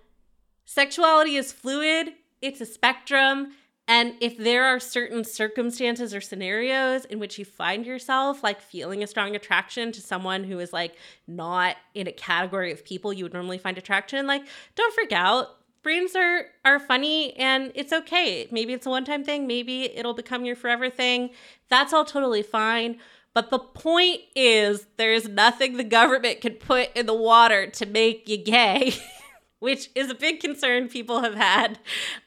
sexuality 0.64 1.36
is 1.36 1.53
fluid, 1.53 2.14
it's 2.40 2.61
a 2.61 2.66
spectrum. 2.66 3.53
And 3.88 4.14
if 4.20 4.38
there 4.38 4.64
are 4.64 4.78
certain 4.78 5.24
circumstances 5.24 6.14
or 6.14 6.20
scenarios 6.20 7.05
in 7.05 7.18
which 7.18 7.38
you 7.38 7.45
find 7.45 7.84
yourself 7.84 8.43
like 8.43 8.61
feeling 8.61 9.03
a 9.03 9.09
strong 9.09 9.34
attraction 9.34 9.90
to 9.93 10.01
someone 10.01 10.45
who 10.45 10.61
is 10.61 10.72
like 10.72 10.95
not 11.26 11.76
in 11.93 12.07
a 12.07 12.12
category 12.12 12.70
of 12.70 12.84
people 12.84 13.12
you 13.12 13.24
would 13.24 13.34
normally 13.34 13.59
find 13.59 13.76
attraction, 13.76 14.26
like 14.26 14.45
don't 14.76 14.95
freak 14.95 15.12
out. 15.12 15.49
Brains 15.82 16.14
are 16.14 16.47
are 16.64 16.78
funny 16.78 17.36
and 17.36 17.72
it's 17.74 17.93
okay. 17.93 18.47
Maybe 18.53 18.72
it's 18.72 18.86
a 18.86 18.90
one-time 18.90 19.24
thing, 19.24 19.49
maybe 19.49 19.90
it'll 19.97 20.14
become 20.14 20.45
your 20.45 20.57
forever 20.57 20.88
thing. 20.88 21.30
That's 21.68 21.93
all 21.93 22.05
totally 22.05 22.43
fine. 22.43 22.99
But 23.35 23.51
the 23.51 23.59
point 23.59 24.20
is, 24.37 24.87
there's 24.99 25.28
nothing 25.28 25.76
the 25.76 25.85
government 25.85 26.41
can 26.41 26.55
put 26.55 26.95
in 26.95 27.07
the 27.07 27.14
water 27.14 27.66
to 27.66 27.87
make 27.87 28.28
you 28.28 28.37
gay, 28.37 28.95
which 29.59 29.91
is 29.95 30.11
a 30.11 30.14
big 30.14 30.41
concern 30.41 30.89
people 30.89 31.20
have 31.22 31.35
had 31.35 31.78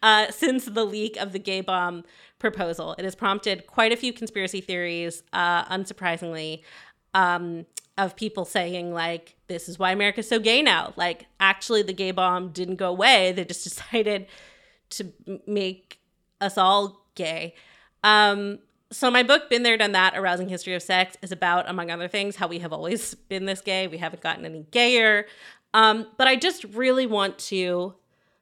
uh, 0.01 0.31
since 0.31 0.65
the 0.65 0.83
leak 0.83 1.15
of 1.17 1.31
the 1.31 1.39
gay 1.39 1.61
bomb 1.61 2.03
proposal. 2.39 2.95
It 2.97 3.05
has 3.05 3.15
prompted 3.15 3.67
quite 3.67 3.91
a 3.91 3.95
few 3.95 4.13
conspiracy 4.13 4.61
theories, 4.61 5.21
uh, 5.31 5.65
unsurprisingly, 5.65 6.63
um, 7.13 7.65
of 7.97 8.15
people 8.15 8.43
saying, 8.43 8.93
like, 8.93 9.35
this 9.47 9.69
is 9.69 9.79
why 9.79 9.91
America's 9.91 10.27
so 10.27 10.39
gay 10.39 10.61
now. 10.61 10.93
Like, 10.95 11.27
actually, 11.39 11.81
the 11.81 11.93
gay 11.93 12.11
bomb 12.11 12.49
didn't 12.49 12.75
go 12.75 12.89
away. 12.89 13.31
They 13.31 13.45
just 13.45 13.63
decided 13.63 14.27
to 14.91 15.11
make 15.47 15.99
us 16.41 16.57
all 16.57 17.05
gay. 17.15 17.53
Um, 18.03 18.59
so 18.95 19.11
my 19.11 19.23
book 19.23 19.49
been 19.49 19.63
there 19.63 19.77
done 19.77 19.91
that 19.91 20.17
arousing 20.17 20.47
history 20.47 20.73
of 20.73 20.81
sex 20.81 21.17
is 21.21 21.31
about 21.31 21.69
among 21.69 21.91
other 21.91 22.07
things 22.07 22.37
how 22.37 22.47
we 22.47 22.59
have 22.59 22.71
always 22.71 23.13
been 23.29 23.45
this 23.45 23.61
gay. 23.61 23.87
We 23.87 23.97
haven't 23.97 24.23
gotten 24.23 24.45
any 24.45 24.65
gayer. 24.71 25.25
Um, 25.73 26.07
but 26.17 26.27
i 26.27 26.37
just 26.37 26.63
really 26.63 27.05
want 27.05 27.37
to 27.37 27.95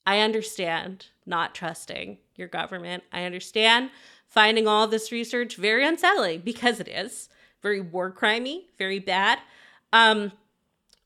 i 0.06 0.20
understand 0.20 1.08
not 1.26 1.56
trusting 1.56 2.20
your 2.36 2.48
government. 2.48 3.04
I 3.12 3.24
understand 3.24 3.90
finding 4.28 4.68
all 4.68 4.88
this 4.88 5.12
research 5.12 5.56
very 5.56 5.86
unsettling 5.86 6.42
because 6.42 6.80
it 6.80 6.88
is 6.88 7.30
very 7.62 7.82
war 7.82 8.12
crimey 8.12 8.66
very 8.78 9.00
bad. 9.00 9.40
Um, 9.92 10.34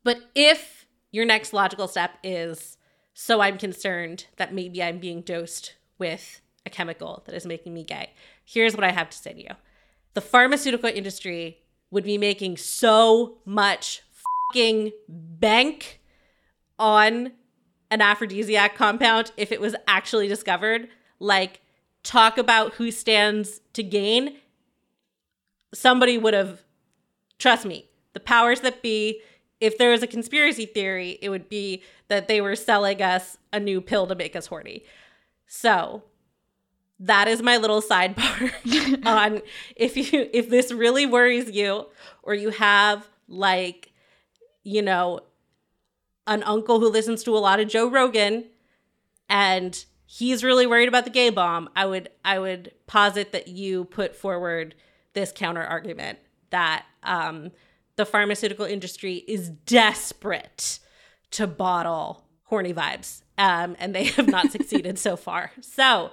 but 0.04 0.22
if 0.36 0.86
your 1.12 1.26
next 1.26 1.54
logical 1.54 1.88
step 1.88 2.12
is 2.24 2.78
so 3.14 3.42
i'm 3.42 3.58
concerned 3.58 4.26
that 4.36 4.54
maybe 4.54 4.84
i'm 4.84 5.00
being 5.00 5.22
dosed 5.22 5.76
with 5.98 6.42
a 6.68 6.70
chemical 6.70 7.24
that 7.26 7.34
is 7.34 7.46
making 7.46 7.74
me 7.74 7.84
gay 7.84 8.12
here's 8.46 8.76
what 8.76 8.84
I 8.84 8.92
have 8.92 9.10
to 9.10 9.18
say 9.18 9.34
to 9.34 9.42
you 9.42 9.56
the 10.14 10.22
pharmaceutical 10.22 10.90
industry 10.90 11.60
would 11.92 12.04
be 12.04 12.18
making 12.18 12.58
so 12.58 13.38
much 13.46 14.02
fucking 14.52 14.92
bank 15.08 16.02
on 16.80 17.32
an 17.90 18.02
aphrodisiac 18.02 18.76
compound 18.76 19.32
if 19.38 19.52
it 19.52 19.62
was 19.62 19.76
actually 19.88 20.28
discovered. 20.28 20.90
Like, 21.20 21.62
talk 22.04 22.38
about 22.38 22.74
who 22.74 22.92
stands 22.92 23.62
to 23.74 23.84
gain. 23.84 24.38
Somebody 25.74 26.18
would 26.18 26.34
have, 26.34 26.64
trust 27.38 27.66
me, 27.66 27.90
the 28.14 28.20
powers 28.20 28.62
that 28.62 28.82
be, 28.82 29.22
if 29.60 29.78
there 29.78 29.92
was 29.92 30.04
a 30.04 30.08
conspiracy 30.08 30.66
theory, 30.66 31.18
it 31.22 31.30
would 31.30 31.50
be 31.50 31.84
that 32.10 32.28
they 32.28 32.42
were 32.42 32.56
selling 32.56 33.02
us 33.02 33.38
a 33.54 33.60
new 33.60 33.82
pill 33.82 34.08
to 34.08 34.16
make 34.16 34.36
us 34.36 34.48
horny. 34.48 34.84
So, 35.48 36.04
that 37.00 37.28
is 37.28 37.42
my 37.42 37.58
little 37.58 37.82
sidebar 37.82 39.06
on 39.06 39.42
if 39.76 39.96
you 39.96 40.30
if 40.34 40.50
this 40.50 40.72
really 40.72 41.06
worries 41.06 41.52
you 41.52 41.86
or 42.24 42.34
you 42.34 42.50
have 42.50 43.08
like 43.28 43.92
you 44.64 44.82
know 44.82 45.20
an 46.26 46.44
uncle 46.44 46.80
who 46.80 46.90
listens 46.90 47.24
to 47.24 47.36
a 47.36 47.40
lot 47.40 47.60
of 47.60 47.68
Joe 47.68 47.90
Rogan 47.90 48.46
and 49.30 49.86
he's 50.06 50.44
really 50.44 50.66
worried 50.66 50.88
about 50.88 51.04
the 51.04 51.10
gay 51.10 51.30
bomb 51.30 51.70
i 51.76 51.86
would 51.86 52.10
i 52.24 52.40
would 52.40 52.72
posit 52.88 53.34
that 53.34 53.50
you 53.50 53.84
put 53.86 54.16
forward 54.16 54.74
this 55.14 55.34
counter 55.34 55.64
argument 55.64 56.18
that 56.50 56.86
um, 57.04 57.52
the 57.98 58.06
pharmaceutical 58.06 58.66
industry 58.66 59.16
is 59.28 59.50
desperate 59.50 60.80
to 61.32 61.46
bottle 61.46 62.24
horny 62.44 62.74
vibes 62.74 63.22
um, 63.38 63.76
and 63.80 63.94
they 63.94 64.06
have 64.06 64.28
not 64.28 64.52
succeeded 64.52 64.98
so 64.98 65.16
far. 65.16 65.52
So 65.62 66.12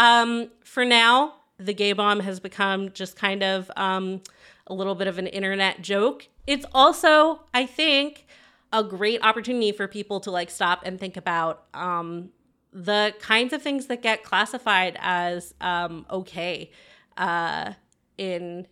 um, 0.00 0.50
for 0.64 0.86
now, 0.86 1.34
the 1.58 1.74
gay 1.74 1.92
bomb 1.92 2.20
has 2.20 2.40
become 2.40 2.90
just 2.92 3.16
kind 3.16 3.42
of 3.42 3.70
um, 3.76 4.22
a 4.66 4.72
little 4.72 4.94
bit 4.94 5.06
of 5.06 5.18
an 5.18 5.26
internet 5.26 5.82
joke. 5.82 6.26
It's 6.46 6.64
also, 6.72 7.42
I 7.52 7.66
think, 7.66 8.26
a 8.72 8.82
great 8.82 9.22
opportunity 9.22 9.72
for 9.72 9.86
people 9.86 10.18
to 10.20 10.30
like 10.30 10.48
stop 10.48 10.80
and 10.86 10.98
think 10.98 11.18
about 11.18 11.64
um, 11.74 12.30
the 12.72 13.14
kinds 13.20 13.52
of 13.52 13.60
things 13.60 13.86
that 13.88 14.00
get 14.00 14.24
classified 14.24 14.96
as 15.00 15.52
um, 15.60 16.06
okay 16.10 16.70
uh, 17.18 17.74
in 18.16 18.66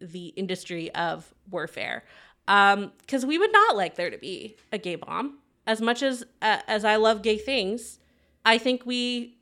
the 0.00 0.28
industry 0.28 0.92
of 0.96 1.32
warfare. 1.48 2.02
Because 2.44 3.22
um, 3.22 3.28
we 3.28 3.38
would 3.38 3.52
not 3.52 3.76
like 3.76 3.94
there 3.94 4.10
to 4.10 4.18
be 4.18 4.56
a 4.72 4.78
gay 4.78 4.96
bomb. 4.96 5.38
As 5.64 5.80
much 5.80 6.02
as 6.02 6.24
uh, 6.42 6.58
as 6.66 6.84
I 6.84 6.96
love 6.96 7.22
gay 7.22 7.38
things, 7.38 8.00
I 8.44 8.58
think 8.58 8.84
we 8.84 9.36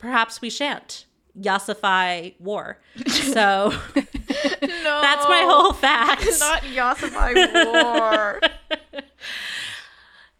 perhaps 0.00 0.40
we 0.40 0.50
shan't 0.50 1.06
yassify 1.38 2.34
war. 2.40 2.78
So 3.06 3.70
no, 3.70 3.74
that's 4.62 5.28
my 5.28 5.42
whole 5.46 5.72
fact. 5.72 6.26
Not 6.40 6.62
yassify 6.62 7.54
war. 7.72 8.40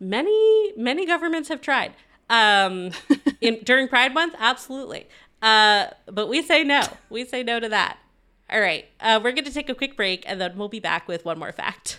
many 0.01 0.73
many 0.77 1.07
governments 1.07 1.49
have 1.49 1.61
tried. 1.61 1.93
Um, 2.29 2.91
in 3.41 3.61
during 3.63 3.87
Pride 3.87 4.13
Month, 4.13 4.35
absolutely. 4.39 5.09
Uh, 5.41 5.87
but 6.07 6.29
we 6.29 6.43
say 6.43 6.65
no. 6.65 6.83
We 7.11 7.25
say 7.25 7.43
no 7.45 7.61
to 7.61 7.69
that. 7.69 7.99
All 8.51 8.61
right, 8.61 8.87
uh, 9.01 9.21
we're 9.23 9.33
going 9.33 9.45
to 9.45 9.53
take 9.53 9.69
a 9.69 9.75
quick 9.77 9.97
break 9.97 10.25
and 10.27 10.41
then 10.41 10.59
we'll 10.59 10.69
be 10.69 10.81
back 10.81 11.07
with 11.07 11.25
one 11.25 11.39
more 11.39 11.53
fact. 11.53 11.99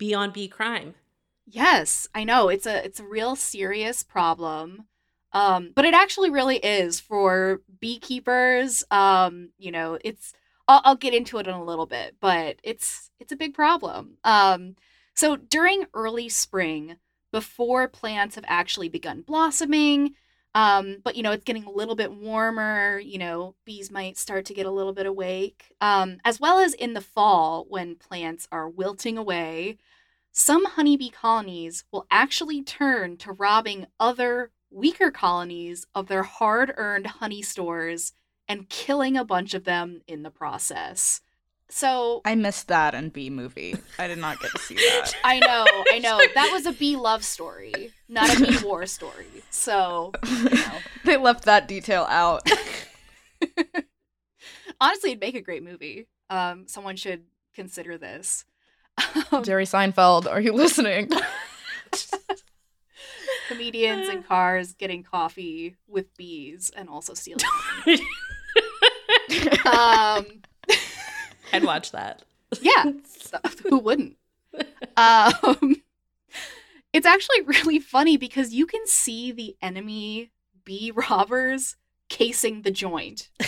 Bee-on-Bee 0.00 0.48
Crime. 0.48 0.94
Yes, 1.46 2.08
I 2.14 2.24
know. 2.24 2.48
It's 2.48 2.66
a 2.66 2.82
it's 2.84 3.00
a 3.00 3.04
real 3.04 3.36
serious 3.36 4.02
problem. 4.02 4.86
Um, 5.32 5.72
but 5.76 5.84
it 5.84 5.92
actually 5.92 6.30
really 6.30 6.56
is 6.56 6.98
for 6.98 7.60
beekeepers. 7.80 8.82
Um, 8.90 9.50
you 9.58 9.70
know, 9.70 9.98
it's 10.02 10.32
I'll, 10.66 10.80
I'll 10.84 10.96
get 10.96 11.12
into 11.12 11.36
it 11.36 11.46
in 11.46 11.52
a 11.52 11.62
little 11.62 11.84
bit, 11.84 12.16
but 12.18 12.56
it's 12.62 13.10
it's 13.20 13.30
a 13.30 13.36
big 13.36 13.52
problem. 13.52 14.16
Um, 14.24 14.76
so 15.14 15.36
during 15.36 15.84
early 15.92 16.30
spring, 16.30 16.96
before 17.30 17.86
plants 17.86 18.36
have 18.36 18.44
actually 18.48 18.88
begun 18.88 19.20
blossoming, 19.20 20.14
um, 20.54 20.96
but 21.04 21.14
you 21.14 21.22
know, 21.22 21.32
it's 21.32 21.44
getting 21.44 21.64
a 21.64 21.70
little 21.70 21.94
bit 21.94 22.12
warmer, 22.12 22.98
you 22.98 23.18
know, 23.18 23.54
bees 23.66 23.90
might 23.90 24.16
start 24.16 24.46
to 24.46 24.54
get 24.54 24.66
a 24.66 24.70
little 24.70 24.92
bit 24.94 25.06
awake. 25.06 25.74
Um, 25.80 26.18
as 26.24 26.40
well 26.40 26.58
as 26.58 26.74
in 26.74 26.94
the 26.94 27.00
fall 27.00 27.66
when 27.68 27.96
plants 27.96 28.48
are 28.50 28.68
wilting 28.68 29.18
away, 29.18 29.76
some 30.32 30.64
honeybee 30.64 31.10
colonies 31.10 31.84
will 31.92 32.06
actually 32.10 32.62
turn 32.62 33.16
to 33.18 33.32
robbing 33.32 33.86
other 33.98 34.50
weaker 34.70 35.10
colonies 35.10 35.86
of 35.94 36.06
their 36.06 36.22
hard-earned 36.22 37.06
honey 37.06 37.42
stores 37.42 38.12
and 38.48 38.68
killing 38.68 39.16
a 39.16 39.24
bunch 39.24 39.54
of 39.54 39.64
them 39.64 40.02
in 40.06 40.22
the 40.22 40.30
process. 40.30 41.20
So 41.68 42.20
I 42.24 42.34
missed 42.34 42.66
that 42.68 42.94
in 42.94 43.10
Bee 43.10 43.30
movie. 43.30 43.76
I 43.98 44.08
did 44.08 44.18
not 44.18 44.40
get 44.40 44.50
to 44.50 44.58
see 44.58 44.74
that. 44.74 45.12
I 45.24 45.38
know, 45.38 45.64
I 45.92 45.98
know. 46.02 46.20
That 46.34 46.50
was 46.52 46.66
a 46.66 46.72
bee 46.72 46.96
love 46.96 47.24
story, 47.24 47.92
not 48.08 48.34
a 48.36 48.44
bee 48.44 48.58
war 48.64 48.86
story. 48.86 49.26
So 49.50 50.12
you 50.26 50.50
know. 50.50 50.78
they 51.04 51.16
left 51.16 51.44
that 51.44 51.68
detail 51.68 52.06
out. 52.10 52.42
honestly, 54.80 55.10
it'd 55.10 55.20
make 55.20 55.36
a 55.36 55.40
great 55.40 55.62
movie. 55.62 56.08
Um, 56.28 56.66
someone 56.66 56.96
should 56.96 57.22
consider 57.54 57.96
this. 57.96 58.44
Um, 59.32 59.42
Jerry 59.44 59.64
Seinfeld, 59.64 60.26
are 60.26 60.40
you 60.40 60.52
listening? 60.52 61.10
comedians 63.48 64.08
in 64.08 64.22
cars 64.22 64.74
getting 64.74 65.02
coffee 65.02 65.76
with 65.88 66.16
bees 66.16 66.70
and 66.76 66.88
also 66.88 67.14
stealing. 67.14 67.44
um, 69.66 70.26
I'd 71.52 71.64
watch 71.64 71.90
that. 71.92 72.22
yeah, 72.60 72.92
so- 73.04 73.40
who 73.68 73.78
wouldn't? 73.78 74.16
Um, 74.96 75.82
it's 76.92 77.06
actually 77.06 77.42
really 77.42 77.78
funny 77.78 78.16
because 78.16 78.52
you 78.52 78.66
can 78.66 78.86
see 78.86 79.32
the 79.32 79.56
enemy 79.62 80.30
bee 80.64 80.92
robbers 80.94 81.76
casing 82.08 82.62
the 82.62 82.70
joint. 82.70 83.30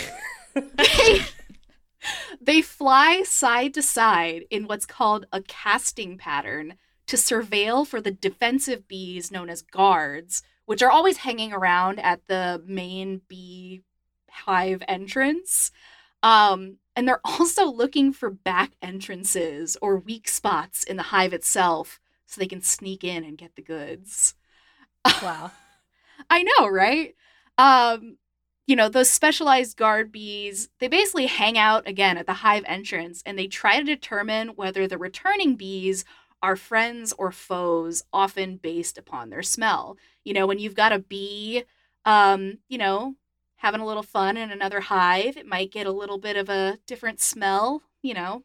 they, 2.41 2.61
fly 2.61 3.23
side 3.23 3.73
to 3.75 3.81
side 3.81 4.45
in 4.49 4.67
what's 4.67 4.85
called 4.85 5.25
a 5.31 5.41
casting 5.41 6.17
pattern 6.17 6.75
to 7.07 7.15
surveil 7.15 7.85
for 7.85 8.01
the 8.01 8.11
defensive 8.11 8.87
bees 8.87 9.31
known 9.31 9.49
as 9.49 9.61
guards, 9.61 10.43
which 10.65 10.81
are 10.81 10.91
always 10.91 11.17
hanging 11.17 11.53
around 11.53 11.99
at 11.99 12.27
the 12.27 12.61
main 12.65 13.21
bee 13.27 13.81
hive 14.29 14.81
entrance. 14.87 15.71
Um, 16.21 16.77
and 16.95 17.07
they're 17.07 17.21
also 17.25 17.65
looking 17.65 18.13
for 18.13 18.29
back 18.29 18.71
entrances 18.81 19.77
or 19.81 19.97
weak 19.97 20.27
spots 20.27 20.83
in 20.83 20.97
the 20.97 21.03
hive 21.03 21.33
itself 21.33 21.99
so 22.25 22.39
they 22.39 22.47
can 22.47 22.61
sneak 22.61 23.03
in 23.03 23.23
and 23.23 23.37
get 23.37 23.55
the 23.55 23.61
goods. 23.61 24.35
Wow. 25.05 25.51
I 26.29 26.43
know, 26.43 26.67
right? 26.67 27.15
Um, 27.57 28.17
you 28.65 28.75
know, 28.75 28.87
those 28.87 29.09
specialized 29.09 29.77
guard 29.77 30.11
bees, 30.11 30.69
they 30.79 30.87
basically 30.87 31.25
hang 31.25 31.57
out 31.57 31.87
again 31.87 32.17
at 32.17 32.25
the 32.25 32.33
hive 32.33 32.63
entrance 32.65 33.21
and 33.25 33.37
they 33.37 33.47
try 33.47 33.77
to 33.77 33.83
determine 33.83 34.49
whether 34.49 34.87
the 34.87 34.97
returning 34.97 35.55
bees 35.55 36.05
are 36.41 36.55
friends 36.55 37.13
or 37.17 37.31
foes, 37.31 38.03
often 38.11 38.57
based 38.57 38.97
upon 38.97 39.29
their 39.29 39.43
smell. 39.43 39.97
You 40.23 40.33
know, 40.33 40.45
when 40.47 40.59
you've 40.59 40.75
got 40.75 40.91
a 40.91 40.99
bee, 40.99 41.63
um, 42.05 42.59
you 42.67 42.77
know, 42.77 43.15
having 43.57 43.81
a 43.81 43.85
little 43.85 44.03
fun 44.03 44.35
in 44.37 44.51
another 44.51 44.81
hive, 44.81 45.37
it 45.37 45.45
might 45.47 45.71
get 45.71 45.87
a 45.87 45.91
little 45.91 46.17
bit 46.17 46.35
of 46.35 46.49
a 46.49 46.77
different 46.85 47.21
smell, 47.21 47.81
you 48.01 48.13
know, 48.13 48.43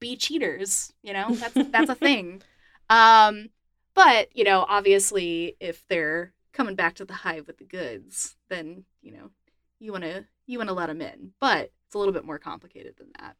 bee 0.00 0.16
cheaters, 0.16 0.92
you 1.02 1.12
know, 1.12 1.34
that's 1.34 1.70
that's 1.70 1.90
a 1.90 1.94
thing. 1.94 2.42
Um, 2.90 3.48
but, 3.94 4.28
you 4.36 4.44
know, 4.44 4.66
obviously 4.68 5.56
if 5.58 5.82
they're 5.88 6.34
coming 6.52 6.74
back 6.74 6.96
to 6.96 7.06
the 7.06 7.14
hive 7.14 7.46
with 7.46 7.56
the 7.56 7.64
goods, 7.64 8.36
then, 8.50 8.84
you 9.04 9.12
know, 9.12 9.30
you 9.78 9.92
want 9.92 10.04
to 10.04 10.24
you 10.46 10.58
want 10.58 10.68
to 10.68 10.74
let 10.74 10.86
them 10.86 11.00
in. 11.00 11.32
But 11.40 11.70
it's 11.86 11.94
a 11.94 11.98
little 11.98 12.14
bit 12.14 12.24
more 12.24 12.38
complicated 12.38 12.94
than 12.98 13.08
that. 13.20 13.36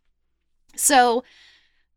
So, 0.76 1.24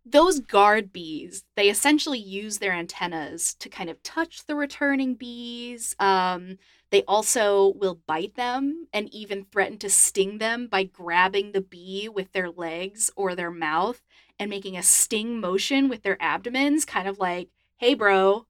those 0.05 0.39
guard 0.39 0.93
bees, 0.93 1.43
they 1.55 1.69
essentially 1.69 2.19
use 2.19 2.59
their 2.59 2.71
antennas 2.71 3.53
to 3.55 3.67
kind 3.67 3.89
of 3.89 4.01
touch 4.03 4.45
the 4.45 4.55
returning 4.55 5.15
bees. 5.15 5.95
Um, 5.99 6.57
they 6.89 7.03
also 7.03 7.73
will 7.75 7.99
bite 8.07 8.35
them 8.35 8.87
and 8.93 9.13
even 9.13 9.45
threaten 9.45 9.77
to 9.79 9.89
sting 9.89 10.37
them 10.37 10.67
by 10.67 10.83
grabbing 10.83 11.51
the 11.51 11.61
bee 11.61 12.07
with 12.07 12.31
their 12.31 12.49
legs 12.49 13.11
or 13.17 13.35
their 13.35 13.51
mouth 13.51 14.01
and 14.39 14.49
making 14.49 14.77
a 14.77 14.83
sting 14.83 15.39
motion 15.41 15.89
with 15.89 16.03
their 16.03 16.17
abdomens, 16.21 16.85
kind 16.85 17.07
of 17.07 17.19
like, 17.19 17.49
hey, 17.77 17.93
bro, 17.93 18.45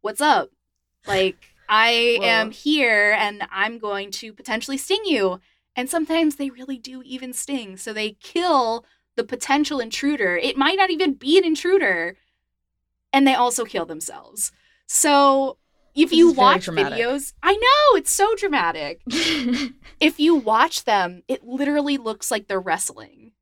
what's 0.00 0.20
up? 0.20 0.50
Like, 1.06 1.54
I 1.68 2.18
am 2.22 2.50
here 2.50 3.12
and 3.18 3.46
I'm 3.50 3.78
going 3.78 4.10
to 4.12 4.32
potentially 4.32 4.78
sting 4.78 5.02
you. 5.04 5.40
And 5.76 5.88
sometimes 5.88 6.36
they 6.36 6.50
really 6.50 6.78
do 6.78 7.02
even 7.04 7.32
sting. 7.32 7.76
So 7.76 7.92
they 7.92 8.12
kill 8.12 8.84
the 9.16 9.24
potential 9.24 9.80
intruder. 9.80 10.36
It 10.36 10.56
might 10.56 10.76
not 10.76 10.90
even 10.90 11.14
be 11.14 11.38
an 11.38 11.44
intruder. 11.44 12.16
And 13.12 13.26
they 13.26 13.34
also 13.34 13.64
kill 13.64 13.86
themselves. 13.86 14.52
So 14.86 15.58
if 15.94 16.12
you 16.12 16.32
watch 16.32 16.66
videos, 16.66 17.32
I 17.42 17.52
know 17.52 17.98
it's 17.98 18.10
so 18.10 18.34
dramatic. 18.36 19.02
if 20.00 20.20
you 20.20 20.36
watch 20.36 20.84
them, 20.84 21.22
it 21.28 21.44
literally 21.44 21.98
looks 21.98 22.30
like 22.30 22.46
they're 22.46 22.60
wrestling. 22.60 23.32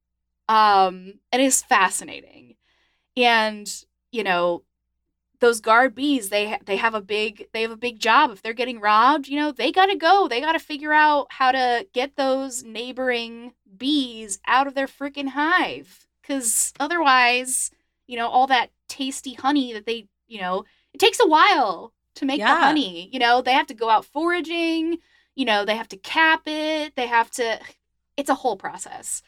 Um, 0.49 1.15
and 1.33 1.43
it's 1.43 1.63
fascinating. 1.63 2.57
And, 3.17 3.69
you 4.13 4.25
know, 4.25 4.63
those 5.41 5.61
guard 5.61 5.95
bees, 5.95 6.29
they 6.29 6.59
they 6.65 6.77
have 6.77 6.95
a 6.95 7.01
big 7.01 7.49
they 7.53 7.63
have 7.63 7.71
a 7.71 7.77
big 7.77 7.99
job. 7.99 8.31
If 8.31 8.43
they're 8.43 8.53
getting 8.53 8.81
robbed, 8.81 9.29
you 9.29 9.39
know, 9.39 9.53
they 9.53 9.73
got 9.73 9.87
to 9.87 9.97
go. 9.97 10.29
They 10.29 10.41
got 10.41 10.53
to 10.53 10.59
figure 10.59 10.93
out 10.93 11.27
how 11.31 11.53
to 11.53 11.87
get 11.93 12.17
those 12.17 12.63
neighboring 12.63 13.53
bees 13.77 14.39
out 14.47 14.67
of 14.67 14.75
their 14.75 14.87
freaking 14.87 15.29
hive 15.29 16.07
cuz 16.23 16.73
otherwise, 16.81 17.71
you 18.07 18.17
know, 18.17 18.29
all 18.29 18.47
that 18.47 18.71
tasty 18.89 19.35
honey 19.35 19.73
that 19.73 19.87
they, 19.87 20.09
you 20.27 20.41
know, 20.41 20.65
it 20.93 20.99
takes 20.99 21.21
a 21.21 21.27
while 21.27 21.93
to 22.15 22.25
make 22.25 22.41
the 22.41 22.47
honey. 22.47 23.09
You 23.13 23.19
know, 23.19 23.43
they 23.43 23.53
have 23.53 23.67
to 23.69 23.75
go 23.75 23.91
out 23.91 24.05
foraging, 24.05 24.99
you 25.35 25.45
know, 25.45 25.65
they 25.65 25.77
have 25.77 25.89
to 25.89 25.97
cap 25.97 26.43
it, 26.47 26.97
they 26.97 27.07
have 27.07 27.31
to 27.33 27.61
it's 28.17 28.31
a 28.31 28.35
whole 28.35 28.57
process. 28.57 29.23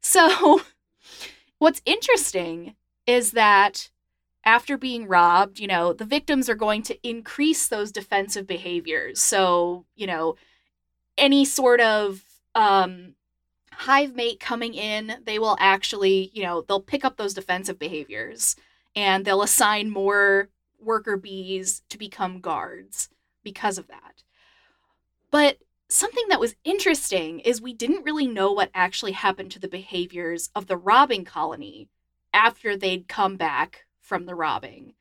So 0.00 0.60
what's 1.58 1.82
interesting 1.84 2.74
is 3.06 3.32
that 3.32 3.90
after 4.44 4.76
being 4.76 5.06
robbed, 5.06 5.58
you 5.58 5.66
know, 5.66 5.92
the 5.92 6.04
victims 6.04 6.48
are 6.48 6.54
going 6.54 6.82
to 6.82 7.08
increase 7.08 7.68
those 7.68 7.92
defensive 7.92 8.46
behaviors. 8.46 9.20
So, 9.20 9.86
you 9.94 10.06
know, 10.06 10.36
any 11.16 11.44
sort 11.44 11.80
of 11.80 12.22
um 12.54 13.14
hive 13.72 14.14
mate 14.14 14.38
coming 14.38 14.74
in, 14.74 15.14
they 15.24 15.38
will 15.38 15.56
actually, 15.58 16.30
you 16.34 16.42
know, 16.42 16.62
they'll 16.62 16.80
pick 16.80 17.04
up 17.04 17.16
those 17.16 17.34
defensive 17.34 17.78
behaviors 17.78 18.56
and 18.94 19.24
they'll 19.24 19.42
assign 19.42 19.90
more 19.90 20.48
worker 20.78 21.16
bees 21.16 21.82
to 21.88 21.98
become 21.98 22.40
guards 22.40 23.08
because 23.42 23.78
of 23.78 23.88
that. 23.88 24.22
But 25.30 25.58
something 25.88 26.24
that 26.28 26.40
was 26.40 26.54
interesting 26.64 27.40
is 27.40 27.60
we 27.60 27.72
didn't 27.72 28.04
really 28.04 28.26
know 28.26 28.52
what 28.52 28.70
actually 28.74 29.12
happened 29.12 29.50
to 29.52 29.58
the 29.58 29.68
behaviors 29.68 30.50
of 30.54 30.66
the 30.66 30.76
robbing 30.76 31.24
colony 31.24 31.88
after 32.32 32.76
they'd 32.76 33.08
come 33.08 33.36
back 33.36 33.86
from 34.02 34.26
the 34.26 34.34
robbing. 34.34 34.94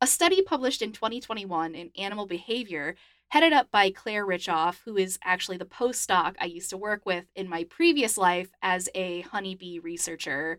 A 0.00 0.06
study 0.06 0.42
published 0.42 0.82
in 0.82 0.92
2021 0.92 1.74
in 1.74 1.90
Animal 1.96 2.26
Behavior, 2.26 2.94
headed 3.28 3.52
up 3.52 3.70
by 3.70 3.90
Claire 3.90 4.26
Rittschof, 4.26 4.80
who 4.84 4.96
is 4.96 5.18
actually 5.24 5.56
the 5.56 5.64
postdoc 5.64 6.34
I 6.40 6.44
used 6.44 6.70
to 6.70 6.76
work 6.76 7.06
with 7.06 7.24
in 7.34 7.48
my 7.48 7.64
previous 7.64 8.16
life 8.16 8.50
as 8.62 8.88
a 8.94 9.22
honeybee 9.22 9.78
researcher. 9.78 10.58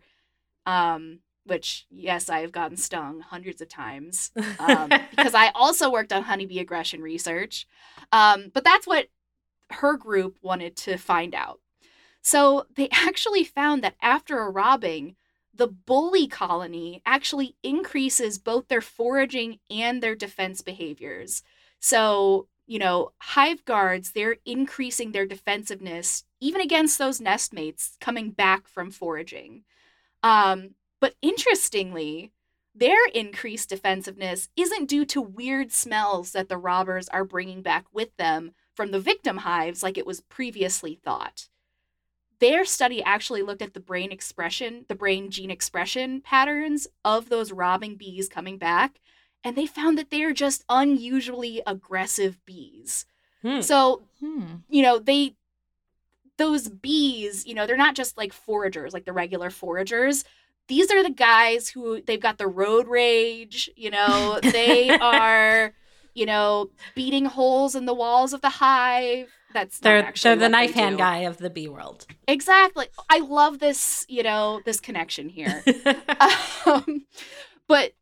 Um, 0.66 1.20
which, 1.44 1.86
yes, 1.90 2.28
I 2.28 2.40
have 2.40 2.52
gotten 2.52 2.76
stung 2.76 3.20
hundreds 3.20 3.60
of 3.62 3.68
times 3.68 4.30
um, 4.58 4.90
because 5.10 5.34
I 5.34 5.48
also 5.54 5.90
worked 5.90 6.12
on 6.12 6.22
honeybee 6.22 6.58
aggression 6.58 7.00
research. 7.00 7.66
Um, 8.12 8.50
but 8.52 8.62
that's 8.62 8.86
what 8.86 9.06
her 9.70 9.96
group 9.96 10.36
wanted 10.42 10.76
to 10.76 10.96
find 10.96 11.34
out. 11.34 11.60
So 12.22 12.66
they 12.76 12.88
actually 12.92 13.44
found 13.44 13.82
that 13.82 13.96
after 14.02 14.38
a 14.38 14.50
robbing, 14.50 15.16
the 15.54 15.66
bully 15.66 16.26
colony 16.26 17.02
actually 17.04 17.56
increases 17.62 18.38
both 18.38 18.68
their 18.68 18.80
foraging 18.80 19.58
and 19.70 20.02
their 20.02 20.14
defense 20.14 20.62
behaviors. 20.62 21.42
So, 21.80 22.46
you 22.66 22.78
know, 22.78 23.12
hive 23.18 23.64
guards, 23.64 24.12
they're 24.12 24.36
increasing 24.44 25.12
their 25.12 25.26
defensiveness 25.26 26.24
even 26.40 26.60
against 26.60 26.98
those 26.98 27.20
nest 27.20 27.52
mates 27.52 27.96
coming 28.00 28.30
back 28.30 28.66
from 28.68 28.90
foraging. 28.90 29.64
Um, 30.22 30.74
but 31.00 31.14
interestingly, 31.22 32.32
their 32.74 33.06
increased 33.14 33.68
defensiveness 33.68 34.48
isn't 34.56 34.88
due 34.88 35.04
to 35.06 35.20
weird 35.20 35.72
smells 35.72 36.32
that 36.32 36.48
the 36.48 36.56
robbers 36.56 37.08
are 37.08 37.24
bringing 37.24 37.62
back 37.62 37.86
with 37.92 38.16
them 38.16 38.52
from 38.74 38.92
the 38.92 39.00
victim 39.00 39.38
hives 39.38 39.82
like 39.82 39.98
it 39.98 40.06
was 40.06 40.20
previously 40.20 40.94
thought. 40.94 41.48
Their 42.40 42.64
study 42.64 43.02
actually 43.02 43.42
looked 43.42 43.62
at 43.62 43.74
the 43.74 43.80
brain 43.80 44.12
expression, 44.12 44.86
the 44.88 44.94
brain 44.94 45.30
gene 45.30 45.50
expression 45.50 46.20
patterns 46.22 46.86
of 47.04 47.28
those 47.28 47.52
robbing 47.52 47.96
bees 47.96 48.28
coming 48.28 48.56
back, 48.58 48.98
and 49.44 49.56
they 49.56 49.66
found 49.66 49.98
that 49.98 50.10
they 50.10 50.22
are 50.22 50.32
just 50.32 50.64
unusually 50.68 51.62
aggressive 51.66 52.44
bees. 52.46 53.06
Hmm. 53.42 53.60
So, 53.60 54.02
Hmm. 54.20 54.56
you 54.68 54.82
know, 54.82 54.98
they 54.98 55.36
those 56.38 56.68
bees, 56.68 57.46
you 57.46 57.54
know, 57.54 57.66
they're 57.66 57.76
not 57.76 57.94
just 57.94 58.16
like 58.16 58.32
foragers, 58.32 58.92
like 58.92 59.04
the 59.04 59.12
regular 59.12 59.50
foragers. 59.50 60.24
These 60.68 60.90
are 60.90 61.02
the 61.02 61.10
guys 61.10 61.68
who 61.68 62.00
they've 62.00 62.20
got 62.20 62.38
the 62.38 62.46
road 62.46 62.88
rage, 62.88 63.70
you 63.76 63.90
know, 63.90 64.40
they 64.40 64.94
are, 65.00 65.74
you 66.14 66.26
know, 66.26 66.70
beating 66.94 67.26
holes 67.26 67.74
in 67.74 67.84
the 67.86 67.94
walls 67.94 68.32
of 68.32 68.40
the 68.40 68.48
hive. 68.48 69.30
That's 69.52 69.78
They're 69.80 70.12
they're 70.22 70.36
the 70.36 70.48
knife 70.48 70.74
hand 70.74 70.96
do. 70.96 71.02
guy 71.02 71.18
of 71.18 71.38
the 71.38 71.50
bee 71.50 71.68
world. 71.68 72.06
Exactly. 72.28 72.86
I 73.08 73.18
love 73.18 73.58
this, 73.58 74.06
you 74.08 74.22
know, 74.22 74.60
this 74.64 74.80
connection 74.80 75.28
here. 75.28 75.64
um, 76.66 77.06
but 77.66 77.92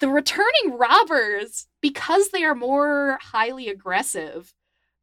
the 0.00 0.08
returning 0.08 0.78
robbers, 0.78 1.66
because 1.80 2.30
they 2.30 2.44
are 2.44 2.54
more 2.54 3.18
highly 3.20 3.68
aggressive, 3.68 4.54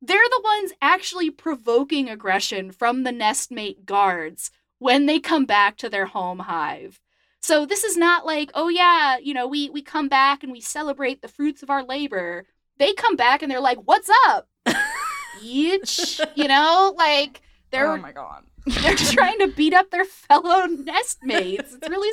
they're 0.01 0.17
the 0.17 0.41
ones 0.43 0.71
actually 0.81 1.29
provoking 1.29 2.09
aggression 2.09 2.71
from 2.71 3.03
the 3.03 3.11
nestmate 3.11 3.85
guards 3.85 4.51
when 4.79 5.05
they 5.05 5.19
come 5.19 5.45
back 5.45 5.77
to 5.77 5.89
their 5.89 6.05
home 6.07 6.39
hive. 6.39 6.99
So 7.41 7.65
this 7.65 7.83
is 7.83 7.95
not 7.95 8.25
like, 8.25 8.49
oh 8.55 8.69
yeah, 8.69 9.17
you 9.17 9.33
know, 9.33 9.47
we 9.47 9.69
we 9.69 9.81
come 9.81 10.09
back 10.09 10.43
and 10.43 10.51
we 10.51 10.61
celebrate 10.61 11.21
the 11.21 11.27
fruits 11.27 11.61
of 11.61 11.69
our 11.69 11.83
labor. 11.83 12.45
They 12.77 12.93
come 12.93 13.15
back 13.15 13.41
and 13.41 13.51
they're 13.51 13.59
like, 13.59 13.77
"What's 13.85 14.09
up?" 14.27 14.47
Each, 15.41 16.19
you 16.35 16.47
know, 16.47 16.93
like 16.97 17.41
they're 17.71 17.91
oh 17.91 17.97
my 17.97 18.11
god. 18.11 18.43
they're 18.65 18.95
trying 18.95 19.39
to 19.39 19.47
beat 19.47 19.73
up 19.73 19.91
their 19.91 20.05
fellow 20.05 20.65
nestmates. 20.67 21.75
It's 21.75 21.89
really 21.89 22.09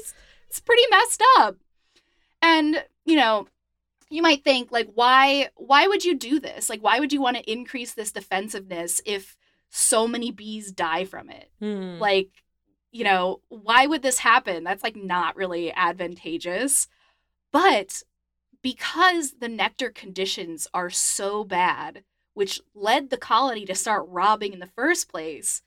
it's 0.49 0.61
pretty 0.61 0.83
messed 0.91 1.23
up. 1.39 1.57
And, 2.43 2.85
you 3.07 3.17
know, 3.17 3.47
you 4.11 4.21
might 4.21 4.45
think 4.45 4.71
like 4.71 4.91
why 4.95 5.49
why 5.57 5.87
would 5.87 6.05
you 6.05 6.15
do 6.15 6.39
this? 6.39 6.69
Like 6.69 6.83
why 6.83 7.01
would 7.01 7.13
you 7.13 7.23
want 7.23 7.39
to 7.39 7.51
increase 7.51 7.95
this 7.95 8.13
defensiveness 8.13 9.01
if 9.07 9.37
so 9.71 10.07
many 10.07 10.31
bees 10.31 10.71
die 10.71 11.05
from 11.05 11.31
it? 11.31 11.51
Hmm. 11.59 11.99
Like, 11.99 12.29
you 12.91 13.05
know, 13.05 13.41
why 13.49 13.87
would 13.87 14.03
this 14.03 14.19
happen? 14.19 14.65
That's 14.65 14.83
like 14.83 14.97
not 14.97 15.37
really 15.37 15.73
advantageous. 15.73 16.89
But 17.51 18.03
because 18.61 19.39
the 19.41 19.49
nectar 19.49 19.91
conditions 19.91 20.69
are 20.75 20.91
so 20.91 21.45
bad, 21.45 22.05
which 22.35 22.61
led 22.75 23.11
the 23.11 23.17
colony 23.17 23.65
to 23.67 23.75
start 23.75 24.07
robbing 24.09 24.53
in 24.53 24.59
the 24.59 24.67
first 24.67 25.09
place, 25.09 25.63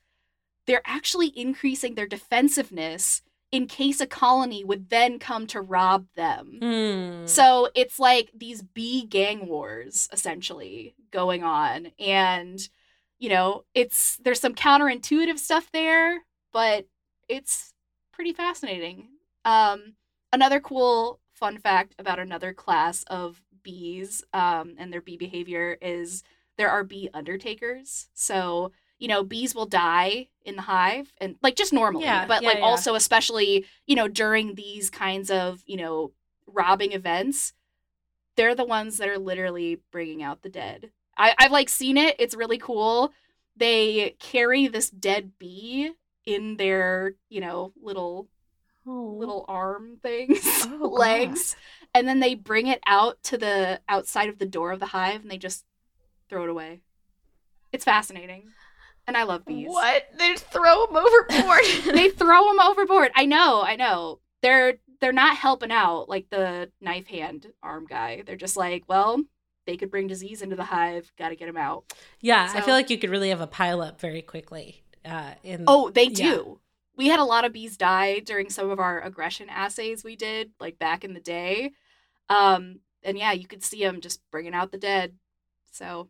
they're 0.66 0.82
actually 0.84 1.32
increasing 1.38 1.94
their 1.94 2.06
defensiveness 2.06 3.22
in 3.52 3.66
case 3.66 4.00
a 4.00 4.06
colony 4.06 4.64
would 4.64 4.90
then 4.90 5.18
come 5.18 5.46
to 5.46 5.60
rob 5.60 6.06
them. 6.16 6.58
Hmm. 6.60 7.26
So 7.26 7.70
it's 7.74 7.98
like 7.98 8.30
these 8.34 8.62
bee 8.62 9.04
gang 9.04 9.46
wars 9.46 10.08
essentially 10.12 10.94
going 11.12 11.44
on. 11.44 11.92
And, 11.98 12.60
you 13.18 13.28
know, 13.28 13.64
it's 13.74 14.16
there's 14.16 14.40
some 14.40 14.54
counterintuitive 14.54 15.38
stuff 15.38 15.70
there, 15.72 16.24
but 16.52 16.86
it's 17.28 17.72
pretty 18.12 18.32
fascinating. 18.32 19.08
Um, 19.44 19.94
another 20.32 20.58
cool 20.58 21.20
fun 21.32 21.58
fact 21.58 21.94
about 21.98 22.18
another 22.18 22.52
class 22.52 23.04
of 23.04 23.40
bees 23.62 24.24
um, 24.32 24.74
and 24.78 24.92
their 24.92 25.00
bee 25.00 25.16
behavior 25.16 25.76
is 25.80 26.24
there 26.56 26.70
are 26.70 26.84
bee 26.84 27.10
undertakers. 27.12 28.08
So, 28.14 28.72
you 28.98 29.08
know, 29.08 29.22
bees 29.22 29.54
will 29.54 29.66
die 29.66 30.28
in 30.44 30.56
the 30.56 30.62
hive 30.62 31.12
and 31.18 31.36
like 31.42 31.56
just 31.56 31.72
normally, 31.72 32.04
Yeah, 32.04 32.26
but 32.26 32.42
yeah, 32.42 32.48
like 32.48 32.58
yeah. 32.58 32.64
also 32.64 32.94
especially, 32.94 33.66
you 33.86 33.96
know, 33.96 34.08
during 34.08 34.54
these 34.54 34.90
kinds 34.90 35.30
of, 35.30 35.62
you 35.66 35.76
know, 35.76 36.12
robbing 36.46 36.92
events, 36.92 37.52
they're 38.36 38.54
the 38.54 38.64
ones 38.64 38.98
that 38.98 39.08
are 39.08 39.18
literally 39.18 39.80
bringing 39.90 40.22
out 40.22 40.42
the 40.42 40.48
dead. 40.48 40.90
I, 41.16 41.34
I've 41.38 41.52
like 41.52 41.68
seen 41.68 41.96
it. 41.96 42.16
It's 42.18 42.34
really 42.34 42.58
cool. 42.58 43.12
They 43.56 44.16
carry 44.18 44.68
this 44.68 44.90
dead 44.90 45.32
bee 45.38 45.92
in 46.24 46.56
their, 46.56 47.14
you 47.28 47.40
know, 47.40 47.72
little 47.82 48.28
oh. 48.86 49.16
little 49.18 49.44
arm 49.48 49.98
things, 50.02 50.38
oh, 50.66 50.88
legs, 50.88 51.56
and 51.94 52.06
then 52.06 52.20
they 52.20 52.34
bring 52.34 52.66
it 52.66 52.80
out 52.86 53.22
to 53.24 53.38
the 53.38 53.80
outside 53.88 54.28
of 54.28 54.38
the 54.38 54.46
door 54.46 54.72
of 54.72 54.80
the 54.80 54.86
hive 54.86 55.22
and 55.22 55.30
they 55.30 55.38
just 55.38 55.64
throw 56.28 56.44
it 56.44 56.50
away. 56.50 56.80
It's 57.72 57.84
fascinating. 57.84 58.44
And 59.06 59.16
I 59.16 59.22
love 59.22 59.44
bees. 59.44 59.68
What? 59.68 60.08
They 60.18 60.32
just 60.32 60.46
throw 60.46 60.86
them 60.86 60.96
overboard. 60.96 61.64
they 61.94 62.10
throw 62.10 62.46
them 62.48 62.60
overboard. 62.60 63.12
I 63.14 63.24
know, 63.26 63.62
I 63.62 63.76
know. 63.76 64.20
They're 64.42 64.74
they're 65.00 65.12
not 65.12 65.36
helping 65.36 65.70
out 65.70 66.08
like 66.08 66.28
the 66.30 66.70
knife 66.80 67.06
hand 67.06 67.46
arm 67.62 67.86
guy. 67.88 68.22
They're 68.26 68.36
just 68.36 68.56
like, 68.56 68.84
well, 68.88 69.22
they 69.66 69.76
could 69.76 69.90
bring 69.90 70.06
disease 70.06 70.42
into 70.42 70.56
the 70.56 70.64
hive. 70.64 71.12
Got 71.18 71.28
to 71.30 71.36
get 71.36 71.46
them 71.46 71.56
out. 71.56 71.84
Yeah, 72.20 72.50
I 72.54 72.60
feel 72.62 72.74
like 72.74 72.88
you 72.90 72.98
could 72.98 73.10
really 73.10 73.28
have 73.28 73.40
a 73.40 73.46
pile 73.46 73.80
up 73.82 74.00
very 74.00 74.22
quickly. 74.22 74.82
Uh, 75.04 75.32
in 75.44 75.64
Oh, 75.66 75.90
they 75.90 76.04
yeah. 76.04 76.30
do. 76.34 76.60
We 76.96 77.08
had 77.08 77.20
a 77.20 77.24
lot 77.24 77.44
of 77.44 77.52
bees 77.52 77.76
die 77.76 78.20
during 78.20 78.48
some 78.48 78.70
of 78.70 78.80
our 78.80 79.00
aggression 79.02 79.48
assays 79.50 80.02
we 80.02 80.16
did, 80.16 80.52
like 80.58 80.78
back 80.78 81.04
in 81.04 81.12
the 81.12 81.20
day. 81.20 81.72
Um, 82.30 82.80
and 83.02 83.18
yeah, 83.18 83.32
you 83.32 83.46
could 83.46 83.62
see 83.62 83.80
them 83.84 84.00
just 84.00 84.20
bringing 84.30 84.54
out 84.54 84.72
the 84.72 84.78
dead. 84.78 85.14
So, 85.70 86.08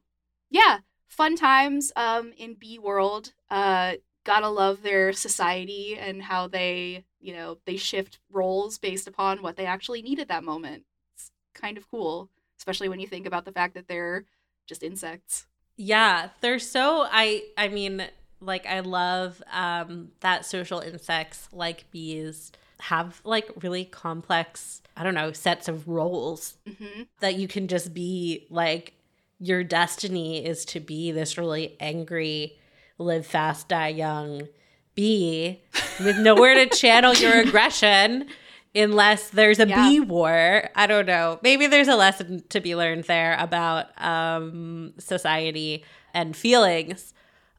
yeah, 0.51 0.79
fun 1.09 1.37
times 1.37 1.93
um, 1.97 2.33
in 2.37 2.55
bee 2.55 2.79
world. 2.79 3.33
Uh, 3.51 3.95
gotta 4.25 4.49
love 4.49 4.83
their 4.83 5.13
society 5.13 5.97
and 5.97 6.23
how 6.23 6.49
they, 6.49 7.05
you 7.21 7.33
know, 7.33 7.59
they 7.65 7.77
shift 7.77 8.19
roles 8.31 8.79
based 8.79 9.07
upon 9.07 9.41
what 9.43 9.57
they 9.57 9.67
actually 9.67 10.03
need 10.03 10.19
at 10.19 10.29
that 10.29 10.45
moment. 10.45 10.83
It's 11.15 11.31
kind 11.55 11.79
of 11.79 11.89
cool, 11.91 12.29
especially 12.59 12.89
when 12.89 13.01
you 13.01 13.07
think 13.07 13.27
about 13.27 13.45
the 13.45 13.53
fact 13.53 13.75
that 13.75 13.87
they're 13.89 14.25
just 14.67 14.83
insects. 14.83 15.47
Yeah, 15.77 16.31
they're 16.41 16.59
so 16.59 17.07
I 17.11 17.45
I 17.57 17.69
mean, 17.69 18.05
like 18.41 18.67
I 18.67 18.81
love 18.81 19.43
um 19.53 20.11
that 20.21 20.45
social 20.45 20.81
insects 20.81 21.49
like 21.53 21.91
bees 21.91 22.53
have 22.81 23.21
like 23.25 23.51
really 23.63 23.85
complex, 23.85 24.83
I 24.97 25.03
don't 25.05 25.15
know, 25.15 25.33
sets 25.33 25.69
of 25.69 25.89
roles 25.89 26.57
hmm 26.67 27.03
that 27.21 27.37
you 27.37 27.49
can 27.49 27.67
just 27.67 27.95
be 27.95 28.47
like 28.51 28.93
your 29.39 29.63
destiny 29.65 30.45
is 30.45 30.65
to 30.67 30.81
be 30.81 31.13
this 31.13 31.37
really 31.39 31.77
angry 31.81 32.59
live 32.99 33.27
fast 33.27 33.69
die 33.69 33.89
young 33.89 34.49
bee 34.95 35.61
with 36.03 36.19
nowhere 36.19 36.55
to 36.55 36.67
channel 36.77 37.13
your 37.15 37.35
aggression 37.41 38.27
unless 38.75 39.29
there's 39.31 39.59
a 39.59 39.67
Yeah. 39.69 39.89
bee 39.89 40.01
war. 40.01 40.69
I 40.75 40.87
don't 40.87 41.07
know. 41.07 41.39
Maybe 41.43 41.67
there's 41.67 41.89
a 41.89 41.97
lesson 41.97 42.43
to 42.51 42.61
be 42.61 42.75
learned 42.77 43.05
there 43.05 43.37
about 43.39 43.87
um 44.03 44.95
society 44.99 45.85
and 46.15 46.35
feelings. 46.37 47.13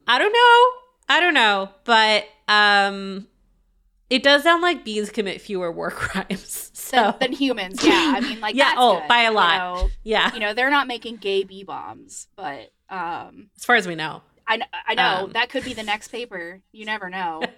I 0.06 0.18
don't 0.18 0.32
know. 0.32 1.14
I 1.16 1.20
don't 1.20 1.34
know. 1.34 1.70
But 1.84 2.24
um 2.48 3.28
it 4.10 4.22
does 4.22 4.42
sound 4.42 4.62
like 4.62 4.84
bees 4.84 5.10
commit 5.10 5.40
fewer 5.40 5.70
war 5.70 5.90
crimes 5.92 6.70
so 6.74 6.96
Than, 6.96 7.14
than 7.20 7.32
humans, 7.32 7.84
yeah. 7.84 8.14
I 8.16 8.20
mean, 8.20 8.40
like 8.40 8.54
Yeah, 8.56 8.74
oh, 8.76 9.00
good, 9.00 9.08
by 9.08 9.20
a 9.20 9.30
you 9.30 9.34
lot. 9.36 9.58
know? 9.58 9.88
yeah 10.04 10.32
you 10.34 10.40
know 10.40 10.54
they're 10.54 10.70
not 10.70 10.86
making 10.86 11.16
gay 11.16 11.44
bee 11.44 11.64
bombs 11.64 12.28
but 12.36 12.72
um 12.88 13.50
as 13.56 13.64
far 13.64 13.76
as 13.76 13.86
we 13.86 13.94
know 13.94 14.22
i, 14.46 14.60
I 14.86 14.94
know 14.94 15.24
Um. 15.26 15.32
that 15.32 15.50
could 15.50 15.64
be 15.64 15.74
the 15.74 15.82
next 15.82 16.08
paper 16.08 16.60
you 16.72 16.84
never 16.86 17.10
know 17.10 17.42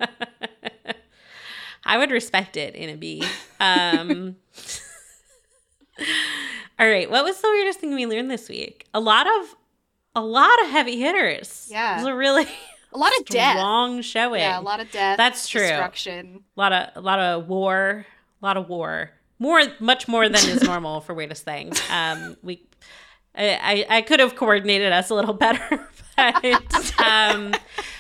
I 1.83 1.97
would 1.97 2.11
respect 2.11 2.59
it 2.59 2.75
in 2.75 2.91
a 2.91 2.95
bee. 2.97 3.25
Um, 3.59 4.37
all 6.79 6.87
right, 6.87 7.11
what 7.11 7.25
was 7.25 7.41
the 7.41 7.49
weirdest 7.49 7.81
thing 7.81 7.95
we 7.95 8.07
learned 8.07 8.31
this 8.31 8.51
week? 8.51 8.87
A 8.93 9.01
lot 9.01 9.27
of, 9.27 9.57
a 10.15 10.21
lot 10.21 10.61
of 10.63 10.69
heavy 10.71 10.99
hitters. 11.01 11.69
Yeah. 11.71 11.95
it 11.95 11.97
was 12.01 12.07
a 12.07 12.15
really 12.15 12.47
a 12.93 12.99
lot 12.99 13.13
of 13.19 13.27
death 13.27 13.57
strong 13.57 14.03
showing. 14.03 14.41
yeah 14.41 14.59
a 14.59 14.61
lot 14.61 14.81
of 14.81 14.91
death 14.91 15.17
That's 15.17 15.49
true. 15.49 15.61
destruction 15.61 16.45
a 16.57 16.61
lot 16.61 16.73
of, 16.73 16.89
a 16.97 17.01
lot 17.01 17.19
of 17.19 17.49
war, 17.49 18.07
a 18.43 18.45
lot 18.45 18.57
of 18.57 18.69
war. 18.69 19.11
More, 19.39 19.63
much 19.79 20.07
more 20.09 20.29
than 20.29 20.37
is 20.49 20.63
normal 20.73 21.01
for 21.01 21.15
weirdest 21.15 21.45
thing. 21.45 21.73
Um, 21.91 22.37
we, 22.43 22.63
I, 23.35 23.87
I, 23.91 23.97
I 23.99 24.03
could 24.03 24.21
have 24.21 24.37
coordinated 24.37 24.93
us 24.93 25.09
a 25.09 25.15
little 25.15 25.33
better, 25.33 25.89
but 26.17 27.01
um, 27.01 27.55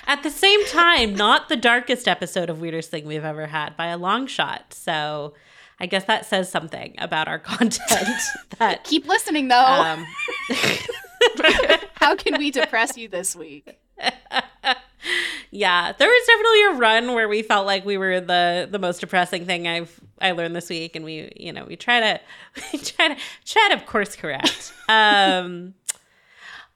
at 0.06 0.22
the 0.22 0.30
same 0.30 0.62
time, 0.66 1.14
not 1.14 1.48
the 1.48 1.56
darkest 1.56 2.06
episode 2.06 2.50
of 2.50 2.60
weirdest 2.60 2.90
thing 2.90 3.06
we've 3.06 3.24
ever 3.24 3.46
had 3.46 3.74
by 3.76 3.86
a 3.86 3.96
long 3.96 4.26
shot. 4.26 4.74
So, 4.74 5.32
I 5.78 5.86
guess 5.86 6.04
that 6.04 6.26
says 6.26 6.50
something 6.50 6.94
about 6.98 7.26
our 7.26 7.38
content. 7.52 8.20
that 8.58 8.84
keep 8.84 9.06
listening 9.08 9.48
though 9.48 9.56
um, 9.56 10.04
how 11.94 12.14
can 12.16 12.36
we 12.36 12.50
depress 12.50 12.98
you 12.98 13.08
this 13.08 13.34
week 13.34 13.79
yeah, 15.50 15.92
there 15.92 16.08
was 16.08 16.26
definitely 16.26 16.62
a 16.64 16.72
run 16.72 17.14
where 17.14 17.28
we 17.28 17.42
felt 17.42 17.66
like 17.66 17.84
we 17.84 17.96
were 17.98 18.20
the 18.20 18.68
the 18.70 18.78
most 18.78 19.00
depressing 19.00 19.46
thing 19.46 19.66
I've 19.66 20.00
I 20.20 20.32
learned 20.32 20.54
this 20.54 20.68
week, 20.68 20.94
and 20.96 21.04
we 21.04 21.32
you 21.36 21.52
know 21.52 21.64
we 21.64 21.76
try 21.76 22.00
to 22.00 22.20
we 22.72 22.78
try 22.78 23.08
to 23.08 23.16
try 23.44 23.68
to 23.70 23.74
of 23.74 23.86
course 23.86 24.16
correct. 24.16 24.72
um, 24.88 25.74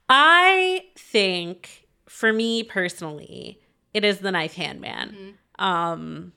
I 0.09 0.85
think 0.97 1.87
for 2.07 2.31
me 2.31 2.63
personally, 2.63 3.61
it 3.93 4.03
is 4.03 4.19
the 4.19 4.31
knife 4.31 4.55
hand 4.55 4.81
man. 4.81 5.35
Um, 5.57 6.33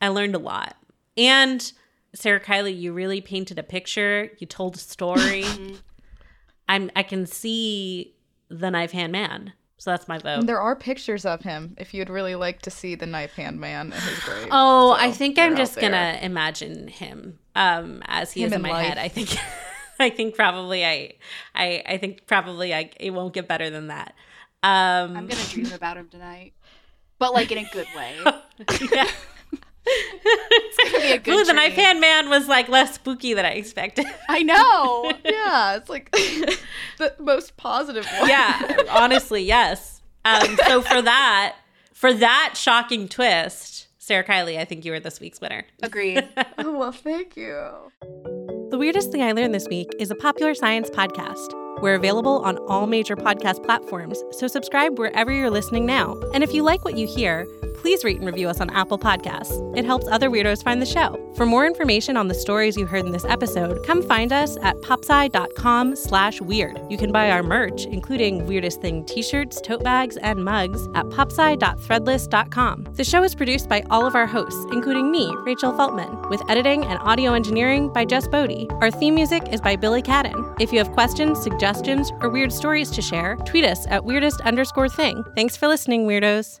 I 0.00 0.08
learned 0.08 0.34
a 0.34 0.38
lot, 0.38 0.76
and 1.16 1.72
Sarah 2.14 2.40
Kiley, 2.40 2.78
you 2.78 2.92
really 2.92 3.20
painted 3.20 3.58
a 3.58 3.62
picture. 3.62 4.30
You 4.38 4.46
told 4.46 4.76
a 4.76 4.78
story. 4.78 5.44
I'm 6.68 6.90
I 6.96 7.02
can 7.02 7.26
see 7.26 8.14
the 8.48 8.70
knife 8.70 8.92
hand 8.92 9.12
man. 9.12 9.52
So 9.80 9.90
that's 9.92 10.06
my 10.08 10.18
vote. 10.18 10.40
And 10.40 10.48
there 10.48 10.60
are 10.60 10.76
pictures 10.76 11.24
of 11.24 11.40
him 11.40 11.74
if 11.78 11.94
you'd 11.94 12.10
really 12.10 12.34
like 12.34 12.60
to 12.62 12.70
see 12.70 12.94
the 12.96 13.06
knife 13.06 13.32
hand 13.32 13.58
man 13.58 13.94
at 13.94 14.02
his 14.02 14.18
grave. 14.24 14.48
Oh, 14.50 14.94
So, 14.94 15.00
I 15.00 15.10
think 15.10 15.38
I'm 15.38 15.56
just 15.56 15.80
gonna 15.80 16.18
imagine 16.20 16.86
him 16.88 17.38
um 17.56 18.02
as 18.06 18.30
he 18.32 18.42
Him 18.42 18.48
is 18.48 18.52
in 18.52 18.56
in 18.56 18.62
my 18.62 18.70
life. 18.72 18.86
head. 18.88 18.98
I 18.98 19.08
think 19.08 19.34
I 19.98 20.10
think 20.10 20.34
probably 20.34 20.84
I 20.84 21.14
I 21.54 21.82
I 21.86 21.96
think 21.96 22.26
probably 22.26 22.74
I 22.74 22.90
it 23.00 23.10
won't 23.10 23.32
get 23.32 23.48
better 23.48 23.70
than 23.70 23.86
that. 23.88 24.14
Um 24.62 25.16
i'm 25.16 25.26
gonna 25.26 25.42
dream 25.48 25.72
about 25.72 25.96
him 25.96 26.08
tonight 26.10 26.52
but 27.18 27.32
like 27.32 27.50
in 27.50 27.56
a 27.56 27.68
good 27.72 27.86
way 27.96 28.14
yeah. 28.92 29.08
It's 29.86 30.76
gonna 30.92 31.04
be 31.04 31.12
a 31.12 31.18
good 31.18 31.34
Ooh, 31.40 31.44
the 31.44 31.52
knife 31.52 31.74
dream. 31.74 31.84
hand 31.86 32.00
man 32.00 32.28
was 32.28 32.46
like 32.48 32.68
less 32.68 32.94
spooky 32.94 33.34
than 33.34 33.44
I 33.44 33.50
expected. 33.52 34.06
i 34.28 34.42
know 34.42 35.10
Yeah, 35.24 35.76
it's 35.76 35.88
like 35.88 36.10
the 36.98 37.14
most 37.18 37.56
positive 37.56 38.06
one. 38.18 38.28
yeah, 38.28 38.76
honestly, 38.90 39.42
yes. 39.42 40.02
Um 40.24 40.58
so 40.66 40.82
for 40.82 41.00
that 41.02 41.56
for 41.94 42.12
that 42.12 42.54
shocking 42.56 43.08
twist, 43.08 43.88
Sarah 43.98 44.24
Kiley, 44.24 44.58
I 44.58 44.64
think 44.64 44.84
you 44.84 44.92
were 44.92 45.00
this 45.00 45.20
week's 45.20 45.40
winner. 45.40 45.64
agreed 45.82 46.28
Oh, 46.58 46.78
well, 46.78 46.92
thank 46.92 47.36
you. 47.36 47.68
The 48.70 48.78
Weirdest 48.78 49.10
Thing 49.12 49.22
I 49.22 49.32
Learned 49.32 49.54
This 49.54 49.66
Week 49.68 49.90
is 49.98 50.10
a 50.10 50.14
popular 50.14 50.54
science 50.54 50.88
podcast. 50.90 51.52
We're 51.80 51.94
available 51.94 52.40
on 52.44 52.58
all 52.68 52.86
major 52.86 53.16
podcast 53.16 53.64
platforms, 53.64 54.22
so 54.32 54.46
subscribe 54.46 54.98
wherever 54.98 55.32
you're 55.32 55.50
listening 55.50 55.86
now. 55.86 56.20
And 56.34 56.44
if 56.44 56.52
you 56.52 56.62
like 56.62 56.84
what 56.84 56.96
you 56.96 57.06
hear, 57.06 57.46
please 57.80 58.04
rate 58.04 58.18
and 58.18 58.26
review 58.26 58.48
us 58.48 58.60
on 58.60 58.68
Apple 58.70 58.98
Podcasts. 58.98 59.56
It 59.76 59.84
helps 59.84 60.06
other 60.08 60.28
weirdos 60.28 60.62
find 60.62 60.82
the 60.82 60.86
show. 60.86 61.18
For 61.34 61.46
more 61.46 61.66
information 61.66 62.16
on 62.16 62.28
the 62.28 62.34
stories 62.34 62.76
you 62.76 62.84
heard 62.84 63.06
in 63.06 63.12
this 63.12 63.24
episode, 63.24 63.84
come 63.86 64.02
find 64.02 64.32
us 64.32 64.58
at 64.62 64.76
popsci.com 64.82 65.96
slash 65.96 66.40
weird. 66.40 66.78
You 66.90 66.98
can 66.98 67.10
buy 67.10 67.30
our 67.30 67.42
merch, 67.42 67.86
including 67.86 68.46
Weirdest 68.46 68.82
Thing 68.82 69.04
t-shirts, 69.06 69.60
tote 69.62 69.82
bags, 69.82 70.18
and 70.18 70.44
mugs 70.44 70.86
at 70.94 71.06
popsci.threadless.com. 71.06 72.88
The 72.92 73.04
show 73.04 73.22
is 73.22 73.34
produced 73.34 73.68
by 73.68 73.82
all 73.90 74.06
of 74.06 74.14
our 74.14 74.26
hosts, 74.26 74.66
including 74.72 75.10
me, 75.10 75.34
Rachel 75.38 75.72
Feltman, 75.72 76.28
with 76.28 76.42
editing 76.50 76.84
and 76.84 76.98
audio 77.00 77.32
engineering 77.32 77.90
by 77.92 78.04
Jess 78.04 78.28
Boddy. 78.28 78.68
Our 78.80 78.90
theme 78.90 79.14
music 79.14 79.48
is 79.50 79.60
by 79.60 79.76
Billy 79.76 80.02
Cadden. 80.02 80.54
If 80.60 80.72
you 80.72 80.78
have 80.78 80.92
questions, 80.92 81.42
suggestions, 81.74 82.10
or 82.20 82.30
weird 82.30 82.52
stories 82.52 82.90
to 82.90 83.02
share, 83.02 83.36
tweet 83.44 83.64
us 83.64 83.86
at 83.88 84.04
weirdest 84.04 84.40
underscore 84.42 84.88
thing. 84.88 85.24
Thanks 85.34 85.56
for 85.56 85.68
listening, 85.68 86.06
weirdos. 86.06 86.60